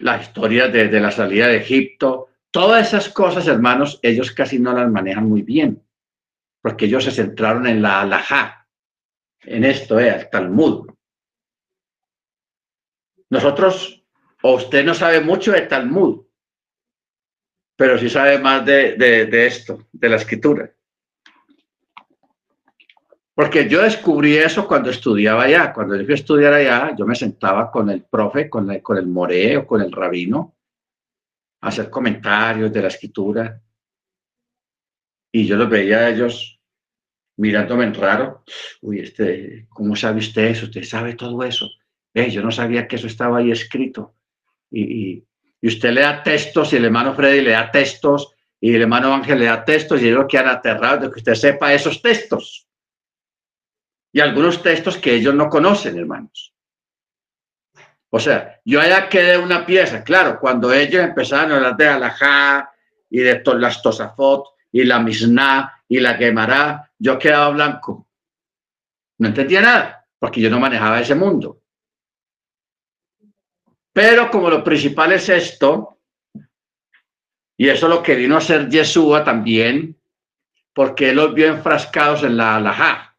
la 0.00 0.20
historia 0.20 0.68
de, 0.68 0.98
la 0.98 1.10
salida 1.10 1.48
de 1.48 1.58
Egipto, 1.58 2.28
todas 2.50 2.88
esas 2.88 3.08
cosas, 3.10 3.46
hermanos, 3.46 4.00
ellos 4.02 4.32
casi 4.32 4.58
no 4.58 4.72
las 4.72 4.90
manejan 4.90 5.28
muy 5.28 5.42
bien, 5.42 5.82
porque 6.62 6.86
ellos 6.86 7.04
se 7.04 7.10
centraron 7.10 7.66
en 7.66 7.82
la 7.82 8.00
alajá, 8.00 8.66
en 9.42 9.64
esto, 9.64 10.00
eh, 10.00 10.08
el 10.08 10.30
Talmud. 10.30 10.88
Nosotros, 13.28 14.04
o 14.42 14.54
usted 14.54 14.84
no 14.84 14.94
sabe 14.94 15.20
mucho 15.20 15.52
de 15.52 15.62
Talmud, 15.62 16.24
pero 17.76 17.98
sí 17.98 18.08
sabe 18.08 18.38
más 18.38 18.64
de, 18.64 18.96
de, 18.96 19.46
esto, 19.46 19.86
de 19.92 20.08
la 20.08 20.16
escritura. 20.16 20.74
Porque 23.40 23.66
yo 23.70 23.80
descubrí 23.80 24.36
eso 24.36 24.68
cuando 24.68 24.90
estudiaba 24.90 25.44
allá. 25.44 25.72
Cuando 25.72 25.96
yo 25.96 26.04
fui 26.04 26.12
a 26.12 26.16
estudiar 26.16 26.52
allá, 26.52 26.94
yo 26.94 27.06
me 27.06 27.14
sentaba 27.14 27.70
con 27.70 27.88
el 27.88 28.02
profe, 28.02 28.50
con, 28.50 28.78
con 28.80 28.98
el 28.98 29.06
more 29.06 29.56
o 29.56 29.66
con 29.66 29.80
el 29.80 29.90
rabino, 29.90 30.58
a 31.62 31.68
hacer 31.68 31.88
comentarios 31.88 32.70
de 32.70 32.82
la 32.82 32.88
escritura. 32.88 33.58
Y 35.32 35.46
yo 35.46 35.56
los 35.56 35.70
veía 35.70 36.00
a 36.00 36.10
ellos 36.10 36.60
mirándome 37.38 37.84
en 37.84 37.94
raro. 37.94 38.44
Uy, 38.82 39.00
este, 39.00 39.66
¿cómo 39.70 39.96
sabe 39.96 40.18
usted 40.18 40.48
eso? 40.48 40.66
Usted 40.66 40.82
sabe 40.82 41.14
todo 41.14 41.42
eso. 41.42 41.66
Yo 42.12 42.42
no 42.42 42.50
sabía 42.50 42.86
que 42.86 42.96
eso 42.96 43.06
estaba 43.06 43.38
ahí 43.38 43.50
escrito. 43.50 44.16
Y, 44.70 45.24
usted 45.62 45.92
le 45.92 46.02
da 46.02 46.22
textos 46.22 46.74
y 46.74 46.76
el 46.76 46.84
hermano 46.84 47.14
Freddy 47.14 47.40
le 47.40 47.52
da 47.52 47.70
textos 47.70 48.34
y 48.60 48.74
el 48.74 48.82
hermano 48.82 49.14
Ángel 49.14 49.38
le 49.38 49.46
da 49.46 49.64
textos 49.64 50.02
y 50.02 50.08
ellos 50.08 50.26
quedan 50.28 50.48
aterrados 50.48 51.00
de 51.00 51.10
que 51.10 51.20
usted 51.20 51.34
sepa 51.34 51.72
esos 51.72 52.02
textos. 52.02 52.66
Y 54.12 54.20
algunos 54.20 54.62
textos 54.62 54.98
que 54.98 55.14
ellos 55.14 55.34
no 55.34 55.48
conocen, 55.48 55.98
hermanos. 55.98 56.54
O 58.10 58.18
sea, 58.18 58.60
yo 58.64 58.80
allá 58.80 59.08
quedé 59.08 59.38
una 59.38 59.64
pieza, 59.64 60.02
claro, 60.02 60.40
cuando 60.40 60.72
ellos 60.72 61.02
empezaron 61.02 61.52
a 61.52 61.56
hablar 61.56 61.76
de 61.76 61.88
Alajá 61.88 62.72
y 63.08 63.20
de 63.20 63.42
las 63.56 63.80
Tosafot 63.80 64.46
y 64.72 64.84
la 64.84 64.98
Misná 64.98 65.84
y 65.88 66.00
la 66.00 66.18
quemará, 66.18 66.90
yo 66.98 67.18
quedaba 67.18 67.50
blanco. 67.50 68.08
No 69.18 69.28
entendía 69.28 69.60
nada, 69.60 70.08
porque 70.18 70.40
yo 70.40 70.50
no 70.50 70.58
manejaba 70.58 71.00
ese 71.00 71.14
mundo. 71.14 71.62
Pero 73.92 74.30
como 74.30 74.50
lo 74.50 74.64
principal 74.64 75.12
es 75.12 75.28
esto, 75.28 75.98
y 77.56 77.68
eso 77.68 77.86
es 77.86 77.94
lo 77.94 78.02
que 78.02 78.14
vino 78.14 78.34
a 78.34 78.38
hacer 78.38 78.68
Yeshua 78.68 79.22
también, 79.22 80.00
porque 80.72 81.10
él 81.10 81.16
los 81.16 81.34
vio 81.34 81.48
enfrascados 81.48 82.22
en 82.22 82.36
la 82.36 82.56
alajá, 82.56 83.09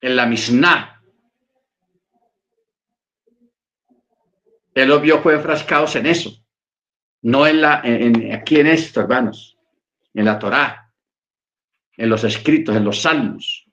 en 0.00 0.16
la 0.16 0.26
misná. 0.26 1.02
Él 4.74 4.88
los 4.88 5.02
vio 5.02 5.20
fue 5.20 5.34
enfrascados 5.34 5.96
en 5.96 6.06
eso, 6.06 6.30
no 7.22 7.46
en 7.46 7.60
la, 7.60 7.80
en, 7.84 8.32
aquí 8.32 8.60
en 8.60 8.68
esto, 8.68 9.00
hermanos 9.00 9.50
en 10.14 10.24
la 10.24 10.38
Torá, 10.38 10.92
en 11.96 12.08
los 12.08 12.24
escritos, 12.24 12.76
en 12.76 12.84
los 12.84 13.02
salmos. 13.02 13.66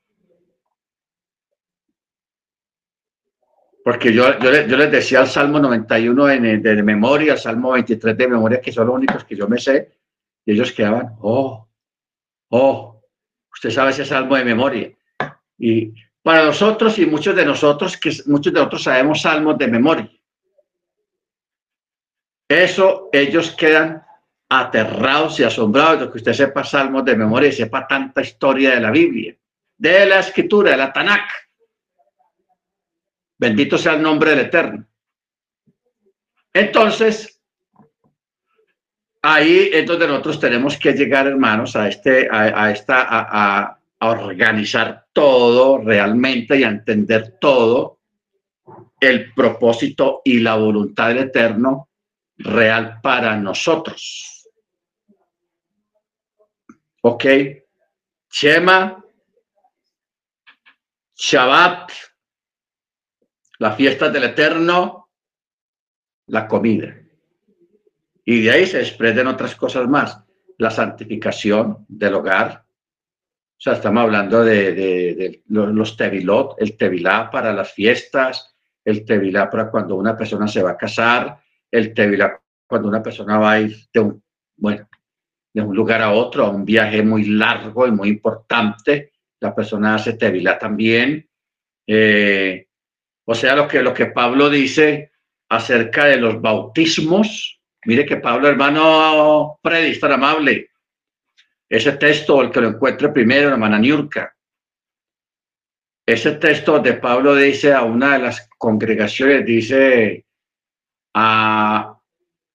Porque 3.83 4.13
yo, 4.13 4.37
yo, 4.39 4.51
les 4.51 4.91
decía 4.91 5.21
al 5.21 5.27
Salmo 5.27 5.59
91 5.59 6.29
en, 6.29 6.61
de 6.61 6.83
memoria, 6.83 7.33
al 7.33 7.39
Salmo 7.39 7.71
23 7.71 8.17
de 8.17 8.27
memoria, 8.27 8.61
que 8.61 8.71
son 8.71 8.87
los 8.87 8.95
únicos 8.95 9.23
que 9.23 9.35
yo 9.35 9.47
me 9.47 9.57
sé, 9.57 9.97
y 10.45 10.51
ellos 10.51 10.73
quedaban, 10.73 11.15
oh, 11.21 11.69
oh, 12.49 13.01
usted 13.51 13.69
sabe 13.69 13.91
ese 13.91 14.05
Salmo 14.05 14.35
de 14.35 14.43
memoria. 14.43 14.91
Y 15.57 15.93
para 16.27 16.43
nosotros 16.43 16.99
y 16.99 17.05
muchos 17.05 17.33
de 17.33 17.45
nosotros, 17.45 17.95
que 17.95 18.11
muchos 18.25 18.51
de 18.51 18.59
nosotros 18.59 18.83
sabemos 18.83 19.21
salmos 19.21 19.57
de 19.57 19.67
memoria. 19.69 20.11
Eso 22.49 23.07
ellos 23.13 23.51
quedan 23.51 24.05
aterrados 24.49 25.39
y 25.39 25.45
asombrados 25.45 26.01
de 26.01 26.11
que 26.11 26.17
usted 26.17 26.33
sepa 26.33 26.65
salmos 26.65 27.05
de 27.05 27.15
memoria 27.15 27.47
y 27.47 27.53
sepa 27.53 27.87
tanta 27.87 28.19
historia 28.19 28.71
de 28.71 28.81
la 28.81 28.91
Biblia, 28.91 29.37
de 29.77 30.05
la 30.05 30.19
escritura, 30.19 30.71
de 30.71 30.75
la 30.75 30.91
Tanakh. 30.91 31.29
Bendito 33.37 33.77
sea 33.77 33.93
el 33.93 34.01
nombre 34.01 34.31
del 34.31 34.39
Eterno. 34.47 34.85
Entonces, 36.51 37.41
ahí 39.21 39.69
es 39.71 39.85
donde 39.85 40.09
nosotros 40.09 40.41
tenemos 40.41 40.77
que 40.77 40.91
llegar, 40.91 41.25
hermanos, 41.25 41.77
a 41.77 41.87
este, 41.87 42.27
a, 42.29 42.69
esta, 42.69 43.05
a, 43.07 43.76
a 43.99 44.09
organizar 44.09 45.07
todo 45.11 45.79
realmente 45.79 46.57
y 46.57 46.63
a 46.63 46.69
entender 46.69 47.37
todo 47.39 47.99
el 48.99 49.33
propósito 49.33 50.21
y 50.23 50.39
la 50.39 50.55
voluntad 50.55 51.09
del 51.09 51.19
Eterno 51.19 51.89
real 52.37 52.99
para 53.01 53.35
nosotros. 53.37 54.49
Ok. 57.01 57.25
Shema, 58.29 59.03
Shabbat, 61.15 61.91
la 63.59 63.71
fiesta 63.71 64.09
del 64.09 64.25
Eterno, 64.25 65.09
la 66.27 66.47
comida. 66.47 66.95
Y 68.25 68.41
de 68.43 68.51
ahí 68.51 68.67
se 68.67 68.79
desprenden 68.79 69.27
otras 69.27 69.55
cosas 69.55 69.87
más. 69.87 70.21
La 70.57 70.69
santificación 70.69 71.85
del 71.87 72.15
hogar. 72.15 72.66
O 73.57 73.59
sea, 73.59 73.73
estamos 73.73 74.03
hablando 74.03 74.43
de, 74.43 75.41
los 75.47 75.97
tevilot, 75.97 76.55
el 76.59 76.77
tevilá 76.77 77.31
para 77.31 77.51
las 77.51 77.73
fiestas, 77.73 78.55
el 78.85 79.03
tevilá 79.03 79.49
para 79.49 79.71
cuando 79.71 79.95
una 79.95 80.15
persona 80.15 80.47
se 80.47 80.61
va 80.61 80.71
a 80.71 80.77
casar, 80.77 81.39
el 81.71 81.91
tevilá 81.91 82.39
cuando 82.67 82.87
una 82.87 83.01
persona 83.01 83.39
va 83.39 83.53
a 83.53 83.59
ir 83.61 83.75
de 83.91 83.99
un, 83.99 84.23
bueno, 84.57 84.87
de 85.51 85.61
un 85.63 85.75
lugar 85.75 86.03
a 86.03 86.11
otro, 86.11 86.45
a 86.45 86.51
un 86.51 86.65
viaje 86.65 87.01
muy 87.01 87.23
largo 87.25 87.87
y 87.87 87.91
muy 87.91 88.09
importante. 88.09 89.13
La 89.39 89.55
persona 89.55 89.95
hace 89.95 90.13
tevilá 90.13 90.59
también. 90.59 91.27
Eh, 91.87 92.67
o 93.25 93.33
sea, 93.33 93.55
lo 93.55 93.67
que, 93.67 93.81
lo 93.81 93.91
que 93.91 94.05
Pablo 94.07 94.51
dice 94.51 95.11
acerca 95.49 96.05
de 96.05 96.17
los 96.17 96.39
bautismos. 96.39 97.59
Mire 97.85 98.05
que 98.05 98.17
Pablo, 98.17 98.47
hermano 98.47 99.59
Freddy, 99.63 99.99
tan 99.99 100.11
amable. 100.11 100.69
Ese 101.69 101.93
texto, 101.93 102.41
el 102.41 102.51
que 102.51 102.61
lo 102.61 102.69
encuentre 102.69 103.09
primero, 103.09 103.49
hermana 103.49 103.77
Niurka. 103.77 104.33
Ese 106.05 106.33
texto 106.33 106.79
de 106.79 106.93
Pablo 106.93 107.35
dice 107.35 107.73
a 107.73 107.83
una 107.83 108.13
de 108.13 108.19
las 108.19 108.47
congregaciones, 108.57 109.45
dice 109.45 110.25
a 111.13 111.97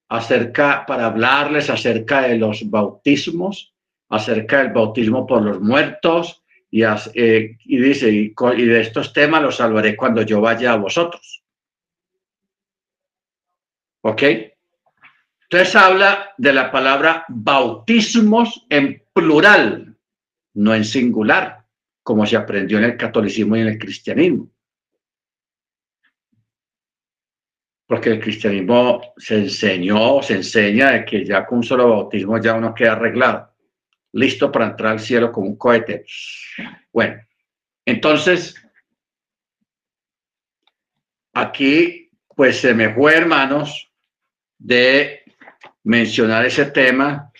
acerca, 0.09 0.85
para 0.85 1.07
hablarles 1.07 1.69
acerca 1.69 2.21
de 2.21 2.37
los 2.37 2.69
bautismos, 2.69 3.73
acerca 4.09 4.59
del 4.59 4.71
bautismo 4.71 5.25
por 5.25 5.41
los 5.41 5.59
muertos, 5.59 6.43
y, 6.69 6.83
eh, 6.83 7.57
y 7.65 7.77
dice, 7.77 8.11
y, 8.11 8.33
y 8.57 8.65
de 8.65 8.81
estos 8.81 9.11
temas 9.11 9.41
los 9.41 9.55
salvaré 9.55 9.95
cuando 9.95 10.21
yo 10.21 10.39
vaya 10.39 10.73
a 10.73 10.77
vosotros. 10.77 11.43
¿Ok? 14.01 14.23
Entonces 15.43 15.75
habla 15.75 16.33
de 16.37 16.53
la 16.53 16.71
palabra 16.71 17.25
bautismos 17.27 18.65
en 18.69 19.02
plural, 19.13 19.97
no 20.55 20.75
en 20.75 20.85
singular, 20.85 21.65
como 22.01 22.25
se 22.25 22.35
aprendió 22.35 22.77
en 22.79 22.85
el 22.85 22.97
catolicismo 22.97 23.55
y 23.55 23.61
en 23.61 23.67
el 23.67 23.77
cristianismo. 23.77 24.53
porque 27.93 28.09
el 28.09 28.19
cristianismo 28.19 29.13
se 29.17 29.35
enseñó, 29.35 30.21
se 30.23 30.33
enseña 30.33 30.91
de 30.91 31.05
que 31.05 31.23
ya 31.23 31.45
con 31.45 31.59
un 31.59 31.63
solo 31.63 31.89
bautismo 31.89 32.39
ya 32.39 32.55
uno 32.55 32.73
queda 32.73 32.93
arreglado, 32.93 33.53
listo 34.13 34.51
para 34.51 34.65
entrar 34.65 34.93
al 34.93 34.99
cielo 34.99 35.31
con 35.31 35.43
un 35.43 35.55
cohete. 35.57 36.03
Bueno, 36.91 37.21
entonces, 37.85 38.55
aquí 41.33 42.09
pues 42.35 42.61
se 42.61 42.73
me 42.73 42.91
fue, 42.95 43.15
hermanos, 43.15 43.91
de 44.57 45.23
mencionar 45.83 46.47
ese 46.47 46.65
tema. 46.65 47.31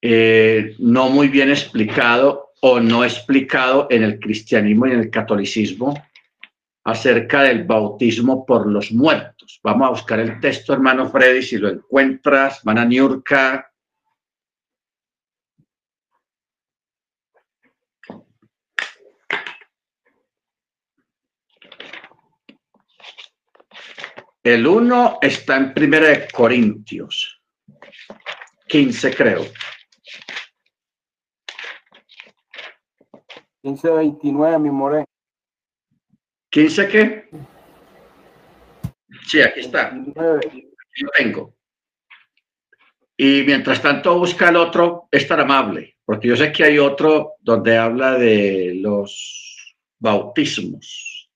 Eh, 0.00 0.76
no 0.78 1.08
muy 1.08 1.28
bien 1.28 1.50
explicado 1.50 2.52
o 2.60 2.78
no 2.78 3.04
explicado 3.04 3.88
en 3.90 4.04
el 4.04 4.20
cristianismo 4.20 4.86
y 4.86 4.92
en 4.92 5.00
el 5.00 5.10
catolicismo 5.10 5.94
acerca 6.84 7.42
del 7.42 7.64
bautismo 7.64 8.46
por 8.46 8.66
los 8.66 8.92
muertos. 8.92 9.60
Vamos 9.62 9.86
a 9.86 9.90
buscar 9.90 10.20
el 10.20 10.40
texto, 10.40 10.72
hermano 10.72 11.10
Freddy, 11.10 11.42
si 11.42 11.58
lo 11.58 11.68
encuentras, 11.68 12.62
van 12.64 12.78
a 12.78 12.84
Niurka. 12.84 13.70
El 24.42 24.66
uno 24.66 25.18
está 25.20 25.56
en 25.56 25.74
Primera 25.74 26.08
de 26.08 26.28
Corintios, 26.28 27.42
15 28.66 29.14
creo. 29.14 29.44
15.29, 33.62 34.60
mi 34.60 34.70
more. 34.70 35.04
¿15 36.50 36.88
qué? 36.88 37.28
Sí, 39.26 39.42
aquí 39.42 39.60
está. 39.60 39.92
Yo 39.94 41.08
tengo. 41.16 41.54
Y 43.16 43.42
mientras 43.44 43.82
tanto 43.82 44.18
busca 44.18 44.48
el 44.48 44.56
otro, 44.56 45.08
es 45.10 45.26
tan 45.26 45.40
amable, 45.40 45.96
porque 46.04 46.28
yo 46.28 46.36
sé 46.36 46.52
que 46.52 46.64
hay 46.64 46.78
otro 46.78 47.34
donde 47.40 47.76
habla 47.76 48.12
de 48.12 48.74
los 48.76 49.76
bautismos. 49.98 51.28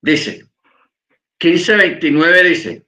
Dice, 0.00 0.46
15.29 1.40 2.42
dice, 2.44 2.86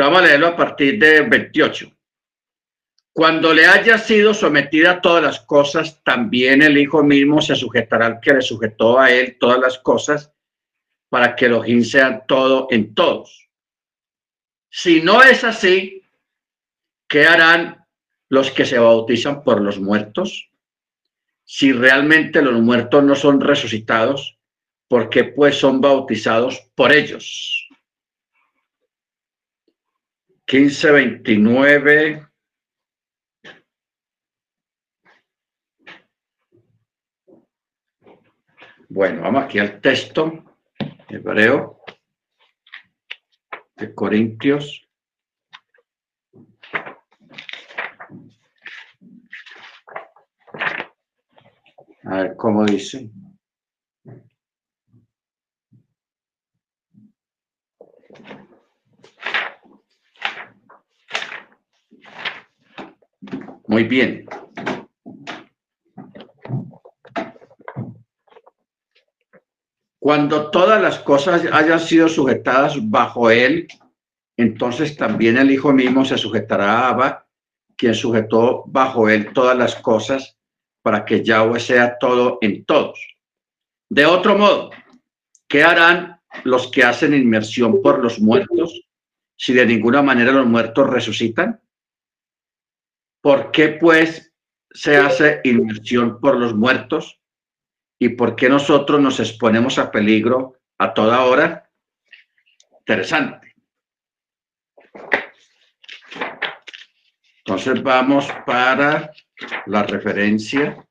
vamos 0.00 0.20
a 0.20 0.26
leerlo 0.26 0.48
a 0.48 0.56
partir 0.56 0.98
de 0.98 1.22
28. 1.22 1.90
Cuando 3.12 3.52
le 3.52 3.66
haya 3.66 3.98
sido 3.98 4.32
sometida 4.32 4.92
a 4.92 5.00
todas 5.00 5.22
las 5.22 5.40
cosas, 5.40 6.02
también 6.04 6.62
el 6.62 6.78
Hijo 6.78 7.02
mismo 7.02 7.42
se 7.42 7.56
sujetará 7.56 8.06
al 8.06 8.20
que 8.20 8.34
le 8.34 8.42
sujetó 8.42 8.98
a 8.98 9.10
él 9.10 9.36
todas 9.38 9.58
las 9.58 9.78
cosas, 9.78 10.32
para 11.08 11.34
que 11.34 11.46
Elohim 11.46 11.82
sea 11.82 12.24
todo 12.24 12.68
en 12.70 12.94
todos. 12.94 13.48
Si 14.70 15.02
no 15.02 15.22
es 15.22 15.42
así, 15.42 16.02
¿qué 17.08 17.26
harán 17.26 17.84
los 18.28 18.52
que 18.52 18.64
se 18.64 18.78
bautizan 18.78 19.42
por 19.42 19.60
los 19.60 19.80
muertos? 19.80 20.50
Si 21.44 21.72
realmente 21.72 22.40
los 22.42 22.60
muertos 22.60 23.02
no 23.02 23.16
son 23.16 23.40
resucitados, 23.40 24.38
¿por 24.86 25.10
qué 25.10 25.24
pues 25.24 25.58
son 25.58 25.80
bautizados 25.80 26.60
por 26.76 26.92
ellos? 26.92 27.59
1529 30.50 32.26
Bueno, 38.88 39.22
vamos 39.22 39.44
aquí 39.44 39.60
al 39.60 39.80
texto 39.80 40.56
hebreo 41.08 41.80
de 43.76 43.94
Corintios. 43.94 44.88
A 52.02 52.16
ver 52.16 52.36
cómo 52.36 52.66
dice. 52.66 53.08
Muy 63.66 63.84
bien. 63.84 64.26
Cuando 69.98 70.50
todas 70.50 70.80
las 70.80 70.98
cosas 71.00 71.44
hayan 71.52 71.78
sido 71.78 72.08
sujetadas 72.08 72.76
bajo 72.88 73.30
él, 73.30 73.68
entonces 74.36 74.96
también 74.96 75.36
el 75.36 75.50
Hijo 75.50 75.72
mismo 75.72 76.04
se 76.04 76.16
sujetará 76.16 76.80
a 76.80 76.88
Abba, 76.88 77.26
quien 77.76 77.94
sujetó 77.94 78.64
bajo 78.66 79.08
él 79.08 79.32
todas 79.34 79.56
las 79.56 79.76
cosas 79.76 80.38
para 80.82 81.04
que 81.04 81.22
Yahweh 81.22 81.60
sea 81.60 81.98
todo 81.98 82.38
en 82.40 82.64
todos. 82.64 82.98
De 83.90 84.06
otro 84.06 84.38
modo, 84.38 84.70
¿qué 85.46 85.62
harán 85.62 86.18
los 86.44 86.68
que 86.68 86.82
hacen 86.82 87.14
inmersión 87.14 87.82
por 87.82 87.98
los 87.98 88.20
muertos 88.20 88.88
si 89.36 89.52
de 89.52 89.66
ninguna 89.66 90.00
manera 90.00 90.32
los 90.32 90.46
muertos 90.46 90.88
resucitan? 90.88 91.60
¿Por 93.20 93.50
qué 93.50 93.68
pues 93.68 94.32
se 94.70 94.96
hace 94.96 95.40
inmersión 95.44 96.20
por 96.20 96.36
los 96.38 96.54
muertos? 96.54 97.20
y 98.02 98.08
por 98.08 98.34
qué 98.34 98.48
nosotros 98.48 98.98
nos 98.98 99.20
exponemos 99.20 99.78
a 99.78 99.90
peligro 99.90 100.56
a 100.78 100.94
toda 100.94 101.22
hora. 101.24 101.70
Interesante. 102.78 103.54
Entonces 107.44 107.82
vamos 107.82 108.26
para 108.46 109.12
la 109.66 109.82
referencia. 109.82 110.82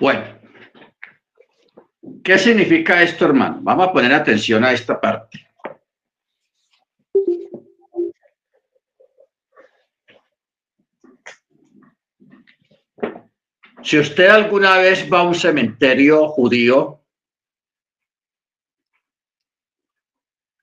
Bueno, 0.00 0.38
¿qué 2.22 2.38
significa 2.38 3.02
esto, 3.02 3.24
hermano? 3.24 3.58
Vamos 3.62 3.88
a 3.88 3.92
poner 3.92 4.12
atención 4.12 4.64
a 4.64 4.72
esta 4.72 5.00
parte. 5.00 5.48
Si 13.82 13.98
usted 13.98 14.28
alguna 14.28 14.78
vez 14.78 15.10
va 15.10 15.20
a 15.20 15.22
un 15.22 15.34
cementerio 15.34 16.28
judío, 16.28 17.02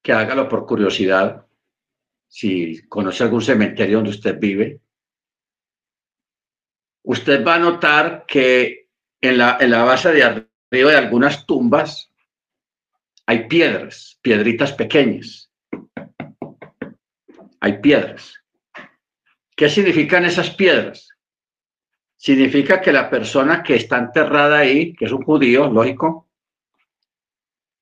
que 0.01 0.13
hágalo 0.13 0.47
por 0.47 0.65
curiosidad, 0.65 1.45
si 2.27 2.87
conoce 2.87 3.23
algún 3.23 3.41
cementerio 3.41 3.97
donde 3.97 4.11
usted 4.11 4.39
vive, 4.39 4.79
usted 7.03 7.43
va 7.43 7.55
a 7.55 7.59
notar 7.59 8.25
que 8.27 8.84
en 9.25 9.37
la, 9.37 9.57
en 9.59 9.71
la 9.71 9.83
base 9.83 10.11
de 10.11 10.23
arriba 10.23 10.47
de 10.71 10.97
algunas 10.97 11.45
tumbas 11.45 12.11
hay 13.27 13.47
piedras, 13.47 14.19
piedritas 14.21 14.73
pequeñas. 14.73 15.49
Hay 17.59 17.79
piedras. 17.79 18.35
¿Qué 19.55 19.69
significan 19.69 20.25
esas 20.25 20.51
piedras? 20.51 21.09
Significa 22.17 22.81
que 22.81 22.91
la 22.91 23.09
persona 23.09 23.63
que 23.63 23.75
está 23.75 23.97
enterrada 23.97 24.59
ahí, 24.59 24.93
que 24.93 25.05
es 25.05 25.11
un 25.11 25.23
judío, 25.23 25.69
lógico, 25.69 26.29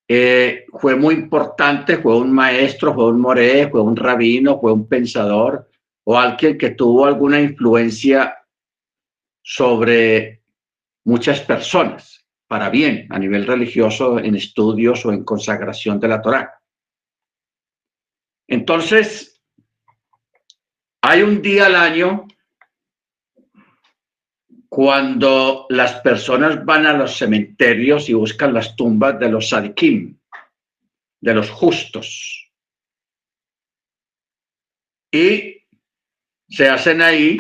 eh, 0.08 0.66
fue 0.80 0.96
muy 0.96 1.16
importante, 1.16 1.98
fue 1.98 2.18
un 2.18 2.32
maestro, 2.32 2.94
fue 2.94 3.08
un 3.08 3.20
moré, 3.20 3.70
fue 3.70 3.82
un 3.82 3.96
rabino, 3.96 4.60
fue 4.60 4.72
un 4.72 4.88
pensador 4.88 5.70
o 6.06 6.18
alguien 6.18 6.58
que 6.58 6.72
tuvo 6.72 7.06
alguna 7.06 7.40
influencia 7.42 8.38
sobre 9.42 10.43
muchas 11.06 11.42
personas 11.42 12.26
para 12.48 12.70
bien 12.70 13.08
a 13.10 13.20
nivel 13.20 13.48
religioso 13.48 14.20
en 14.20 14.36
estudios 14.36 15.06
o 15.06 15.12
en 15.12 15.24
consagración 15.24 16.00
de 16.00 16.08
la 16.08 16.22
Torá. 16.22 16.62
Entonces, 18.48 19.42
hay 21.02 21.22
un 21.22 21.42
día 21.42 21.66
al 21.66 21.76
año 21.76 22.28
cuando 24.70 25.68
las 25.70 26.02
personas 26.02 26.64
van 26.66 26.86
a 26.86 26.94
los 26.94 27.18
cementerios 27.18 28.10
y 28.10 28.14
buscan 28.14 28.54
las 28.54 28.76
tumbas 28.76 29.20
de 29.20 29.30
los 29.30 29.50
sadikim, 29.50 30.18
de 31.22 31.34
los 31.34 31.50
justos. 31.50 32.52
Y 35.12 35.64
se 36.50 36.70
hacen 36.70 37.02
ahí 37.02 37.40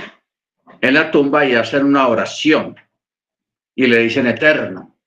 en 0.82 0.94
la 0.94 1.10
tumba 1.10 1.46
y 1.46 1.56
hacen 1.56 1.86
una 1.86 2.08
oración 2.08 2.76
y 3.76 3.88
le 3.88 4.00
dicen 4.00 4.28
eterno, 4.28 4.98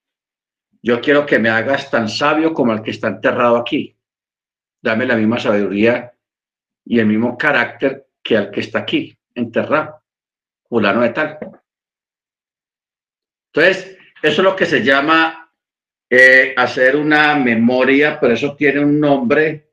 yo 0.83 1.01
quiero 1.01 1.27
que 1.27 1.39
me 1.39 1.49
hagas 1.49 1.91
tan 1.91 2.09
sabio 2.09 2.55
como 2.55 2.73
el 2.73 2.83
que 2.83 2.93
está 2.93 3.09
enterrado 3.09 3.57
aquí. 3.57 3.97
Dame 4.81 5.07
la 5.07 5.17
misma 5.17 5.39
sabiduría 5.39 6.13
y 6.85 7.01
el 7.01 7.07
mismo 7.07 7.37
carácter 7.37 8.09
que 8.23 8.37
el 8.37 8.51
que 8.51 8.61
está 8.61 8.81
aquí, 8.81 9.17
enterrado, 9.35 10.03
fulano 10.69 11.01
de 11.03 11.11
tal. 11.11 11.39
Entonces, 13.53 13.99
eso 14.23 14.41
es 14.41 14.45
lo 14.45 14.55
que 14.55 14.67
se 14.67 14.85
llama 14.85 15.51
eh, 16.09 16.55
hacer 16.57 16.95
una 16.95 17.35
memoria, 17.35 18.21
pero 18.21 18.35
eso 18.35 18.55
tiene 18.55 18.81
un 18.81 19.01
nombre 19.01 19.73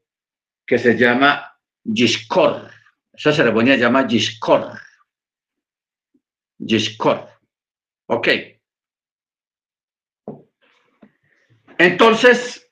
que 0.65 0.79
se 0.79 0.97
llama 0.97 1.59
Giscor. 1.83 2.71
Esa 3.11 3.31
ceremonia 3.31 3.75
se 3.75 3.81
llama 3.81 4.07
Giscor. 4.07 4.79
Giscor. 6.65 7.29
Ok. 8.07 8.27
Entonces, 11.77 12.71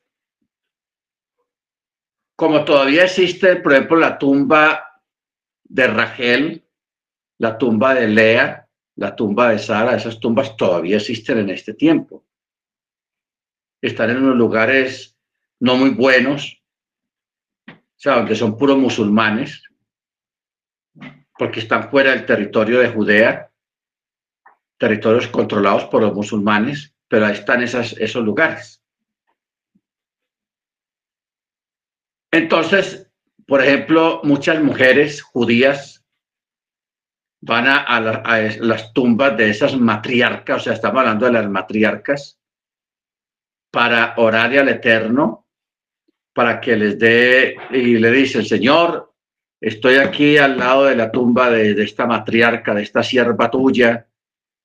como 2.35 2.65
todavía 2.65 3.03
existe, 3.03 3.57
por 3.57 3.73
ejemplo, 3.73 3.97
la 3.97 4.17
tumba 4.17 5.01
de 5.63 5.87
Rachel, 5.87 6.67
la 7.37 7.57
tumba 7.57 7.93
de 7.93 8.07
Lea, 8.07 8.67
la 8.95 9.15
tumba 9.15 9.49
de 9.49 9.59
Sara, 9.59 9.95
esas 9.95 10.19
tumbas 10.19 10.55
todavía 10.57 10.97
existen 10.97 11.39
en 11.39 11.49
este 11.49 11.73
tiempo. 11.73 12.25
Están 13.81 14.11
en 14.11 14.17
unos 14.17 14.35
lugares 14.35 15.17
no 15.59 15.75
muy 15.75 15.91
buenos, 15.91 16.61
o 17.67 17.73
sea, 17.95 18.15
donde 18.15 18.35
son 18.35 18.57
puros 18.57 18.77
musulmanes, 18.77 19.63
porque 21.37 21.59
están 21.59 21.89
fuera 21.89 22.11
del 22.11 22.25
territorio 22.25 22.79
de 22.79 22.89
Judea, 22.89 23.51
territorios 24.77 25.27
controlados 25.27 25.85
por 25.85 26.01
los 26.01 26.13
musulmanes, 26.13 26.93
pero 27.07 27.25
ahí 27.25 27.33
están 27.33 27.61
esos 27.61 28.23
lugares. 28.23 28.80
Entonces, 32.31 33.11
por 33.45 33.61
ejemplo, 33.61 34.21
muchas 34.23 34.61
mujeres 34.63 35.21
judías 35.21 36.05
van 37.41 37.67
a, 37.67 37.99
las 38.59 38.93
tumbas 38.93 39.35
de 39.35 39.49
esas 39.49 39.75
matriarcas, 39.75 40.57
o 40.57 40.59
sea, 40.63 40.73
estamos 40.73 40.99
hablando 40.99 41.25
de 41.25 41.31
las 41.33 41.49
matriarcas, 41.49 42.39
para 43.71 44.13
orar 44.17 44.57
al 44.57 44.69
Eterno, 44.69 45.47
para 46.33 46.61
que 46.61 46.75
les 46.75 46.99
dé, 46.99 47.57
y 47.71 47.97
le 47.97 48.11
dicen, 48.11 48.45
Señor, 48.45 49.13
estoy 49.59 49.95
aquí 49.95 50.37
al 50.37 50.57
lado 50.57 50.85
de 50.85 50.95
la 50.95 51.11
tumba 51.11 51.49
de, 51.49 51.73
de 51.73 51.83
esta 51.83 52.05
matriarca, 52.05 52.73
de 52.73 52.83
esta 52.83 53.01
sierva 53.01 53.49
tuya, 53.49 54.07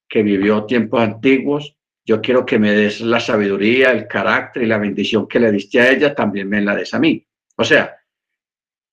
que 0.09 0.23
vivió 0.23 0.65
tiempos 0.65 1.01
antiguos, 1.01 1.77
yo 2.05 2.21
quiero 2.21 2.47
que 2.47 2.61
me 2.61 2.73
des 2.73 3.01
la 3.01 3.19
sabiduría, 3.19 3.91
el 3.91 4.07
carácter 4.07 4.63
y 4.63 4.67
la 4.67 4.79
bendición 4.79 5.27
que 5.27 5.41
le 5.41 5.51
diste 5.51 5.81
a 5.81 5.91
ella, 5.91 6.15
también 6.15 6.49
me 6.49 6.61
la 6.61 6.77
des 6.77 6.95
a 6.95 7.01
mí. 7.01 7.27
O 7.57 7.65
sea, 7.65 7.97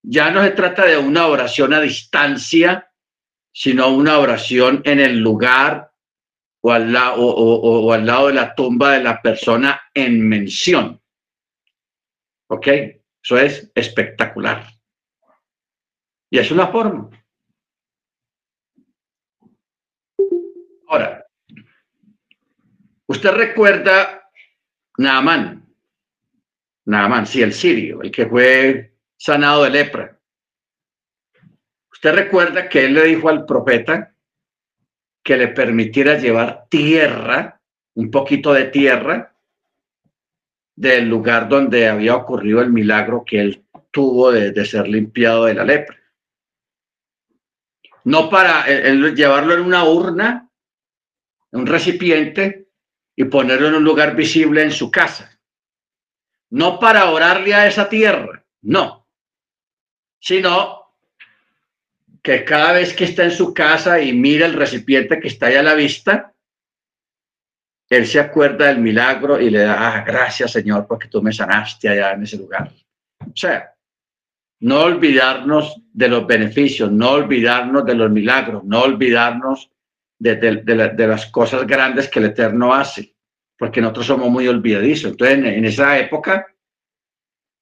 ya 0.02 0.32
no 0.32 0.44
se 0.44 0.52
trata 0.52 0.86
de 0.86 0.98
una 0.98 1.28
oración 1.28 1.74
a 1.74 1.82
distancia, 1.82 2.92
sino 3.54 3.90
una 3.90 4.20
oración 4.20 4.82
en 4.86 5.00
el 5.00 5.20
lugar 5.20 5.92
o 6.62 6.72
al, 6.72 6.96
al 6.96 8.06
lado 8.06 8.28
de 8.28 8.34
la 8.34 8.56
tumba 8.56 8.94
de 8.94 9.04
la 9.04 9.22
persona 9.22 9.82
en 9.94 10.28
mención. 10.28 11.02
¿Ok? 12.48 12.68
Eso 13.22 13.38
es 13.38 13.72
espectacular. 13.76 14.68
Y 16.30 16.40
es 16.40 16.52
una 16.52 16.68
forma. 16.68 17.10
Ahora, 20.88 21.26
usted 23.08 23.32
recuerda 23.32 24.30
Naaman. 24.98 25.63
Naaman, 26.86 27.26
sí, 27.26 27.42
el 27.42 27.54
sirio, 27.54 28.02
el 28.02 28.12
que 28.12 28.26
fue 28.26 28.94
sanado 29.18 29.64
de 29.64 29.70
lepra. 29.70 30.20
Usted 31.92 32.14
recuerda 32.14 32.68
que 32.68 32.86
él 32.86 32.94
le 32.94 33.04
dijo 33.06 33.30
al 33.30 33.46
profeta 33.46 34.14
que 35.24 35.38
le 35.38 35.48
permitiera 35.50 36.18
llevar 36.18 36.66
tierra, 36.70 37.62
un 37.96 38.12
poquito 38.12 38.52
de 38.52 38.66
tierra, 38.66 39.34
del 40.76 41.08
lugar 41.08 41.48
donde 41.48 41.88
había 41.88 42.16
ocurrido 42.16 42.62
el 42.62 42.72
milagro 42.72 43.24
que 43.26 43.40
él 43.40 43.66
tuvo 43.92 44.32
de, 44.32 44.66
ser 44.66 44.88
limpiado 44.88 45.46
de 45.46 45.54
la 45.54 45.64
lepra. 45.64 45.98
No 48.06 48.30
para 48.30 48.66
llevarlo 48.66 49.54
en 49.54 49.62
una 49.62 49.86
urna, 49.86 50.50
en 51.54 51.62
un 51.62 51.68
recipiente 51.68 52.68
y 53.16 53.24
ponerlo 53.26 53.70
en 53.70 53.76
un 53.76 53.84
lugar 53.86 54.16
visible 54.16 54.64
en 54.64 54.72
su 54.72 54.92
casa 54.92 55.33
no 56.54 56.80
para 56.80 57.10
orarle 57.10 57.56
a 57.56 57.66
esa 57.66 57.90
tierra, 57.90 58.46
no, 58.62 59.08
sino 60.20 60.94
que 62.22 62.46
cada 62.46 62.74
vez 62.74 62.94
que 62.94 63.06
está 63.06 63.24
en 63.24 63.32
su 63.32 63.56
casa 63.56 64.00
y 64.00 64.14
mira 64.14 64.46
el 64.46 64.54
recipiente 64.54 65.20
que 65.20 65.30
está 65.30 65.48
ahí 65.48 65.56
a 65.56 65.64
la 65.64 65.74
vista, 65.74 66.32
él 67.90 68.06
se 68.06 68.20
acuerda 68.20 68.68
del 68.68 68.78
milagro 68.78 69.42
y 69.42 69.50
le 69.50 69.62
da, 69.62 69.98
ah, 69.98 70.04
gracias 70.06 70.52
Señor, 70.52 70.86
porque 70.86 71.08
tú 71.08 71.24
me 71.24 71.34
sanaste 71.34 71.90
allá 71.90 72.12
en 72.12 72.22
ese 72.22 72.38
lugar. 72.38 72.72
O 73.20 73.36
sea, 73.36 73.74
no 74.60 74.82
olvidarnos 74.82 75.82
de 75.92 76.08
los 76.08 76.28
beneficios, 76.28 76.92
no 76.92 77.14
olvidarnos 77.14 77.84
de 77.84 77.96
los 77.96 78.12
milagros, 78.12 78.64
no 78.64 78.84
olvidarnos 78.84 79.72
de, 80.20 80.36
de 80.36 81.08
las 81.08 81.26
cosas 81.32 81.66
grandes 81.66 82.10
que 82.10 82.20
el 82.20 82.26
Eterno 82.26 82.76
hace 82.76 83.13
porque 83.64 83.80
nosotros 83.80 84.08
somos 84.08 84.30
muy 84.30 84.46
olvidadizos. 84.46 85.12
Entonces, 85.12 85.38
en, 85.38 85.64
esa 85.64 85.98
época, 85.98 86.54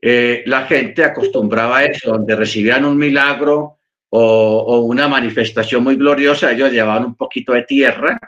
eh, 0.02 0.41
la 0.48 0.65
gente 0.65 1.03
acostumbraba 1.03 1.78
a 1.78 1.86
eso, 1.86 2.14
donde 2.14 2.36
recibían 2.36 2.86
un 2.86 2.98
milagro 2.98 3.78
o, 4.10 4.80
una 4.80 5.07
manifestación 5.07 5.84
muy 5.84 5.98
gloriosa, 5.98 6.52
ellos 6.53 6.72
llevaban 6.72 7.06
un 7.06 7.14
poquito 7.14 7.53
de 7.53 7.61
tierra 7.65 8.19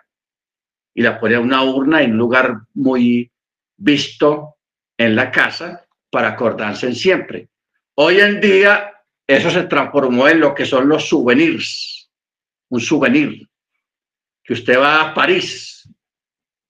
y 0.93 1.01
la 1.01 1.19
ponían 1.19 1.41
en 1.41 1.47
una 1.47 1.63
urna 1.63 2.03
en 2.03 2.11
un 2.11 2.17
lugar 2.19 2.59
muy 2.75 3.31
visto 3.75 4.57
en 4.95 5.15
la 5.15 5.31
casa 5.31 5.83
para 6.11 6.27
acordarse 6.27 6.93
siempre. 6.93 7.49
Hoy 7.95 8.19
en 8.19 8.39
día, 8.39 8.93
eso 9.25 9.49
se 9.49 9.63
transformó 9.63 10.27
en 10.27 10.41
lo 10.41 10.53
que 10.53 10.67
son 10.67 10.87
los 10.87 11.09
souvenirs, 11.09 12.07
un 12.69 12.81
souvenir, 12.81 13.49
que 14.43 14.53
usted 14.53 14.77
va 14.77 15.01
a 15.01 15.13
París 15.15 15.89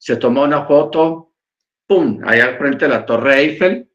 se 0.04 0.18
tomó 0.18 0.44
una 0.44 0.66
foto, 0.66 1.32
¡pum!, 1.88 2.20
allá 2.26 2.44
al 2.44 2.58
frente 2.58 2.84
de 2.84 2.90
la 2.90 3.06
Torre 3.06 3.40
Eiffel, 3.40 3.90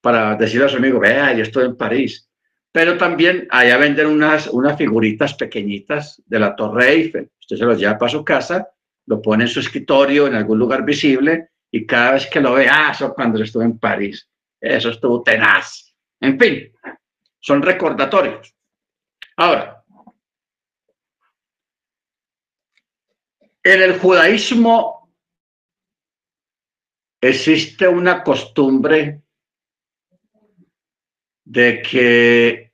para 0.00 0.36
decirle 0.36 0.66
a 0.66 0.68
su 0.68 0.76
amigo, 0.76 1.00
vea, 1.00 1.32
yo 1.32 1.42
estoy 1.42 1.64
en 1.64 1.76
París. 1.76 2.30
Pero 2.70 2.96
también 2.96 3.48
allá 3.50 3.76
venden 3.76 4.06
unas, 4.06 4.46
unas 4.46 4.78
figuritas 4.78 5.34
pequeñitas 5.34 6.22
de 6.24 6.38
la 6.38 6.54
Torre 6.54 6.92
Eiffel. 6.92 7.32
Usted 7.40 7.56
se 7.56 7.64
los 7.64 7.80
lleva 7.80 7.98
para 7.98 8.12
su 8.12 8.24
casa, 8.24 8.68
lo 9.06 9.20
pone 9.20 9.42
en 9.42 9.48
su 9.48 9.58
escritorio, 9.58 10.28
en 10.28 10.36
algún 10.36 10.56
lugar 10.56 10.84
visible, 10.84 11.48
y 11.68 11.84
cada 11.84 12.12
vez 12.12 12.28
que 12.28 12.40
lo 12.40 12.52
ve, 12.52 12.68
ah, 12.70 12.92
eso 12.92 13.12
cuando 13.12 13.42
estuve 13.42 13.64
en 13.64 13.76
París, 13.76 14.30
eso 14.60 14.90
estuvo 14.90 15.20
tenaz. 15.20 15.92
En 16.20 16.38
fin, 16.38 16.72
son 17.40 17.60
recordatorios. 17.60 18.54
Ahora, 19.36 19.82
en 23.64 23.82
el 23.82 23.98
judaísmo 23.98 24.99
existe 27.20 27.86
una 27.86 28.22
costumbre 28.22 29.22
de 31.44 31.82
que 31.82 32.72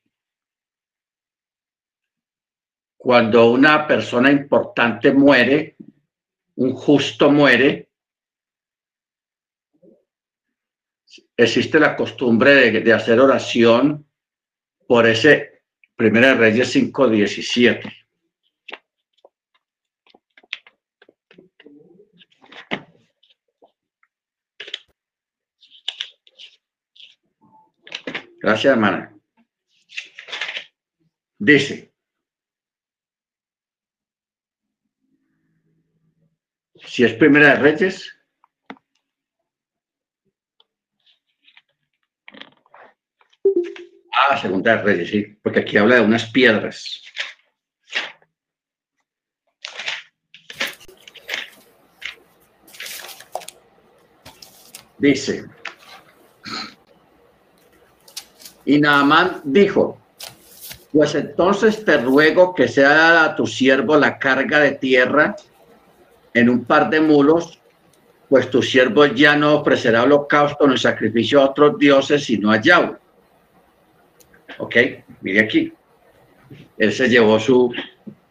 cuando 2.96 3.50
una 3.50 3.86
persona 3.86 4.30
importante 4.30 5.12
muere, 5.12 5.76
un 6.56 6.72
justo 6.74 7.30
muere, 7.30 7.90
existe 11.36 11.78
la 11.78 11.96
costumbre 11.96 12.70
de, 12.70 12.92
hacer 12.92 13.20
oración 13.20 14.06
por 14.86 15.06
ese 15.06 15.62
Primera 15.94 16.34
Reyes 16.34 16.74
5.17. 16.74 18.05
Gracias, 28.40 28.72
hermana. 28.72 29.12
Dice, 31.38 31.92
si 36.74 37.04
es 37.04 37.12
primera 37.14 37.50
de 37.50 37.56
Reyes, 37.56 38.12
Ah, 44.18 44.36
segunda 44.38 44.76
de 44.76 44.82
Reyes, 44.82 45.10
sí, 45.10 45.24
porque 45.42 45.60
aquí 45.60 45.76
habla 45.76 45.96
de 45.96 46.00
unas 46.00 46.30
piedras. 46.30 47.02
Dice, 54.98 55.44
y 58.66 58.80
Naamán 58.80 59.40
dijo, 59.44 59.98
pues 60.92 61.14
entonces 61.14 61.84
te 61.84 61.98
ruego 61.98 62.52
que 62.54 62.66
sea 62.66 63.24
a 63.24 63.36
tu 63.36 63.46
siervo 63.46 63.96
la 63.96 64.18
carga 64.18 64.58
de 64.58 64.72
tierra 64.72 65.36
en 66.34 66.50
un 66.50 66.64
par 66.64 66.90
de 66.90 67.00
mulos, 67.00 67.60
pues 68.28 68.50
tu 68.50 68.60
siervo 68.60 69.06
ya 69.06 69.36
no 69.36 69.54
ofrecerá 69.60 70.02
holocausto 70.02 70.66
ni 70.66 70.76
sacrificio 70.76 71.40
a 71.40 71.50
otros 71.50 71.78
dioses, 71.78 72.24
sino 72.24 72.50
a 72.50 72.60
Yahweh. 72.60 72.96
Ok, 74.58 74.76
mire 75.20 75.40
aquí. 75.40 75.72
Él 76.76 76.92
se 76.92 77.08
llevó 77.08 77.38
su, 77.38 77.72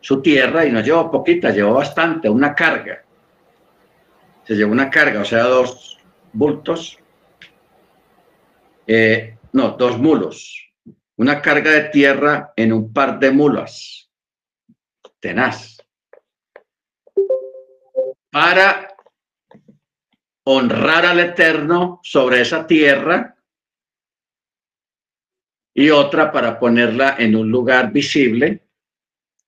su 0.01 0.21
tierra 0.21 0.65
y 0.65 0.71
no 0.71 0.81
llevó 0.81 1.09
poquita, 1.09 1.51
llevó 1.51 1.75
bastante, 1.75 2.29
una 2.29 2.53
carga. 2.53 3.03
Se 4.43 4.53
llevó 4.53 4.73
una 4.73 4.89
carga, 4.89 5.21
o 5.21 5.25
sea, 5.25 5.43
dos 5.43 5.97
bultos. 6.33 6.99
Eh, 8.85 9.35
no, 9.55 9.77
dos 9.77 9.97
mulos. 9.97 10.69
Una 11.15 11.41
carga 11.41 11.71
de 11.71 11.85
tierra 11.85 12.51
en 12.57 12.73
un 12.73 12.91
par 12.91 13.19
de 13.19 13.31
mulas. 13.31 14.11
Tenaz. 15.21 15.77
Para 18.29 18.93
honrar 20.43 21.05
al 21.05 21.21
Eterno 21.21 22.01
sobre 22.03 22.41
esa 22.41 22.67
tierra 22.67 23.37
y 25.73 25.89
otra 25.89 26.33
para 26.33 26.59
ponerla 26.59 27.15
en 27.17 27.37
un 27.37 27.49
lugar 27.49 27.93
visible, 27.93 28.67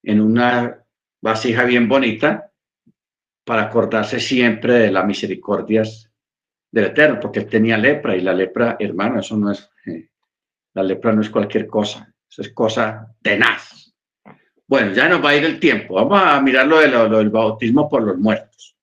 en 0.03 0.21
una 0.21 0.85
vasija 1.21 1.65
bien 1.65 1.89
bonita, 1.89 2.53
para 3.45 3.63
acordarse 3.63 4.21
siempre 4.21 4.73
de 4.75 4.91
las 4.91 5.05
misericordias 5.05 6.09
del 6.71 6.85
Eterno, 6.85 7.19
porque 7.19 7.39
él 7.39 7.49
tenía 7.49 7.77
lepra 7.77 8.15
y 8.15 8.21
la 8.21 8.33
lepra, 8.33 8.77
hermano, 8.79 9.19
eso 9.19 9.35
no 9.35 9.51
es, 9.51 9.69
la 10.77 10.83
lepra 10.83 11.11
no 11.11 11.21
es 11.21 11.29
cualquier 11.31 11.65
cosa, 11.65 12.13
eso 12.29 12.43
es 12.43 12.53
cosa 12.53 13.11
tenaz. 13.23 13.91
Bueno, 14.67 14.93
ya 14.93 15.09
nos 15.09 15.25
va 15.25 15.31
a 15.31 15.35
ir 15.35 15.43
el 15.43 15.59
tiempo, 15.59 15.95
vamos 15.95 16.21
a 16.21 16.39
mirar 16.39 16.67
lo, 16.67 16.77
de 16.77 16.87
lo 16.87 17.17
del 17.17 17.31
bautismo 17.31 17.89
por 17.89 18.03
los 18.03 18.15
muertos, 18.17 18.77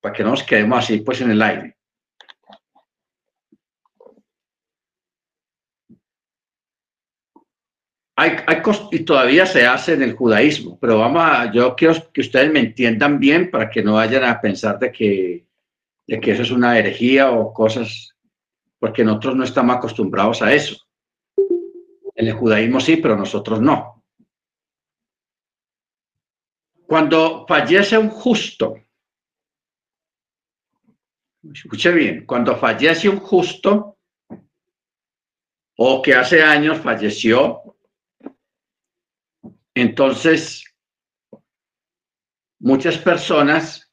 para 0.00 0.14
que 0.14 0.22
no 0.22 0.30
nos 0.30 0.42
quedemos 0.42 0.78
así 0.78 1.00
pues 1.00 1.20
en 1.20 1.32
el 1.32 1.42
aire. 1.42 1.76
hay, 8.16 8.36
y 8.90 9.00
todavía 9.00 9.44
se 9.44 9.66
hace 9.66 9.94
en 9.94 10.02
el 10.02 10.14
judaísmo, 10.14 10.78
pero 10.80 10.98
vamos 10.98 11.22
a, 11.24 11.52
yo 11.52 11.74
quiero 11.76 11.94
que 12.10 12.22
ustedes 12.22 12.50
me 12.50 12.60
entiendan 12.60 13.18
bien 13.18 13.50
para 13.50 13.68
que 13.68 13.82
no 13.82 13.94
vayan 13.94 14.24
a 14.24 14.40
pensar 14.40 14.78
de 14.78 14.90
que, 14.90 15.46
de 16.06 16.20
que 16.20 16.30
eso 16.30 16.42
es 16.42 16.50
una 16.50 16.78
herejía 16.78 17.32
o 17.32 17.52
cosas, 17.52 18.16
porque 18.78 19.04
nosotros 19.04 19.36
no 19.36 19.44
estamos 19.44 19.76
acostumbrados 19.76 20.40
a 20.40 20.54
eso. 20.54 20.76
En 22.14 22.28
el 22.28 22.34
judaísmo 22.34 22.80
sí, 22.80 22.96
pero 22.96 23.16
nosotros 23.16 23.60
no. 23.60 24.04
Cuando 26.86 27.46
fallece 27.46 27.96
un 27.96 28.10
justo, 28.10 28.76
escuche 31.52 31.90
bien, 31.92 32.26
cuando 32.26 32.56
fallece 32.56 33.08
un 33.08 33.18
justo, 33.18 33.98
o 35.76 36.02
que 36.02 36.14
hace 36.14 36.42
años 36.42 36.78
falleció, 36.78 37.62
entonces, 39.74 40.64
muchas 42.58 42.98
personas 42.98 43.90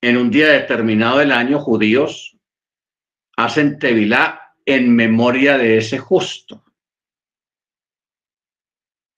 en 0.00 0.16
un 0.16 0.30
día 0.30 0.48
determinado 0.50 1.18
del 1.18 1.32
año, 1.32 1.58
judíos, 1.58 2.36
hacen 3.36 3.78
tevilá 3.78 4.54
en 4.64 4.94
memoria 4.94 5.58
de 5.58 5.78
ese 5.78 5.98
justo. 5.98 6.63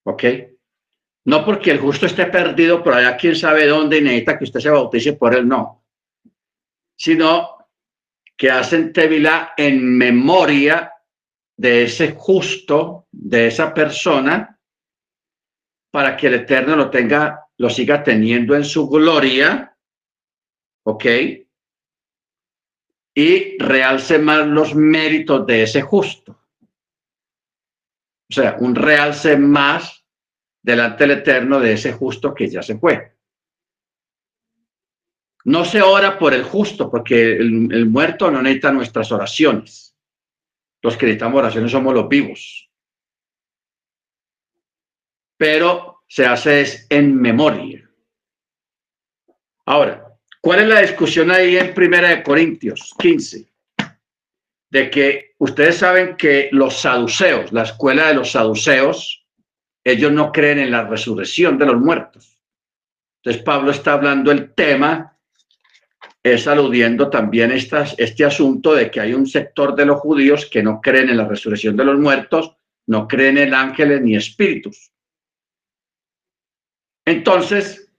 ¿Ok? 0.07 0.25
No 1.25 1.45
porque 1.45 1.73
el 1.73 1.81
justo 1.81 2.07
esté 2.07 2.27
perdido 2.27 2.83
por 2.83 2.95
allá, 2.95 3.17
quién 3.17 3.35
sabe 3.35 3.67
dónde 3.67 3.99
y 3.99 4.03
necesita 4.03 4.39
que 4.39 4.45
usted 4.45 4.61
se 4.61 4.71
bautice 4.71 5.15
por 5.15 5.35
él, 5.35 5.49
no. 5.49 5.85
Sino 6.97 7.57
que 8.37 8.51
hacen 8.51 8.93
tevilá 8.93 9.55
en 9.57 9.99
memoria 9.99 10.93
de 11.57 11.85
ese 11.85 12.13
justo, 12.13 13.09
de 13.11 13.49
esa 13.49 13.75
persona 13.75 14.61
para 15.91 16.17
que 16.17 16.29
el 16.29 16.35
Eterno 16.35 16.77
lo 16.77 16.91
tenga, 16.91 17.49
lo 17.57 17.71
siga 17.71 18.05
teniendo 18.05 18.55
en 18.55 18.65
su 18.65 18.89
gloria, 18.89 19.77
¿ok? 20.85 21.05
Y 23.15 23.59
realce 23.59 24.19
más 24.19 24.47
los 24.47 24.75
méritos 24.75 25.47
de 25.47 25.63
ese 25.63 25.83
justo. 25.83 26.36
O 28.31 28.35
sea, 28.35 28.57
un 28.61 28.75
realce 28.75 29.37
más 29.37 30.05
delante 30.63 31.07
del 31.07 31.19
Eterno 31.19 31.61
de 31.61 31.75
ese 31.75 31.93
justo 31.93 32.35
que 32.35 32.49
ya 32.49 32.63
se 32.63 32.79
fue. 32.79 33.17
No 35.45 35.65
se 35.65 35.81
ora 35.81 36.19
por 36.19 36.35
el 36.35 36.43
justo, 36.43 36.91
porque 36.91 37.37
el, 37.37 37.87
muerto 37.87 38.31
no 38.31 38.43
necesita 38.43 38.73
nuestras 38.73 39.13
oraciones. 39.13 39.97
Los 40.83 40.97
que 40.97 41.07
necesitamos 41.07 41.39
oraciones 41.39 41.71
somos 41.71 41.95
los 41.95 42.09
vivos 42.09 42.67
pero 45.37 46.03
se 46.09 46.27
hace 46.27 46.63
es 46.63 46.87
en 46.89 47.21
memoria. 47.21 47.89
Ahora, 49.67 50.17
¿cuál 50.41 50.61
es 50.61 50.69
la 50.69 50.81
discusión 50.81 51.31
ahí 51.31 51.57
en 51.57 51.75
Primera 51.75 52.11
de 52.11 52.23
Corintios 52.23 52.95
15? 52.99 53.53
De 54.77 54.91
que 54.91 55.35
ustedes 55.39 55.79
saben 55.79 56.19
que 56.19 56.51
los 56.53 56.83
saduceos, 56.83 57.51
la 57.51 57.63
escuela 57.63 58.09
de 58.09 58.15
los 58.15 58.33
saduceos, 58.33 59.25
ellos 59.83 60.13
no 60.13 60.31
creen 60.31 60.59
en 60.59 60.71
la 60.71 60.87
resurrección 60.87 61.57
de 61.57 61.65
los 61.65 61.81
muertos. 61.81 62.39
Entonces 63.23 63.43
Pablo 63.43 63.71
está 63.71 63.95
hablando 63.95 64.31
el 64.31 64.53
tema, 64.53 65.17
es 66.23 66.47
aludiendo 66.47 67.09
también 67.09 67.53
estas, 67.53 67.95
este 67.97 68.27
asunto 68.27 68.75
de 68.75 68.91
que 68.91 69.01
hay 69.01 69.15
un 69.15 69.27
sector 69.27 69.75
de 69.75 69.87
los 69.87 69.99
judíos 70.01 70.45
que 70.45 70.63
no 70.63 70.83
creen 70.83 71.09
en 71.09 71.17
la 71.17 71.27
resurrección 71.27 71.75
de 71.75 71.85
los 71.87 71.99
muertos, 71.99 72.55
no 72.87 73.09
creen 73.09 73.39
en 73.39 73.55
ángeles 73.55 74.03
ni 74.03 74.15
espíritus. 74.15 74.93
Entonces, 77.03 77.91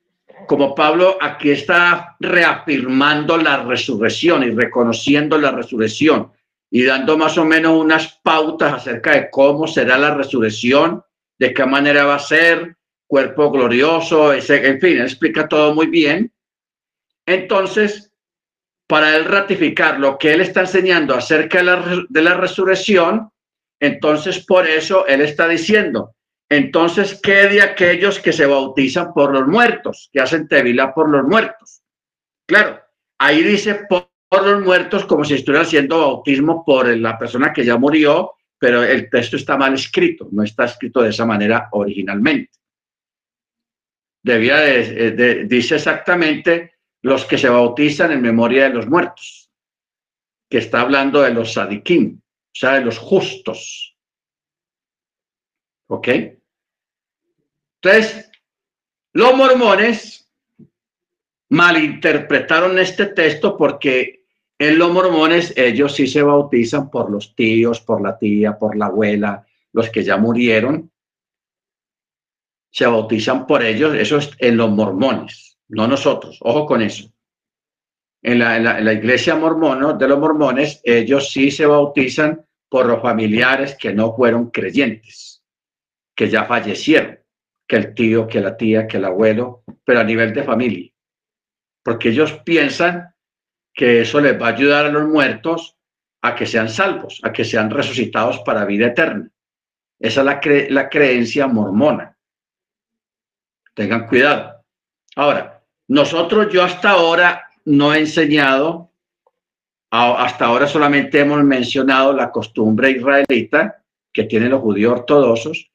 como 0.48 0.76
Pablo 0.76 1.18
aquí 1.20 1.50
está 1.50 2.18
reafirmando 2.20 3.36
la 3.36 3.64
resurrección 3.64 4.44
y 4.44 4.52
reconociendo 4.52 5.40
la 5.40 5.50
resurrección 5.50 6.37
y 6.70 6.84
dando 6.84 7.18
más 7.18 7.38
o 7.38 7.46
menos 7.46 7.78
unas 7.78 8.20
pautas 8.24 8.74
acerca 8.74 9.12
de 9.12 9.30
cómo 9.30 9.68
será 9.68 9.98
la 9.98 10.14
resurrección, 10.14 11.04
de 11.40 11.54
qué 11.54 11.66
manera 11.66 12.06
va 12.06 12.16
a 12.16 12.20
ser, 12.20 12.76
cuerpo 13.08 13.52
glorioso, 13.52 14.34
en 14.34 14.82
fin, 14.82 15.02
explica 15.02 15.48
todo 15.48 15.74
muy 15.74 15.88
bien. 15.88 16.34
Entonces, 17.26 18.12
para 18.88 19.16
él 19.16 19.26
ratificar 19.26 20.00
lo 20.00 20.18
que 20.18 20.34
él 20.34 20.42
está 20.42 20.62
enseñando 20.62 21.16
acerca 21.16 21.60
de 21.60 21.64
la, 21.64 22.06
de 22.10 22.22
la 22.22 22.34
resurrección, 22.34 23.30
entonces 23.80 24.46
por 24.46 24.68
eso 24.68 25.06
él 25.08 25.22
está 25.22 25.48
diciendo, 25.48 26.16
entonces, 26.50 27.20
¿qué 27.22 27.48
de 27.48 27.62
aquellos 27.62 28.20
que 28.20 28.32
se 28.32 28.46
bautizan 28.46 29.14
por 29.14 29.34
los 29.34 29.48
muertos, 29.48 30.10
que 30.14 30.22
hacen 30.22 30.48
tevila 30.48 30.94
por 30.94 31.10
los 31.10 31.24
muertos? 31.26 31.82
Claro, 32.48 32.82
ahí 33.18 33.44
dice 33.44 33.86
los 34.32 34.62
muertos 34.64 35.06
como 35.06 35.24
si 35.24 35.36
estuviera 35.36 35.64
haciendo 35.64 36.00
bautismo 36.00 36.64
por 36.66 36.96
la 36.98 37.18
persona 37.18 37.54
que 37.54 37.64
ya 37.64 37.78
murió, 37.78 38.34
pero 38.60 38.84
el 38.84 39.10
texto 39.10 39.38
está 39.38 39.58
mal 39.58 39.74
escrito, 39.74 40.28
no 40.32 40.44
está 40.44 40.66
escrito 40.66 41.02
de 41.02 41.10
esa 41.10 41.26
manera 41.26 41.70
originalmente. 41.72 42.52
Debía 44.24 44.58
de, 44.58 45.46
dice 45.46 45.76
exactamente 45.76 46.74
los 47.02 47.24
que 47.26 47.38
se 47.38 47.50
bautizan 47.50 48.12
en 48.12 48.22
memoria 48.22 48.64
de 48.64 48.74
los 48.74 48.88
muertos, 48.88 49.50
que 50.50 50.58
está 50.58 50.82
hablando 50.82 51.22
de 51.22 51.34
los 51.34 51.54
sadikim, 51.54 52.20
o 52.20 52.52
sea, 52.52 52.74
de 52.74 52.82
los 52.82 52.98
justos. 52.98 53.96
¿Ok? 55.90 56.08
Entonces, 57.82 58.30
los 59.14 59.36
mormones 59.36 60.30
malinterpretaron 61.50 62.78
este 62.80 63.06
texto 63.08 63.56
porque 63.56 64.17
En 64.60 64.80
los 64.80 64.92
mormones, 64.92 65.54
ellos 65.56 65.94
sí 65.94 66.08
se 66.08 66.24
bautizan 66.24 66.90
por 66.90 67.12
los 67.12 67.36
tíos, 67.36 67.80
por 67.82 68.02
la 68.02 68.18
tía, 68.18 68.58
por 68.58 68.76
la 68.76 68.88
abuela, 68.88 69.46
los 69.72 69.90
que 69.90 70.04
ya 70.04 70.18
murieron. 70.18 70.92
Se 72.72 72.88
bautizan 72.88 73.46
por 73.46 73.64
ellos, 73.64 73.94
eso 73.96 74.18
es 74.18 74.32
en 74.40 74.58
los 74.58 74.72
mormones, 74.72 75.60
no 75.68 75.88
nosotros. 75.88 76.40
Ojo 76.42 76.66
con 76.66 76.82
eso. 76.82 77.12
En 78.24 78.40
la, 78.40 78.58
en 78.58 78.86
la 78.86 78.94
iglesia 78.94 79.36
mormona 79.36 79.94
de 79.94 80.08
los 80.08 80.20
mormones, 80.20 80.82
ellos 80.84 81.32
sí 81.32 81.52
se 81.52 81.68
bautizan 81.68 82.44
por 82.68 82.88
los 82.88 83.02
familiares 83.02 83.78
que 83.80 83.94
no 83.94 84.16
fueron 84.16 84.50
creyentes, 84.50 85.44
que 86.16 86.30
ya 86.30 86.46
fallecieron, 86.46 87.20
que 87.68 87.76
el 87.76 87.94
tío, 87.94 88.28
que 88.28 88.42
la 88.42 88.58
tía, 88.58 88.88
que 88.88 88.98
el 88.98 89.06
abuelo, 89.06 89.64
pero 89.86 90.00
a 90.00 90.04
nivel 90.04 90.34
de 90.34 90.44
familia. 90.44 90.92
Porque 91.84 92.10
ellos 92.10 92.34
piensan 92.44 93.14
que 93.78 94.02
eso 94.02 94.20
les 94.20 94.42
va 94.42 94.48
a 94.48 94.54
ayudar 94.54 94.88
a 94.88 94.90
los 94.90 95.08
muertos 95.08 95.78
a 96.24 96.34
que 96.34 96.48
sean 96.48 96.68
salvos, 96.68 97.22
a 97.24 97.32
que 97.32 97.46
sean 97.46 97.70
resucitados 97.70 98.40
para 98.40 98.66
vida 98.66 98.88
eterna. 98.88 99.30
Esa 100.00 100.22
es 100.22 100.72
la, 100.72 100.90
creencia 100.90 101.46
mormona. 101.46 102.18
Tengan 103.76 104.08
cuidado. 104.08 104.64
Ahora, 105.16 105.64
nosotros, 105.90 106.52
yo 106.52 106.64
hasta 106.64 106.90
ahora 106.90 107.52
no 107.66 107.94
he 107.94 108.00
enseñado, 108.00 108.90
hasta 109.92 110.46
ahora 110.46 110.66
solamente 110.66 111.20
hemos 111.20 111.44
mencionado 111.44 112.14
la 112.14 112.32
costumbre 112.32 112.90
israelita 112.90 113.84
que 114.12 114.24
tienen 114.24 114.50
los 114.50 114.62
judíos 114.62 114.94
ortodoxos 114.94 115.70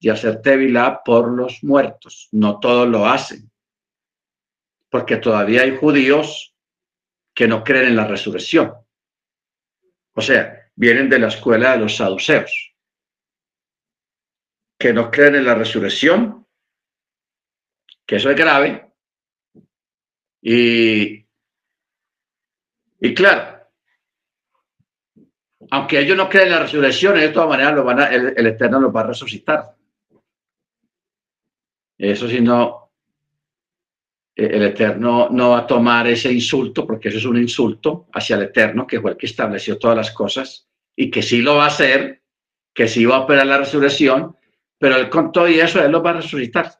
de 0.00 0.10
hacer 0.12 0.42
tevilá 0.42 1.02
por 1.04 1.28
los 1.32 1.64
muertos. 1.64 2.28
No 2.30 2.60
todos 2.60 2.88
lo 2.88 3.04
hacen, 3.04 3.50
porque 4.88 5.16
todavía 5.16 5.62
hay 5.62 5.76
judíos 5.76 6.54
que 7.38 7.46
no 7.46 7.62
creen 7.62 7.86
en 7.86 7.94
la 7.94 8.04
resurrección. 8.04 8.74
O 10.12 10.20
sea, 10.20 10.72
vienen 10.74 11.08
de 11.08 11.20
la 11.20 11.28
escuela 11.28 11.70
de 11.70 11.78
los 11.78 11.96
saduceos, 11.96 12.74
que 14.76 14.92
no 14.92 15.08
creen 15.08 15.36
en 15.36 15.44
la 15.44 15.54
resurrección, 15.54 16.48
que 18.04 18.16
eso 18.16 18.28
es 18.28 18.36
grave. 18.36 18.90
Y, 20.42 21.24
y 22.98 23.14
claro, 23.14 23.68
aunque 25.70 26.00
ellos 26.00 26.16
no 26.16 26.28
creen 26.28 26.48
en 26.48 26.54
la 26.54 26.62
resurrección, 26.62 27.14
de 27.14 27.28
todas 27.28 27.50
maneras 27.50 27.74
lo 27.76 27.84
van 27.84 28.12
el, 28.12 28.34
el 28.36 28.46
Eterno 28.48 28.80
los 28.80 28.92
va 28.92 29.02
a 29.02 29.06
resucitar. 29.06 29.76
Eso 31.98 32.28
si 32.28 32.40
no, 32.40 32.87
el 34.38 34.62
Eterno 34.62 35.28
no 35.30 35.50
va 35.50 35.58
a 35.58 35.66
tomar 35.66 36.06
ese 36.06 36.32
insulto, 36.32 36.86
porque 36.86 37.08
eso 37.08 37.18
es 37.18 37.24
un 37.24 37.38
insulto 37.38 38.06
hacia 38.12 38.36
el 38.36 38.42
Eterno, 38.44 38.86
que 38.86 39.00
fue 39.00 39.10
el 39.10 39.16
que 39.16 39.26
estableció 39.26 39.78
todas 39.78 39.96
las 39.96 40.12
cosas, 40.12 40.68
y 40.94 41.10
que 41.10 41.22
sí 41.22 41.42
lo 41.42 41.56
va 41.56 41.64
a 41.64 41.68
hacer, 41.68 42.22
que 42.72 42.86
sí 42.86 43.04
va 43.04 43.16
a 43.16 43.20
operar 43.20 43.46
la 43.48 43.58
resurrección, 43.58 44.36
pero 44.78 44.94
él 44.94 45.10
con 45.10 45.32
todo 45.32 45.48
y 45.48 45.58
eso, 45.58 45.84
él 45.84 45.90
lo 45.90 46.04
va 46.04 46.10
a 46.10 46.20
resucitar. 46.20 46.72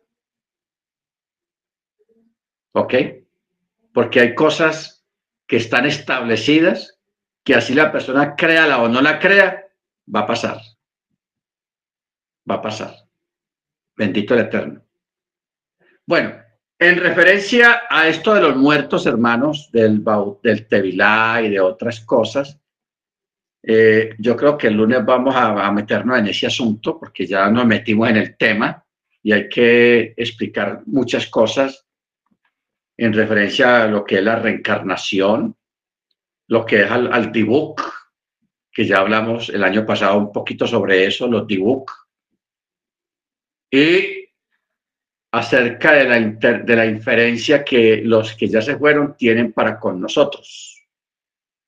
¿Ok? 2.74 2.94
Porque 3.92 4.20
hay 4.20 4.34
cosas 4.36 5.04
que 5.48 5.56
están 5.56 5.84
establecidas, 5.84 7.00
que 7.42 7.56
así 7.56 7.74
la 7.74 7.90
persona 7.90 8.36
créala 8.36 8.80
o 8.80 8.88
no 8.88 9.02
la 9.02 9.18
crea, 9.18 9.66
va 10.14 10.20
a 10.20 10.26
pasar. 10.26 10.60
Va 12.48 12.56
a 12.56 12.62
pasar. 12.62 12.94
Bendito 13.96 14.34
el 14.34 14.40
Eterno. 14.40 14.84
Bueno, 16.06 16.47
en 16.78 16.96
referencia 17.00 17.82
a 17.90 18.08
esto 18.08 18.34
de 18.34 18.40
los 18.40 18.56
muertos, 18.56 19.06
hermanos, 19.06 19.68
del, 19.72 20.04
del 20.42 20.66
Tevilá 20.68 21.42
y 21.42 21.50
de 21.50 21.60
otras 21.60 22.00
cosas, 22.00 22.60
eh, 23.62 24.14
yo 24.18 24.36
creo 24.36 24.56
que 24.56 24.68
el 24.68 24.74
lunes 24.74 25.04
vamos 25.04 25.34
a, 25.34 25.70
meternos 25.72 26.18
en 26.18 26.28
ese 26.28 26.46
asunto 26.46 26.98
porque 26.98 27.26
ya 27.26 27.50
nos 27.50 27.66
metimos 27.66 28.08
en 28.08 28.16
el 28.16 28.36
tema 28.36 28.84
y 29.22 29.32
hay 29.32 29.48
que 29.48 30.14
explicar 30.16 30.82
muchas 30.86 31.26
cosas 31.26 31.84
en 32.96 33.12
referencia 33.12 33.82
a 33.82 33.86
lo 33.88 34.04
que 34.04 34.18
es 34.18 34.22
la 34.22 34.36
reencarnación, 34.36 35.56
lo 36.46 36.64
que 36.64 36.82
es 36.82 36.90
al, 36.90 37.12
al 37.12 37.32
dibuk, 37.32 37.82
que 38.72 38.86
ya 38.86 38.98
hablamos 38.98 39.48
el 39.48 39.64
año 39.64 39.84
pasado 39.84 40.16
un 40.16 40.32
poquito 40.32 40.66
sobre 40.66 41.04
eso, 41.06 41.26
los 41.26 41.46
dibuk, 41.46 41.90
y 43.70 44.27
acerca 45.30 45.92
de 45.92 46.04
la, 46.04 46.20
de 46.20 46.76
la 46.76 46.86
inferencia 46.86 47.64
que 47.64 48.00
los 48.04 48.34
que 48.34 48.48
ya 48.48 48.62
se 48.62 48.76
fueron 48.76 49.16
tienen 49.16 49.52
para 49.52 49.78
con 49.78 50.00
nosotros, 50.00 50.86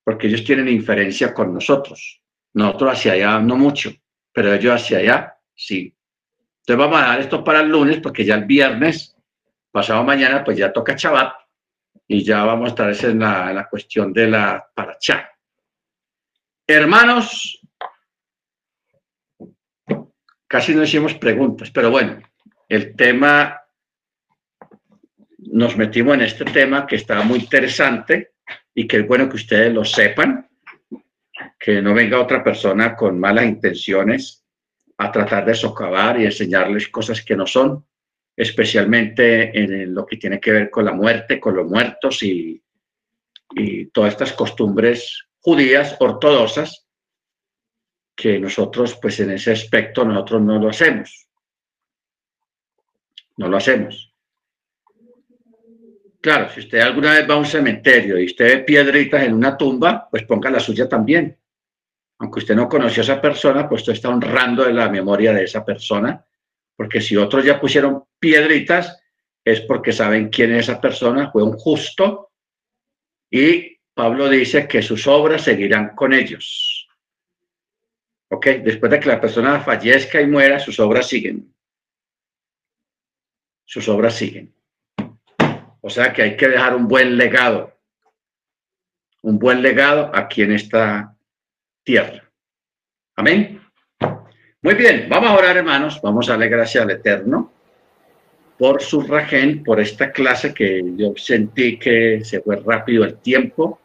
porque 0.03 0.27
ellos 0.27 0.43
tienen 0.43 0.67
inferencia 0.67 1.33
con 1.33 1.53
nosotros. 1.53 2.21
Nosotros 2.53 2.93
hacia 2.93 3.13
allá 3.13 3.39
no 3.39 3.55
mucho, 3.57 3.91
pero 4.33 4.53
ellos 4.53 4.73
hacia 4.73 4.97
allá 4.97 5.37
sí. 5.55 5.95
Entonces 6.61 6.77
vamos 6.77 7.01
a 7.01 7.07
dar 7.07 7.19
esto 7.19 7.43
para 7.43 7.61
el 7.61 7.69
lunes, 7.69 7.99
porque 8.01 8.25
ya 8.25 8.35
el 8.35 8.45
viernes, 8.45 9.15
pasado 9.71 10.03
mañana, 10.03 10.43
pues 10.43 10.57
ya 10.57 10.71
toca 10.71 10.95
Chabat 10.95 11.33
y 12.07 12.23
ya 12.23 12.43
vamos 12.43 12.67
a 12.67 12.89
estar 12.89 13.09
en 13.11 13.19
la, 13.19 13.49
en 13.49 13.55
la 13.55 13.69
cuestión 13.69 14.11
de 14.11 14.27
la 14.27 14.69
paracha. 14.73 15.29
Hermanos, 16.67 17.59
casi 20.47 20.75
no 20.75 20.83
hicimos 20.83 21.13
preguntas, 21.15 21.71
pero 21.71 21.89
bueno, 21.89 22.21
el 22.71 22.95
tema, 22.95 23.59
nos 25.39 25.75
metimos 25.75 26.15
en 26.15 26.21
este 26.21 26.45
tema 26.45 26.87
que 26.87 26.95
está 26.95 27.21
muy 27.21 27.39
interesante 27.39 28.35
y 28.73 28.87
que 28.87 28.99
es 28.99 29.07
bueno 29.07 29.27
que 29.27 29.35
ustedes 29.35 29.73
lo 29.73 29.83
sepan, 29.83 30.49
que 31.59 31.81
no 31.81 31.93
venga 31.93 32.21
otra 32.21 32.41
persona 32.41 32.95
con 32.95 33.19
malas 33.19 33.43
intenciones 33.43 34.45
a 34.99 35.11
tratar 35.11 35.43
de 35.43 35.53
socavar 35.53 36.21
y 36.21 36.23
enseñarles 36.23 36.87
cosas 36.87 37.21
que 37.25 37.35
no 37.35 37.45
son, 37.45 37.85
especialmente 38.37 39.51
en 39.61 39.93
lo 39.93 40.05
que 40.05 40.15
tiene 40.15 40.39
que 40.39 40.53
ver 40.53 40.69
con 40.69 40.85
la 40.85 40.93
muerte, 40.93 41.41
con 41.41 41.57
los 41.57 41.69
muertos 41.69 42.23
y, 42.23 42.63
y 43.49 43.87
todas 43.87 44.13
estas 44.13 44.31
costumbres 44.31 45.25
judías 45.41 45.97
ortodoxas 45.99 46.87
que 48.15 48.39
nosotros, 48.39 48.97
pues 49.01 49.19
en 49.19 49.31
ese 49.31 49.51
aspecto, 49.51 50.05
nosotros 50.05 50.41
no 50.41 50.57
lo 50.57 50.69
hacemos. 50.69 51.20
No 53.41 53.49
lo 53.49 53.57
hacemos. 53.57 54.13
Claro, 56.21 56.47
si 56.51 56.59
usted 56.59 56.77
alguna 56.79 57.13
vez 57.13 57.27
va 57.27 57.33
a 57.33 57.37
un 57.37 57.45
cementerio 57.45 58.19
y 58.19 58.25
usted 58.25 58.45
ve 58.45 58.57
piedritas 58.59 59.23
en 59.23 59.33
una 59.33 59.57
tumba, 59.57 60.07
pues 60.11 60.21
ponga 60.25 60.51
la 60.51 60.59
suya 60.59 60.87
también. 60.87 61.35
Aunque 62.19 62.37
usted 62.37 62.55
no 62.55 62.69
conoció 62.69 63.01
a 63.01 63.05
esa 63.05 63.19
persona, 63.19 63.67
pues 63.67 63.81
usted 63.81 63.93
está 63.93 64.09
honrando 64.09 64.69
la 64.69 64.89
memoria 64.89 65.33
de 65.33 65.45
esa 65.45 65.65
persona, 65.65 66.23
porque 66.75 67.01
si 67.01 67.17
otros 67.17 67.43
ya 67.43 67.59
pusieron 67.59 68.03
piedritas, 68.19 69.01
es 69.43 69.61
porque 69.61 69.91
saben 69.91 70.29
quién 70.29 70.53
es 70.53 70.69
esa 70.69 70.79
persona, 70.79 71.31
fue 71.31 71.41
un 71.41 71.53
justo, 71.53 72.33
y 73.27 73.79
Pablo 73.91 74.29
dice 74.29 74.67
que 74.67 74.83
sus 74.83 75.07
obras 75.07 75.41
seguirán 75.41 75.95
con 75.95 76.13
ellos. 76.13 76.87
¿Ok? 78.29 78.45
Después 78.63 78.91
de 78.91 78.99
que 78.99 79.09
la 79.09 79.19
persona 79.19 79.61
fallezca 79.61 80.21
y 80.21 80.27
muera, 80.27 80.59
sus 80.59 80.79
obras 80.79 81.07
siguen 81.07 81.51
sus 83.71 83.87
obras 83.87 84.15
siguen. 84.15 84.53
O 85.79 85.89
sea 85.89 86.11
que 86.11 86.23
hay 86.23 86.35
que 86.35 86.49
dejar 86.49 86.75
un 86.75 86.89
buen 86.89 87.15
legado, 87.15 87.73
un 89.21 89.39
buen 89.39 89.61
legado 89.61 90.11
aquí 90.13 90.41
en 90.41 90.51
esta 90.51 91.15
tierra. 91.81 92.29
Amén. 93.15 93.61
Muy 94.61 94.73
bien, 94.73 95.07
vamos 95.09 95.29
a 95.29 95.37
orar 95.37 95.55
hermanos, 95.55 96.01
vamos 96.03 96.27
a 96.27 96.33
darle 96.33 96.49
gracias 96.49 96.83
al 96.83 96.91
Eterno 96.91 97.49
por 98.57 98.81
su 98.81 99.03
rajén, 99.03 99.63
por 99.63 99.79
esta 99.79 100.11
clase 100.11 100.53
que 100.53 100.83
yo 100.97 101.13
sentí 101.15 101.79
que 101.79 102.25
se 102.25 102.41
fue 102.41 102.57
rápido 102.57 103.05
el 103.05 103.19
tiempo. 103.19 103.79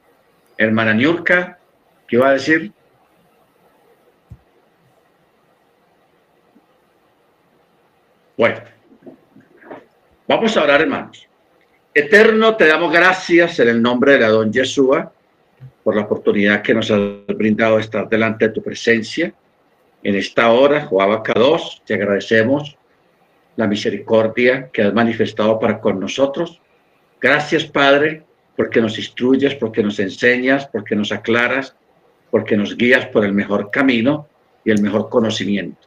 Hermana 0.58 0.94
Niurka, 0.94 1.60
¿qué 2.08 2.16
iba 2.16 2.30
a 2.30 2.32
decir? 2.32 2.72
Bueno. 8.36 8.75
Vamos 10.28 10.56
a 10.56 10.64
orar, 10.64 10.80
hermanos. 10.80 11.28
Eterno, 11.94 12.56
te 12.56 12.66
damos 12.66 12.92
gracias 12.92 13.60
en 13.60 13.68
el 13.68 13.80
nombre 13.80 14.14
de 14.14 14.18
la 14.18 14.28
don 14.28 14.52
Yeshua 14.52 15.12
por 15.84 15.94
la 15.94 16.02
oportunidad 16.02 16.62
que 16.62 16.74
nos 16.74 16.90
has 16.90 17.00
brindado 17.28 17.76
de 17.76 17.82
estar 17.82 18.08
delante 18.08 18.48
de 18.48 18.54
tu 18.54 18.60
presencia. 18.60 19.32
En 20.02 20.16
esta 20.16 20.50
hora, 20.50 20.84
Joaba 20.86 21.22
2, 21.24 21.82
te 21.86 21.94
agradecemos 21.94 22.76
la 23.54 23.68
misericordia 23.68 24.68
que 24.72 24.82
has 24.82 24.92
manifestado 24.92 25.60
para 25.60 25.80
con 25.80 26.00
nosotros. 26.00 26.60
Gracias, 27.20 27.64
Padre, 27.64 28.24
porque 28.56 28.80
nos 28.80 28.98
instruyes, 28.98 29.54
porque 29.54 29.84
nos 29.84 30.00
enseñas, 30.00 30.66
porque 30.66 30.96
nos 30.96 31.12
aclaras, 31.12 31.76
porque 32.32 32.56
nos 32.56 32.76
guías 32.76 33.06
por 33.06 33.24
el 33.24 33.32
mejor 33.32 33.70
camino 33.70 34.26
y 34.64 34.72
el 34.72 34.82
mejor 34.82 35.08
conocimiento. 35.08 35.86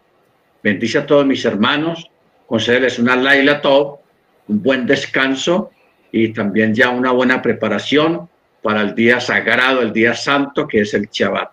Bendice 0.63 0.99
a 0.99 1.05
todos 1.05 1.25
mis 1.25 1.43
hermanos, 1.43 2.09
concédeles 2.47 2.99
una 2.99 3.17
Laila 3.17 3.59
Top 3.59 3.99
un 4.49 4.61
buen 4.61 4.85
descanso 4.85 5.71
y 6.11 6.34
también 6.34 6.73
ya 6.73 6.89
una 6.89 7.11
buena 7.11 7.41
preparación 7.41 8.27
para 8.61 8.81
el 8.81 8.93
día 8.93 9.21
sagrado, 9.21 9.81
el 9.81 9.93
día 9.93 10.13
santo, 10.13 10.67
que 10.67 10.81
es 10.81 10.93
el 10.93 11.07
Shabbat. 11.09 11.51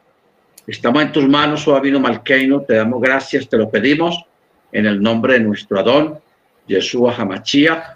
Estamos 0.66 1.02
en 1.02 1.12
tus 1.12 1.28
manos, 1.28 1.62
Suavino 1.62 2.00
Malkeino, 2.00 2.62
te 2.62 2.74
damos 2.74 3.00
gracias, 3.00 3.48
te 3.48 3.56
lo 3.56 3.70
pedimos 3.70 4.20
en 4.72 4.86
el 4.86 5.00
nombre 5.00 5.34
de 5.34 5.40
nuestro 5.40 5.78
Adón, 5.78 6.18
Yeshua 6.66 7.12